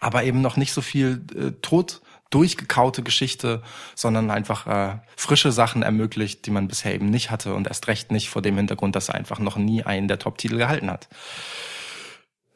[0.00, 2.00] Aber eben noch nicht so viel äh, tot
[2.30, 3.62] durchgekaute Geschichte,
[3.94, 8.10] sondern einfach äh, frische Sachen ermöglicht, die man bisher eben nicht hatte und erst recht
[8.10, 11.08] nicht vor dem Hintergrund, dass er einfach noch nie einen der Top-Titel gehalten hat.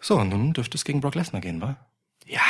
[0.01, 1.77] So, nun dürfte es gegen Brock Lesnar gehen, wa?
[2.27, 2.41] Ja.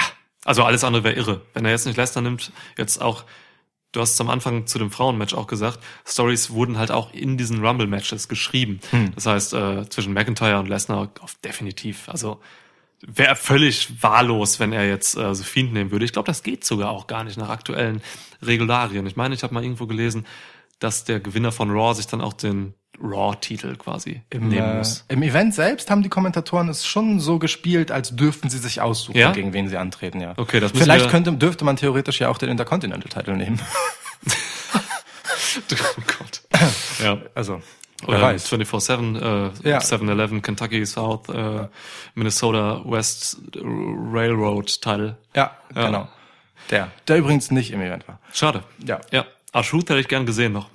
[0.44, 1.42] Also alles andere wäre irre.
[1.52, 3.24] Wenn er jetzt nicht Lesnar nimmt, jetzt auch,
[3.92, 7.36] du hast es am Anfang zu dem Frauenmatch auch gesagt, Stories wurden halt auch in
[7.36, 8.80] diesen Rumble-Matches geschrieben.
[9.14, 12.08] Das heißt, äh, zwischen McIntyre und Lesnar auf definitiv.
[12.08, 12.40] Also
[13.02, 16.04] wäre völlig wahllos, wenn er jetzt äh, so Fiend nehmen würde.
[16.04, 18.02] Ich glaube, das geht sogar auch gar nicht nach aktuellen
[18.42, 19.06] Regularien.
[19.06, 20.26] Ich meine, ich habe mal irgendwo gelesen,
[20.78, 25.04] dass der Gewinner von Raw sich dann auch den Raw-Titel quasi nehmen Äh, muss.
[25.08, 29.16] Im Event selbst haben die Kommentatoren es schon so gespielt, als dürften sie sich aussuchen,
[29.18, 29.32] Ja?
[29.32, 30.34] gegen wen sie antreten, ja.
[30.36, 33.60] Okay, das Vielleicht wir- könnte, dürfte man theoretisch ja auch den Intercontinental-Titel nehmen.
[35.72, 36.42] Oh Gott.
[37.02, 37.18] ja.
[37.34, 37.60] Also,
[38.06, 38.48] Oder weiß.
[38.52, 39.16] 24-7,
[39.64, 39.78] äh, Ja.
[39.78, 41.66] 7-Eleven, Kentucky South, äh,
[42.14, 45.16] Minnesota West Railroad Title.
[45.34, 45.86] Ja, Ja.
[45.86, 46.08] genau.
[46.70, 48.20] Der, der übrigens nicht im Event war.
[48.32, 48.62] Schade.
[48.86, 49.00] Ja.
[49.10, 49.24] Ja.
[49.52, 50.68] R-Truth hätte ich gern gesehen noch.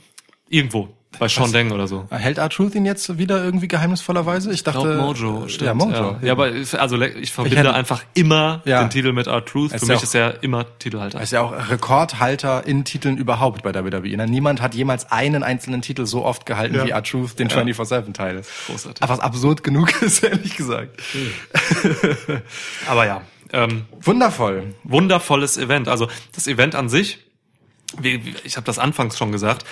[0.49, 0.94] Irgendwo.
[1.19, 2.05] Bei Sean Deng oder so.
[2.09, 4.49] Hält R-Truth ihn jetzt wieder irgendwie geheimnisvollerweise?
[4.49, 4.79] Ich Ich dachte.
[4.81, 5.67] glaube Mojo, stimmt.
[5.67, 5.91] Ja, Mojo.
[5.93, 8.81] Ja, ja aber ich- also ich verbinde hätte- einfach immer Ja.
[8.83, 9.73] den Titel mit R-Truth.
[9.73, 11.17] Ist Für ja mich auch- ist er immer Titelhalter.
[11.19, 14.17] Er ist ja auch Rekordhalter in Titeln überhaupt bei WWE.
[14.17, 14.27] ne?
[14.27, 18.41] Niemand hat jemals einen einzelnen Titel so oft gehalten wie R-Truth, den 24-7-Teil.
[18.67, 19.03] Großartig.
[19.03, 20.99] Aber was absurd genug ist, ehrlich gesagt.
[22.87, 23.21] Aber ja,
[23.53, 24.73] ähm, Wundervoll.
[24.83, 25.87] wundervolles Event.
[25.87, 27.19] Also das Event an sich,
[27.99, 29.65] wie, wie, ich habe das anfangs schon gesagt,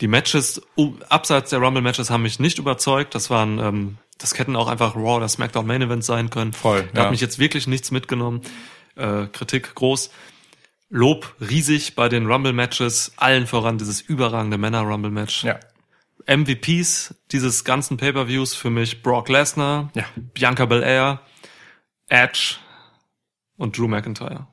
[0.00, 3.14] die Matches um, abseits der Rumble-Matches haben mich nicht überzeugt.
[3.14, 6.52] Das waren, ähm, das hätten auch einfach Raw oder SmackDown Main Events sein können.
[6.52, 7.04] Voll, Da ja.
[7.04, 8.42] hat mich jetzt wirklich nichts mitgenommen.
[8.96, 10.10] Äh, Kritik groß.
[10.88, 15.44] Lob riesig bei den Rumble-Matches, allen voran dieses überragende Männer-Rumble-Match.
[15.44, 15.60] Ja.
[16.26, 20.04] MVPs dieses ganzen Pay-Per-Views für mich Brock Lesnar, Ja.
[20.16, 21.20] Bianca Belair,
[22.08, 22.56] Edge
[23.56, 24.48] und Drew McIntyre.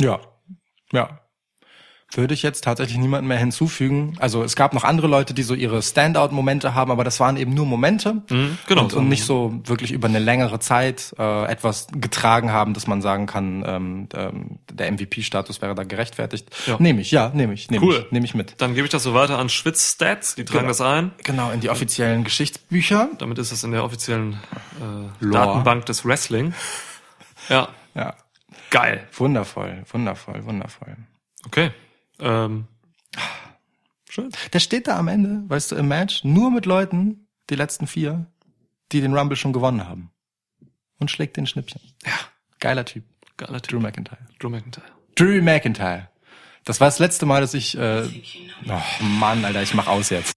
[0.00, 0.20] Ja.
[0.92, 1.21] Ja.
[2.14, 4.16] Würde ich jetzt tatsächlich niemanden mehr hinzufügen.
[4.20, 7.54] Also es gab noch andere Leute, die so ihre Standout-Momente haben, aber das waren eben
[7.54, 8.20] nur Momente
[8.66, 8.82] genau.
[8.82, 13.00] und, und nicht so wirklich über eine längere Zeit äh, etwas getragen haben, dass man
[13.00, 16.50] sagen kann, ähm, ähm, der MVP-Status wäre da gerechtfertigt.
[16.66, 16.76] Ja.
[16.78, 18.02] Nehme ich, ja, nehme ich, nehme Cool.
[18.04, 18.60] ich, nehme ich mit.
[18.60, 20.68] Dann gebe ich das so weiter an Schwitz Stats, die tragen Genau.
[20.68, 21.12] das ein.
[21.24, 23.08] Genau, in die offiziellen Geschichtsbücher.
[23.18, 24.34] Damit ist es in der offiziellen
[25.22, 25.30] äh.
[25.32, 26.52] Datenbank des Wrestling.
[27.48, 28.14] Ja, Ja,
[28.68, 29.06] geil.
[29.16, 30.96] wundervoll, wundervoll, wundervoll.
[31.46, 31.70] Okay.
[32.22, 32.66] Ähm,
[34.08, 34.30] schön.
[34.52, 38.26] Der steht da am Ende, weißt du, im Match, nur mit Leuten, die letzten vier,
[38.92, 40.10] die den Rumble schon gewonnen haben.
[40.98, 41.80] und schlägt den Schnippchen.
[42.04, 42.12] Ja,
[42.60, 43.04] Geiler Typ.
[43.36, 43.82] geiler Drew Typ.
[43.82, 44.18] McIntyre.
[44.38, 44.86] Drew McIntyre.
[45.16, 46.08] Drew McIntyre.
[46.64, 47.76] Das war das letzte Mal, dass ich.
[47.76, 48.04] Äh,
[48.68, 50.32] oh Mann, Alter, ich mach aus jetzt.